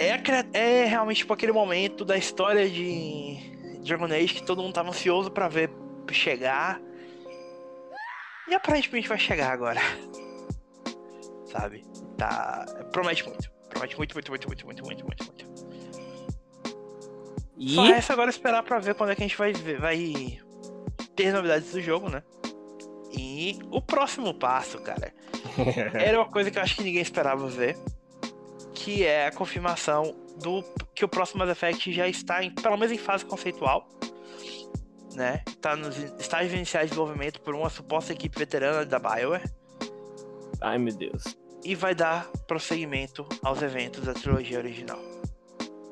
[0.00, 0.14] É,
[0.54, 3.36] é, é realmente tipo aquele momento da história de
[3.84, 5.70] Dragon Age que todo mundo tava ansioso para ver
[6.10, 6.80] chegar.
[8.48, 9.80] E aparentemente vai chegar agora.
[11.44, 11.84] sabe?
[12.16, 12.64] Tá.
[12.90, 13.50] Promete muito.
[13.68, 15.50] Promete muito, muito, muito, muito, muito, muito, muito, muito.
[17.56, 17.74] E...
[17.74, 20.40] Só resta agora esperar pra ver quando é que a gente vai ver, vai
[21.14, 22.22] ter novidades do jogo, né?
[23.12, 25.12] E o próximo passo, cara,
[25.94, 27.76] era uma coisa que eu acho que ninguém esperava ver,
[28.82, 32.92] que é a confirmação do que o próximo Mass Effect já está em, pelo menos
[32.92, 33.86] em fase conceitual,
[35.14, 35.42] né?
[35.46, 39.44] Está nos estágios iniciais de desenvolvimento por uma suposta equipe veterana da BioWare.
[40.62, 41.36] Ai, meu Deus.
[41.62, 44.98] E vai dar prosseguimento aos eventos da trilogia original.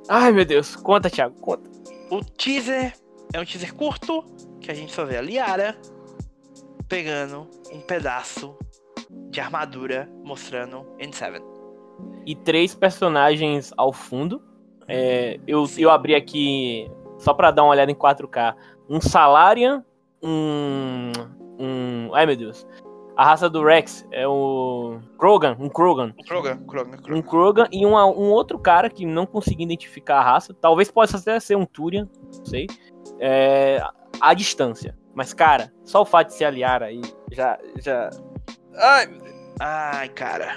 [0.09, 0.75] Ai, meu Deus.
[0.75, 1.69] Conta, Thiago, conta.
[2.11, 2.95] O teaser
[3.35, 4.25] é um teaser curto,
[4.63, 5.79] que a gente só vê a Liara
[6.89, 8.57] pegando um pedaço
[9.31, 11.58] de armadura mostrando N7.
[12.27, 14.43] E três personagens ao fundo.
[14.87, 18.55] É, eu, eu abri aqui, só para dar uma olhada em 4K,
[18.89, 19.85] um Salarian,
[20.23, 21.13] um.
[21.59, 22.67] um ai meu Deus.
[23.17, 26.15] A raça do Rex é o Krogan, um Krogan.
[26.25, 27.19] Krogan, Krogan, Krogan.
[27.19, 30.55] Um Krogan e um, um outro cara que não consegui identificar a raça.
[30.55, 32.69] Talvez possa até ser um Turian, não sei.
[33.19, 33.83] É,
[34.21, 34.97] à distância.
[35.15, 37.01] Mas, cara, só o fato de se aliar aí
[37.33, 37.59] já.
[37.83, 38.09] já...
[38.77, 39.09] Ai,
[39.59, 40.57] Ai cara.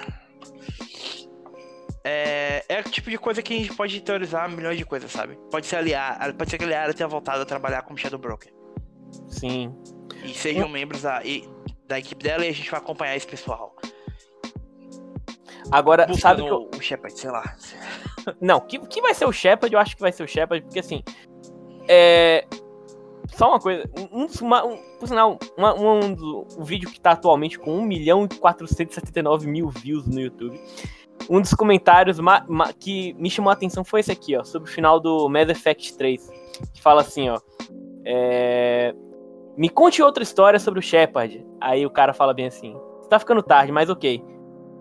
[2.04, 5.38] É, é o tipo de coisa que a gente pode teorizar milhões de coisas, sabe?
[5.52, 8.52] Pode ser aliar, pode ser que a Liara tenha voltado a trabalhar como Shadow Broker.
[9.28, 9.76] Sim.
[10.24, 11.48] E sejam membros da, e,
[11.88, 13.76] da equipe dela e a gente vai acompanhar esse pessoal.
[15.72, 16.70] Agora, Buscando sabe que eu...
[16.76, 17.56] o Shepard, sei lá.
[18.42, 20.80] Não, que, que vai ser o Shepard, eu acho que vai ser o Shepard, porque
[20.80, 21.04] assim.
[21.88, 22.46] É,
[23.34, 27.12] só uma coisa, um, uma, um, por sinal, uma, um, um, um, vídeo que tá
[27.12, 30.60] atualmente com 1 milhão e 479 mil views no YouTube.
[31.30, 32.18] Um dos comentários
[32.80, 35.98] que me chamou a atenção foi esse aqui, ó, sobre o final do Mass Effect
[35.98, 36.30] 3,
[36.74, 37.40] que fala assim, ó,
[38.06, 38.94] é,
[39.58, 41.46] me conte outra história sobre o Shepard.
[41.60, 42.76] Aí o cara fala bem assim,
[43.10, 44.24] tá ficando tarde, mas ok,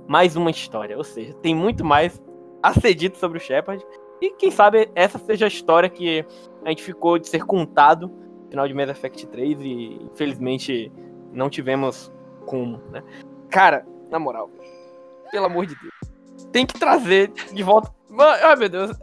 [0.09, 2.21] mais uma história, ou seja, tem muito mais
[2.62, 3.85] a ser dito sobre o Shepard,
[4.21, 6.25] e quem sabe essa seja a história que
[6.65, 8.11] a gente ficou de ser contado
[8.51, 10.93] final de Mass Effect 3 e infelizmente
[11.33, 12.12] não tivemos
[12.45, 13.03] como, né?
[13.49, 14.51] Cara, na moral,
[15.31, 16.10] pelo amor de Deus,
[16.47, 17.93] tem que trazer de volta.
[18.43, 18.97] Ai meu Deus.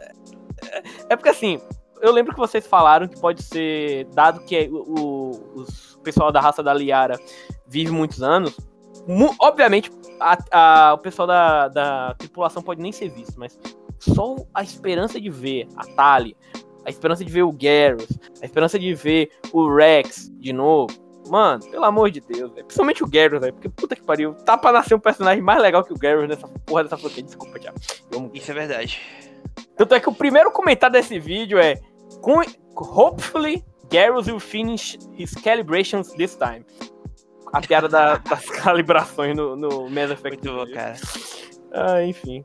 [1.08, 1.60] É porque assim,
[2.00, 5.64] eu lembro que vocês falaram que pode ser, dado que o, o,
[5.96, 7.18] o pessoal da raça da Liara
[7.66, 8.58] vive muitos anos,
[9.06, 9.90] mu obviamente
[10.20, 10.38] a,
[10.90, 13.58] a, o pessoal da, da tripulação pode nem ser visto, mas
[13.98, 16.36] só a esperança de ver a Tali,
[16.84, 18.08] a esperança de ver o Garrus,
[18.40, 21.07] a esperança de ver o Rex de novo.
[21.30, 22.64] Mano, pelo amor de Deus, véio.
[22.64, 25.84] principalmente o Garrus, velho, porque puta que pariu, tá pra nascer um personagem mais legal
[25.84, 27.22] que o Garrus nessa porra dessa franquia.
[27.22, 27.78] Desculpa, Thiago.
[28.32, 29.00] Isso é verdade.
[29.76, 31.80] Tanto é que o primeiro comentário desse vídeo é
[32.76, 36.64] Hopefully, Garrus will finish his calibrations this time.
[37.52, 40.46] A piada da, das calibrações no, no Mass Effect.
[40.46, 40.94] Muito bom, cara.
[41.72, 42.44] Ah, enfim.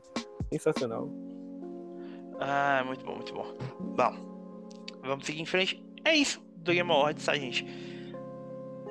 [0.52, 1.10] Sensacional.
[2.40, 3.54] Ah, muito bom, muito bom.
[3.96, 4.34] Bom,
[5.04, 5.84] Vamos seguir em frente.
[6.04, 7.66] É isso do Game Awards, tá, gente?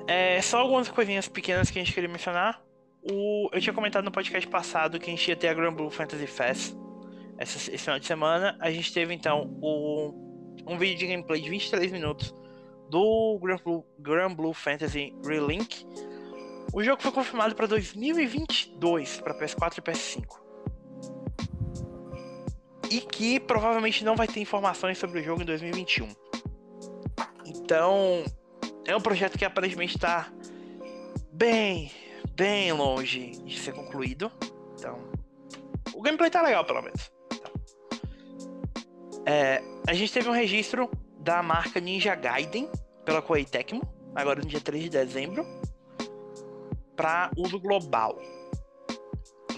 [0.06, 2.62] É, só algumas coisinhas pequenas que a gente queria mencionar.
[3.02, 5.90] O, eu tinha comentado no podcast passado que a gente ia ter a Grand Blue
[5.90, 6.74] Fantasy Fest
[7.38, 8.56] essa, esse final de semana.
[8.60, 10.12] A gente teve então o,
[10.66, 12.34] um vídeo de gameplay de 23 minutos
[12.90, 15.86] do Grand Blue, Grand Blue Fantasy Relink.
[16.72, 20.44] O jogo foi confirmado para 2022 para PS4 e PS5
[22.90, 26.08] e que provavelmente não vai ter informações sobre o jogo em 2021.
[27.46, 28.24] Então,
[28.86, 30.30] é um projeto que aparentemente está
[31.32, 31.90] bem,
[32.34, 34.30] bem longe de ser concluído.
[34.78, 34.98] Então,
[35.94, 37.10] o gameplay tá legal, pelo menos.
[37.32, 37.52] Então,
[39.26, 42.70] é, a gente teve um registro da marca Ninja Gaiden
[43.04, 43.82] pela Koei Tecmo,
[44.14, 45.46] agora no dia 3 de dezembro,
[46.94, 48.18] para uso global.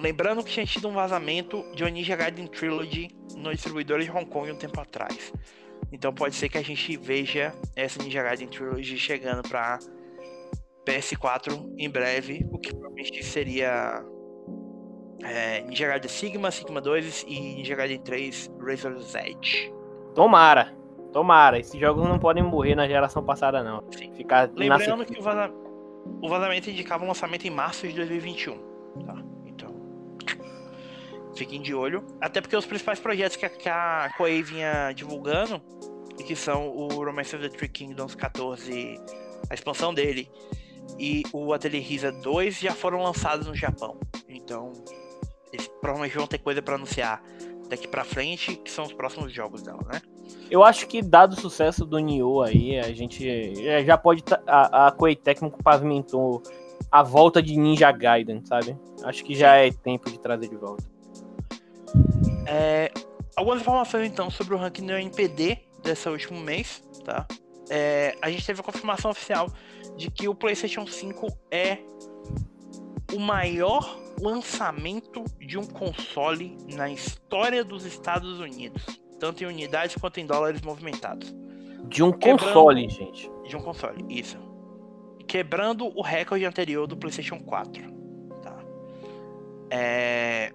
[0.00, 4.26] Lembrando que tinha tido um vazamento de uma Ninja Gaiden Trilogy no distribuidor de Hong
[4.26, 5.32] Kong um tempo atrás.
[5.92, 9.78] Então pode ser que a gente veja essa Ninja Gaiden Trilogy chegando para
[10.84, 14.04] PS4 em breve, o que provavelmente seria
[15.22, 19.72] é, Ninja Gaiden Sigma, Sigma 2 e Ninja Gaiden 3 Razor's Edge.
[20.14, 20.74] Tomara,
[21.12, 21.58] tomara.
[21.58, 23.84] Esses jogos não podem morrer na geração passada, não.
[23.92, 24.12] Sim.
[24.14, 25.52] Ficar Lembrando que o, vaza...
[26.22, 28.58] o vazamento indicava um lançamento em março de 2021.
[29.04, 29.35] Tá?
[31.36, 32.04] Fiquem de olho.
[32.20, 35.60] Até porque os principais projetos que a, que a Koei vinha divulgando,
[36.26, 38.98] que são o Romance of the Three Kingdoms 14,
[39.50, 40.30] a expansão dele,
[40.98, 43.98] e o Atelier Risa 2 já foram lançados no Japão.
[44.28, 44.72] Então,
[45.52, 47.22] eles provavelmente vão ter coisa para anunciar
[47.68, 50.00] daqui para frente, que são os próximos jogos dela, né?
[50.50, 53.54] Eu acho que dado o sucesso do Nioh aí, a gente
[53.84, 56.42] já pode a, a Koei Tecmo pavimentou
[56.90, 58.76] a volta de Ninja Gaiden, sabe?
[59.04, 60.84] Acho que já é tempo de trazer de volta.
[62.46, 62.92] É,
[63.34, 67.26] algumas informações então sobre o ranking do NPD desse último mês, tá?
[67.68, 69.48] É, a gente teve a confirmação oficial
[69.96, 71.78] de que o PlayStation 5 é
[73.12, 78.84] o maior lançamento de um console na história dos Estados Unidos,
[79.18, 81.34] tanto em unidades quanto em dólares movimentados.
[81.88, 82.44] De um Quebrando...
[82.44, 83.30] console, gente.
[83.46, 84.38] De um console, isso.
[85.26, 87.82] Quebrando o recorde anterior do PlayStation 4.
[88.42, 88.56] Tá?
[89.70, 90.52] É...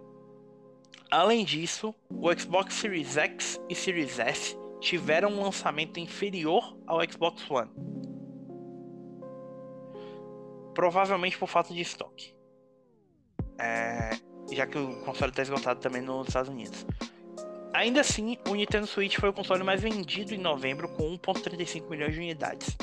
[1.11, 7.43] Além disso, o Xbox Series X e Series S tiveram um lançamento inferior ao Xbox
[7.51, 7.69] One.
[10.73, 12.33] Provavelmente por falta de estoque.
[13.59, 14.11] É...
[14.53, 16.85] Já que o console está esgotado também nos Estados Unidos.
[17.73, 22.13] Ainda assim, o Nintendo Switch foi o console mais vendido em novembro com 1.35 milhões
[22.13, 22.77] de unidades.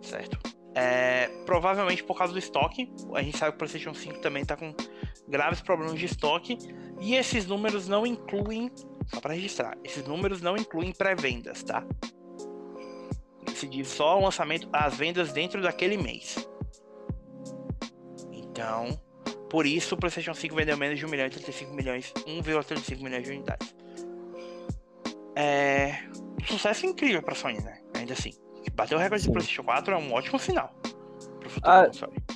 [0.00, 0.36] Certo?
[0.74, 2.92] É, provavelmente por causa do estoque.
[3.14, 4.74] A gente sabe que o PlayStation 5 também está com
[5.28, 6.58] graves problemas de estoque.
[7.00, 8.70] E esses números não incluem,
[9.06, 11.84] só para registrar, esses números não incluem pré-vendas, tá?
[13.54, 16.48] Se diz só o lançamento, as vendas dentro daquele mês.
[18.32, 19.00] Então,
[19.50, 23.24] por isso, o PlayStation 5 vendeu menos de 1 milhão e 35 milhões, 1,35 milhões
[23.24, 23.74] de unidades.
[25.34, 26.02] É
[26.40, 27.80] um sucesso incrível para Sony, né?
[27.94, 28.32] Ainda assim.
[28.72, 30.74] Bater o recorde do PlayStation 4 é um ótimo sinal
[31.46, 31.90] pro futuro ah.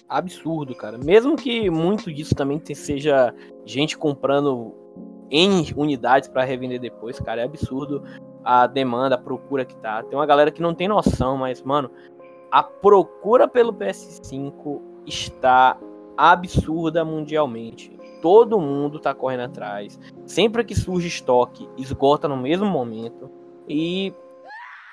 [0.09, 0.99] Absurdo, cara.
[0.99, 3.35] Mesmo que muito disso também seja
[3.65, 4.75] gente comprando
[5.31, 8.03] N unidades para revender depois, cara, é absurdo
[8.45, 10.03] a demanda, a procura que tá.
[10.03, 11.91] Tem uma galera que não tem noção, mas, mano,
[12.51, 15.79] a procura pelo PS5 está
[16.17, 17.97] absurda mundialmente.
[18.21, 19.99] Todo mundo tá correndo atrás.
[20.27, 23.31] Sempre que surge estoque, esgota no mesmo momento.
[23.69, 24.13] E,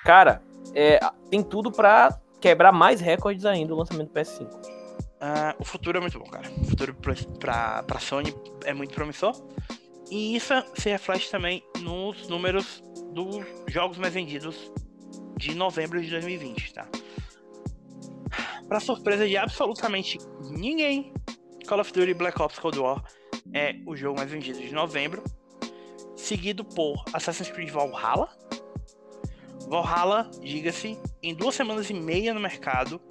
[0.06, 0.42] cara,
[0.74, 1.00] é,
[1.30, 4.44] tem tudo para quebrar mais recordes ainda o lançamento do PS5.
[4.44, 6.50] Uh, ah, o futuro é muito bom, cara.
[6.62, 6.96] O futuro
[7.40, 8.34] pra, pra Sony
[8.66, 9.34] é muito promissor.
[10.10, 12.82] E isso se reflete também nos números
[13.14, 14.72] dos jogos mais vendidos
[15.38, 16.88] de novembro de 2020, tá?
[18.68, 20.18] Para surpresa de absolutamente
[20.50, 21.14] ninguém,
[21.68, 23.04] Call of Duty Black Ops Cold War
[23.54, 25.24] é o jogo mais vendido de novembro,
[26.16, 28.30] seguido por Assassin's Creed Valhalla.
[29.68, 33.02] Valhalla, diga-se, em duas semanas e meia no mercado,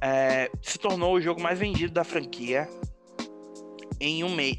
[0.00, 2.68] é, se tornou o jogo mais vendido da franquia
[4.00, 4.58] em um mês,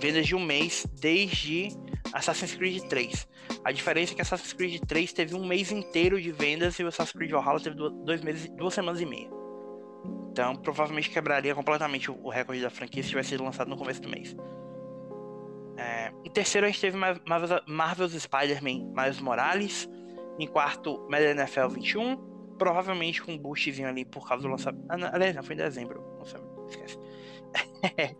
[0.00, 1.68] vendas de um mês desde
[2.12, 3.28] Assassin's Creed 3.
[3.64, 6.88] A diferença é que Assassin's Creed 3 teve um mês inteiro de vendas e o
[6.88, 9.28] Assassin's Creed Valhalla teve dois meses, duas semanas e meia.
[10.30, 14.08] Então, provavelmente quebraria completamente o recorde da franquia se tivesse sido lançado no começo do
[14.08, 14.36] mês.
[15.76, 16.96] É, em terceiro, a gente teve
[17.66, 19.88] Marvel's Spider-Man Miles Morales.
[20.38, 22.16] Em quarto, Madden NFL 21.
[22.58, 24.84] Provavelmente com um boostzinho ali por causa do lançamento.
[24.88, 26.02] Ah, aliás, não, foi em dezembro.
[26.68, 26.98] Esquece.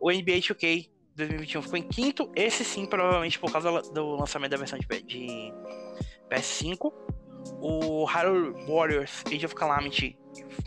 [0.00, 2.30] o NBA 2K 2021 ficou em quinto.
[2.36, 5.52] Esse sim, provavelmente por causa do lançamento da versão de, de
[6.30, 6.92] PS5.
[7.60, 10.18] O Hyrule Warriors Age of Calamity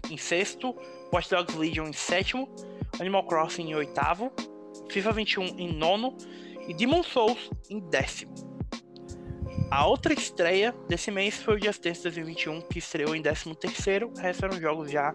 [0.10, 0.76] em sexto.
[1.14, 2.50] Watch Dogs Legion em sétimo.
[3.00, 4.32] Animal Crossing em oitavo.
[4.90, 6.18] FIFA 21 em nono.
[6.68, 8.49] E Demon Souls em décimo.
[9.72, 14.12] A outra estreia desse mês foi o Just Dance 2021, que estreou em 13 terceiro.
[14.16, 15.14] O resto eram jogos já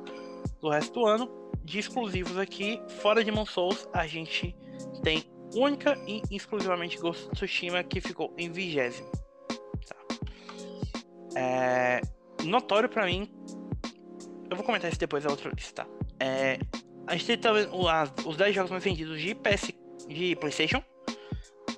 [0.60, 1.30] do resto do ano.
[1.64, 4.54] De exclusivos aqui, fora de Souls, a gente
[5.02, 5.24] tem
[5.54, 9.10] única e exclusivamente Ghost of Tsushima, que ficou em vigésimo.
[9.86, 9.96] Tá.
[11.36, 12.00] É,
[12.44, 13.30] notório para mim,
[14.50, 15.90] eu vou comentar isso depois da outra lista, tá?
[16.20, 16.58] É,
[17.06, 17.66] a gente tem também
[18.24, 19.72] os 10 jogos mais vendidos de PS
[20.08, 20.82] de PlayStation.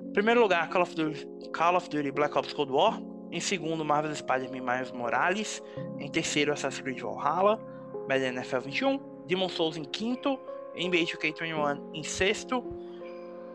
[0.01, 3.01] Em primeiro lugar, Call of Duty, Call of Duty Black Ops Cold War.
[3.31, 5.63] Em segundo, Marvel Spider-Man Miles Morales.
[5.99, 7.61] Em terceiro, Assassin's Creed Valhalla.
[8.09, 9.01] Madden NFL 21.
[9.27, 10.39] Demon Souls em quinto.
[10.75, 12.63] NBA 2K21 em sexto.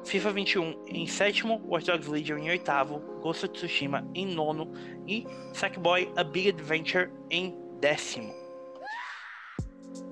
[0.03, 4.71] FIFA 21 em sétimo, Watch Dogs Legion em oitavo, Ghost of Tsushima em nono
[5.07, 8.33] e Sackboy A Big Adventure em décimo.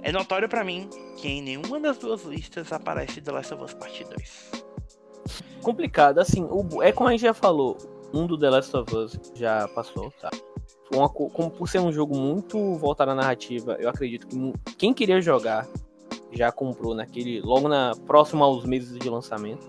[0.01, 3.73] É notório para mim que em nenhuma das duas listas aparece The Last of Us
[3.73, 4.68] Part 2.
[5.61, 7.77] Complicado, assim, o, é como a gente já falou,
[8.13, 10.29] um do The Last of Us já passou, tá?
[10.93, 15.21] Uma, como por ser um jogo muito voltado à narrativa, eu acredito que quem queria
[15.21, 15.67] jogar
[16.31, 19.67] já comprou naquele logo na próximo aos meses de lançamento.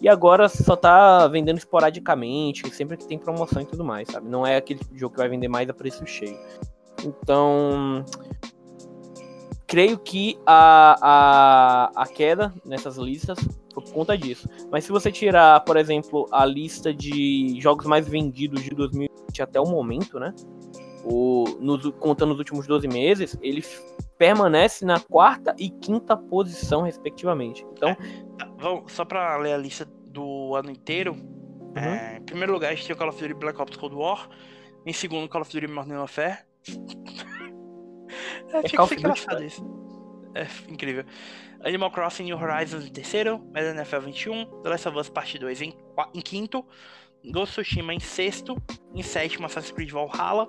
[0.00, 4.28] E agora só tá vendendo esporadicamente, sempre que tem promoção e tudo mais, sabe?
[4.28, 6.38] Não é aquele tipo jogo que vai vender mais a preço cheio.
[7.02, 8.04] Então,
[9.66, 13.38] creio que a, a, a queda nessas listas
[13.82, 14.48] por conta disso.
[14.70, 19.60] Mas se você tirar, por exemplo, a lista de jogos mais vendidos de 2020 até
[19.60, 20.34] o momento, né?
[21.04, 23.64] o, nos, contando os últimos 12 meses, ele
[24.16, 27.66] permanece na quarta e quinta posição, respectivamente.
[27.72, 27.96] Então, é,
[28.58, 31.72] vamos, só para ler a lista do ano inteiro, uhum.
[31.76, 34.28] é, em primeiro lugar a gente tem o Call of Duty Black Ops Cold War,
[34.84, 36.38] em segundo Call of Duty Modern Warfare.
[38.52, 39.64] é, é fica engraçado isso.
[40.34, 41.04] É incrível.
[41.64, 45.62] Animal Crossing New Horizons em terceiro, Madden NFL 21, The Last of Us Part 2
[45.62, 45.76] em,
[46.14, 46.64] em quinto,
[47.24, 48.56] Ghost Tsushima em sexto,
[48.94, 50.46] em sétimo Assassin's Creed Valhalla,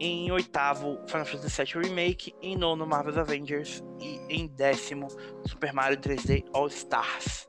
[0.00, 5.08] em oitavo Final Fantasy VII Remake, em nono Marvel's Avengers e em décimo
[5.46, 7.48] Super Mario 3D All Stars.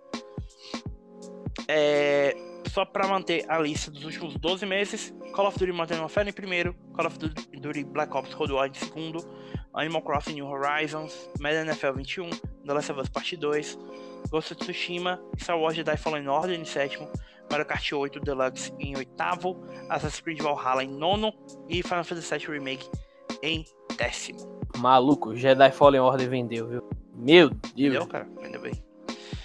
[1.68, 2.36] É,
[2.70, 6.34] só para manter a lista dos últimos 12 meses, Call of Duty Modern Warfare em
[6.34, 9.20] primeiro, Call of Duty Black Ops Cold War em segundo,
[9.74, 12.30] Animal Crossing New Horizons, Madden NFL 21,
[12.70, 13.50] The Last of Us Part 2,
[14.30, 17.10] Ghost of Tsushima, Star Wars Jedi Fallen Order em sétimo,
[17.50, 19.60] Mario Kart 8 Deluxe em oitavo,
[19.90, 21.34] Assassin's Creed Valhalla em nono
[21.68, 22.88] e Final Fantasy VII Remake
[23.41, 23.66] em
[23.98, 24.62] décimo.
[24.78, 26.90] Maluco, Jedi Fallen Order vendeu, viu?
[27.16, 27.74] Meu Deus.
[27.76, 28.30] Vendeu, cara?
[28.40, 28.74] Vendeu bem.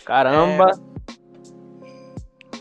[0.05, 0.73] Caramba.
[0.73, 0.95] É...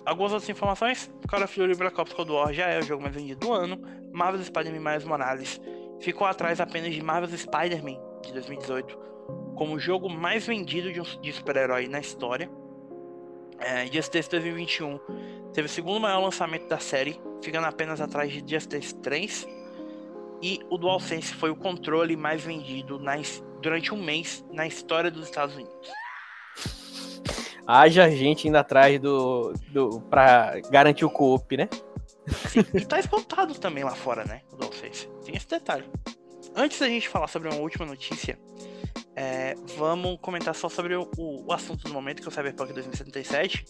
[0.06, 1.12] Algumas outras informações.
[1.28, 3.82] Call of Duty Black Ops Cold War já é o jogo mais vendido do ano.
[4.14, 5.60] Marvel's Spider-Man Miles Morales
[6.00, 9.13] ficou atrás apenas de Marvel's Spider-Man de 2018
[9.56, 12.50] como o jogo mais vendido de, um, de super-herói na história.
[13.60, 15.00] É, Justice 2021
[15.54, 19.48] teve o segundo maior lançamento da série, ficando apenas atrás de Justice 3.
[20.42, 23.14] E o DualSense foi o controle mais vendido na,
[23.62, 25.90] durante um mês na história dos Estados Unidos.
[27.66, 31.70] Haja gente indo atrás do, do para garantir o co-op, né?
[32.50, 34.42] Sim, e tá esgotado também lá fora, né?
[34.52, 35.08] O DualSense.
[35.24, 35.86] Tem esse detalhe.
[36.56, 38.38] Antes da gente falar sobre uma última notícia,
[39.16, 43.66] é, vamos comentar só sobre o, o, assunto do momento, que é o Cyberpunk 2077.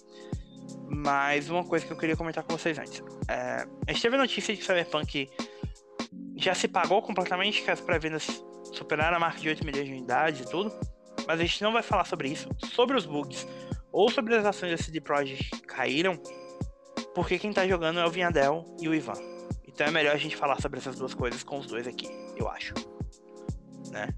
[0.90, 3.03] Mas uma coisa que eu queria comentar com vocês antes.
[3.28, 5.30] É, a gente teve a notícia de que o Cyberpunk
[6.36, 10.41] já se pagou completamente, que as pré-vendas superaram a marca de 8 milhões de unidades
[10.41, 10.74] e tudo.
[11.28, 13.48] Mas a gente não vai falar sobre isso, sobre os bugs
[13.91, 16.20] ou sobre as ações da CD Projekt que caíram,
[17.14, 19.14] porque quem tá jogando é o Vinhadel e o Ivan.
[19.68, 22.49] Então é melhor a gente falar sobre essas duas coisas com os dois aqui, eu
[22.49, 22.74] acho.
[23.91, 24.10] Né?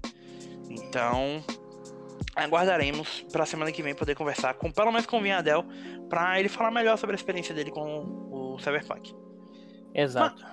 [0.76, 1.42] Então,
[2.34, 5.64] aguardaremos para semana que vem poder conversar com pelo menos com o Vinhadel
[6.08, 9.14] para ele falar melhor sobre a experiência dele com o Cyberpunk.
[9.94, 10.44] Exato.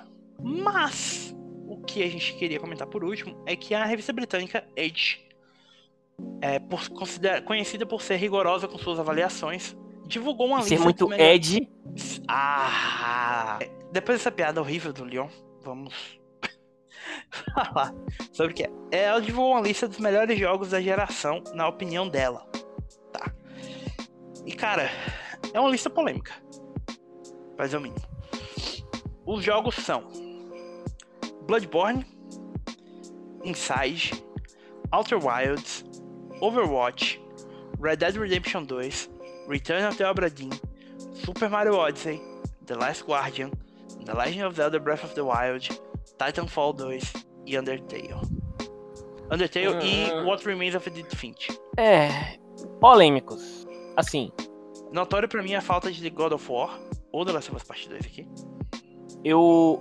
[0.42, 1.36] Mas, mas
[1.68, 5.20] o que a gente queria comentar por último é que a revista britânica Edge,
[6.42, 6.82] é, por,
[7.46, 9.76] conhecida por ser rigorosa com suas avaliações,
[10.06, 10.76] divulgou uma lista.
[10.76, 11.70] Ser muito Edge.
[12.28, 13.60] Ah!
[13.92, 15.28] Depois dessa piada horrível do Leon,
[15.62, 16.23] vamos
[17.54, 17.94] falar
[18.32, 18.72] sobre o que é.
[18.92, 22.46] Ela divulgou uma lista dos melhores jogos da geração, na opinião dela.
[23.12, 23.32] Tá.
[24.46, 24.90] E cara,
[25.54, 26.34] é uma lista polêmica.
[27.58, 28.02] Mas é o mínimo.
[29.26, 30.08] Os jogos são
[31.48, 32.06] Bloodborne,
[33.44, 34.24] Inside,
[34.92, 35.84] Outer Wilds,
[36.42, 37.22] Overwatch,
[37.80, 39.10] Red Dead Redemption 2,
[39.48, 40.52] Return of the Obra Dinn,
[41.14, 42.22] Super Mario Odyssey,
[42.66, 43.52] The Last Guardian,
[44.06, 45.68] The Legend of Zelda Breath of the Wild,
[46.26, 47.14] Titanfall 2
[47.46, 48.16] e Undertale.
[49.32, 49.82] Undertale uh...
[49.82, 50.24] e ah.
[50.24, 51.48] What Remains of Edith Finch.
[51.78, 52.38] É,
[52.80, 53.68] polêmicos.
[53.96, 54.32] Assim.
[54.92, 56.80] Notório pra mim a falta de God of War
[57.12, 58.28] ou The Last of Us Part 2 aqui.
[59.24, 59.80] Eu,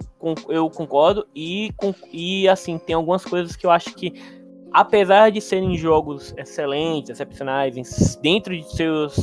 [0.48, 1.74] eu concordo e,
[2.12, 4.12] e assim, tem algumas coisas que eu acho que
[4.72, 7.74] apesar de serem jogos excelentes, excepcionais,
[8.22, 9.16] dentro de seus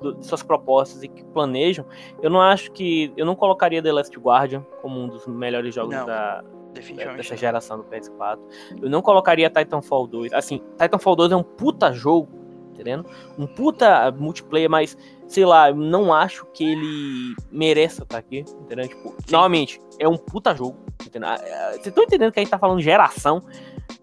[0.00, 1.84] de suas propostas e que planejam,
[2.22, 3.12] eu não acho que.
[3.16, 6.42] Eu não colocaria The Last Guardian como um dos melhores jogos não, da,
[6.72, 8.38] dessa geração do PS4.
[8.80, 10.32] Eu não colocaria Titanfall 2.
[10.32, 12.28] Assim, Titanfall 2 é um puta jogo,
[12.72, 13.06] entendendo?
[13.38, 18.88] Um puta multiplayer, mas, sei lá, eu não acho que ele mereça estar aqui, entendeu?
[18.88, 21.28] Tipo, novamente, é um puta jogo, entendeu?
[21.28, 23.42] Ah, ah, vocês estão entendendo que a gente tá falando geração,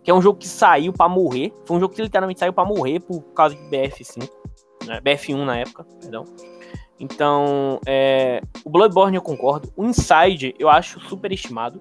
[0.03, 1.53] que é um jogo que saiu para morrer.
[1.65, 4.30] Foi um jogo que literalmente saiu para morrer por causa de BF5
[4.88, 5.02] né?
[5.02, 6.26] BF1 na época, perdão.
[6.99, 9.72] Então, é, o Bloodborne eu concordo.
[9.76, 11.77] O Inside eu acho super estimado.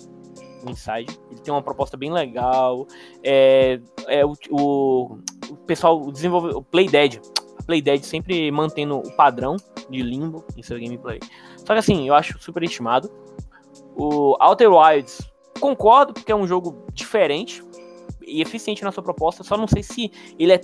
[0.70, 1.18] Inside.
[1.30, 2.86] Ele tem uma proposta bem legal.
[3.22, 5.18] É, é o, o,
[5.50, 6.58] o pessoal desenvolveu.
[6.58, 7.20] O Play Dead.
[7.58, 9.56] A Play Dead sempre mantendo o padrão
[9.90, 11.20] de limbo em seu gameplay.
[11.58, 13.10] Só que assim, eu acho super estimado.
[13.96, 15.20] O Outer Wilds,
[15.60, 17.62] concordo, porque é um jogo diferente
[18.26, 19.42] e eficiente na sua proposta.
[19.42, 20.60] Só não sei se ele é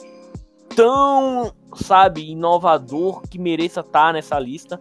[0.75, 4.81] tão, sabe, inovador que mereça estar tá nessa lista.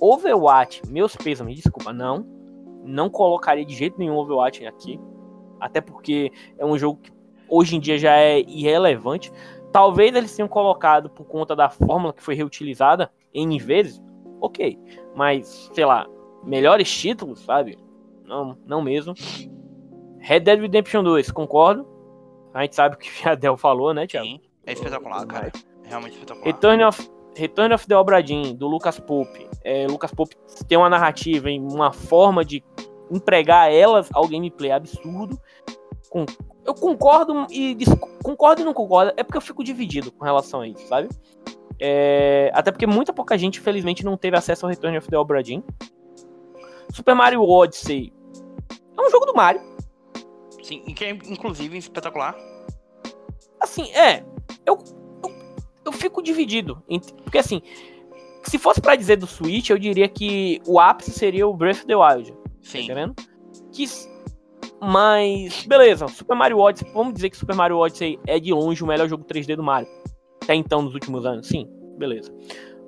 [0.00, 2.41] Overwatch, meus pesos, me desculpa, não.
[2.82, 5.00] Não colocaria de jeito nenhum Overwatch aqui.
[5.60, 7.12] Até porque é um jogo que
[7.48, 9.32] hoje em dia já é irrelevante.
[9.70, 14.02] Talvez eles tenham colocado por conta da fórmula que foi reutilizada N vezes.
[14.40, 14.78] Ok.
[15.14, 16.06] Mas, sei lá,
[16.44, 17.78] melhores títulos, sabe?
[18.24, 19.14] Não, não mesmo.
[20.18, 21.86] Red Dead Redemption 2, concordo.
[22.54, 24.26] A gente sabe o que o Fiadel falou, né, Thiago?
[24.26, 25.52] Sim, é espetacular, cara.
[25.84, 26.46] Realmente espetacular.
[26.46, 29.48] Return of, Return of the Obra Dinn, do Lucas Pope.
[29.64, 30.36] É, Lucas Pope
[30.68, 32.62] tem uma narrativa em uma forma de
[33.10, 35.40] empregar elas ao gameplay absurdo.
[36.10, 36.26] Com,
[36.64, 37.76] eu concordo e
[38.22, 39.12] concordo e não concordo.
[39.16, 41.08] É porque eu fico dividido com relação a isso, sabe?
[41.80, 45.42] É, até porque muita pouca gente, infelizmente, não teve acesso ao Return of the Obra
[45.42, 45.62] Dinn.
[46.92, 48.12] Super Mario Odyssey
[48.96, 49.60] é um jogo do Mario.
[50.62, 52.36] Sim, e que é inclusive espetacular.
[53.60, 54.24] Assim, é.
[54.64, 54.78] Eu,
[55.84, 56.82] eu, fico dividido.
[57.22, 57.62] Porque assim,
[58.44, 61.86] se fosse para dizer do Switch, eu diria que o ápice seria o Breath of
[61.86, 62.32] the Wild.
[62.32, 62.78] Tá Sim.
[62.78, 63.14] Tá entendendo?
[63.72, 63.86] Que,
[64.84, 68.86] mas, beleza, Super Mario Odyssey, vamos dizer que Super Mario Odyssey é de longe o
[68.86, 69.88] melhor jogo 3D do Mario.
[70.42, 72.34] Até então, nos últimos anos, sim, beleza.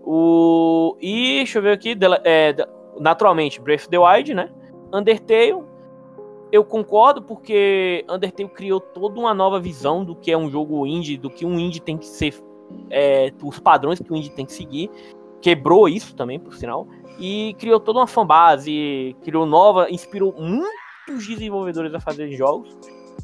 [0.02, 0.96] O...
[1.00, 2.54] E, deixa eu ver aqui, é,
[2.98, 4.50] naturalmente, Breath of the Wild, né?
[4.92, 5.62] Undertale,
[6.50, 11.16] eu concordo porque Undertale criou toda uma nova visão do que é um jogo indie,
[11.16, 12.34] do que um indie tem que ser,
[12.90, 14.90] é, os padrões que o indie tem que seguir.
[15.40, 16.86] Quebrou isso também, por sinal.
[17.18, 22.76] E criou toda uma fanbase, criou nova, inspirou muitos desenvolvedores a fazer jogos.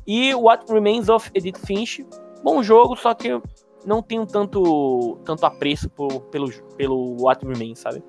[0.06, 2.06] E What Remains of Edith Finch,
[2.42, 3.40] bom jogo, só que
[3.84, 8.02] não tenho tanto, tanto apreço por, pelo, pelo What Remains, sabe?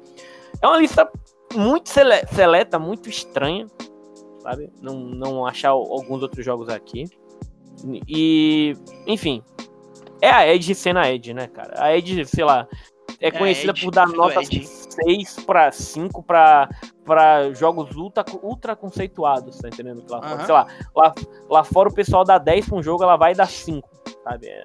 [0.62, 1.10] É uma lista
[1.56, 3.66] muito sele seleta, muito estranha
[4.42, 4.70] sabe?
[4.82, 7.06] Não, não achar alguns outros jogos aqui.
[8.08, 8.76] E,
[9.08, 9.42] enfim,
[10.22, 11.74] é a Edge sendo a Edge, né, cara?
[11.84, 12.68] A Edge, sei lá,
[13.20, 16.70] é, é conhecida por dar notas 6 para 5 para
[17.04, 20.04] para jogos ultra, ultra conceituados, tá entendendo?
[20.08, 21.14] Lá fora, sei lá, lá,
[21.50, 23.90] lá fora o pessoal dá 10 pra um jogo, ela vai dar 5,
[24.24, 24.48] sabe?
[24.48, 24.64] É.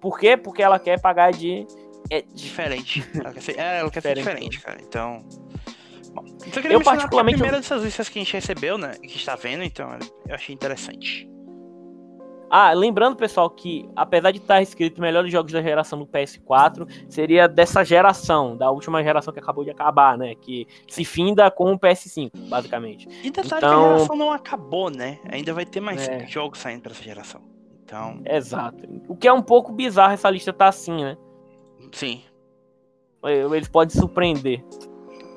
[0.00, 0.36] Por quê?
[0.36, 1.66] Porque ela quer pagar de.
[2.10, 3.06] É diferente.
[3.14, 4.78] Ela quer ser, é, ela quer diferente, ser diferente, cara.
[4.82, 5.24] Então.
[6.46, 7.36] Então, eu, eu particularmente.
[7.36, 8.92] a primeira dessas listas que a gente recebeu, né?
[8.94, 11.28] Que está vendo, então eu achei interessante.
[12.50, 17.46] Ah, lembrando, pessoal, que apesar de estar escrito melhores jogos da geração do PS4, seria
[17.46, 20.34] dessa geração, da última geração que acabou de acabar, né?
[20.34, 23.08] Que se finda com o PS5, basicamente.
[23.22, 23.48] E detalhe então...
[23.48, 25.18] que a então geração não acabou, né?
[25.30, 26.26] Ainda vai ter mais é.
[26.26, 27.42] jogos saindo para essa geração.
[27.84, 28.20] Então.
[28.24, 28.78] Exato.
[29.08, 31.16] O que é um pouco bizarro essa lista tá assim, né?
[31.92, 32.22] Sim.
[33.24, 34.64] Eles podem surpreender.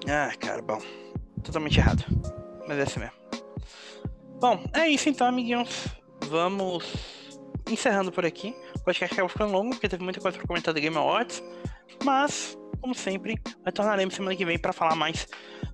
[0.07, 0.79] Ah, cara, bom.
[1.43, 2.03] Totalmente errado.
[2.67, 3.15] Mas é assim mesmo.
[4.39, 5.87] Bom, é isso então, amiguinhos.
[6.31, 6.85] Vamos
[7.69, 8.55] encerrando por aqui.
[8.77, 11.43] O podcast acabou ficando longo, porque teve muita coisa pra comentar do Game Awards.
[12.05, 13.35] Mas, como sempre,
[13.65, 15.27] retornaremos semana que vem para falar mais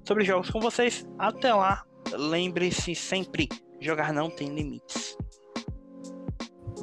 [0.03, 1.07] sobre jogos com vocês.
[1.19, 3.47] Até lá, lembre-se sempre:
[3.79, 5.15] jogar não tem limites.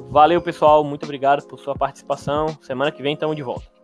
[0.09, 0.81] Valeu, pessoal.
[0.81, 2.47] Muito obrigado por sua participação.
[2.61, 3.74] Semana que vem estamos de volta.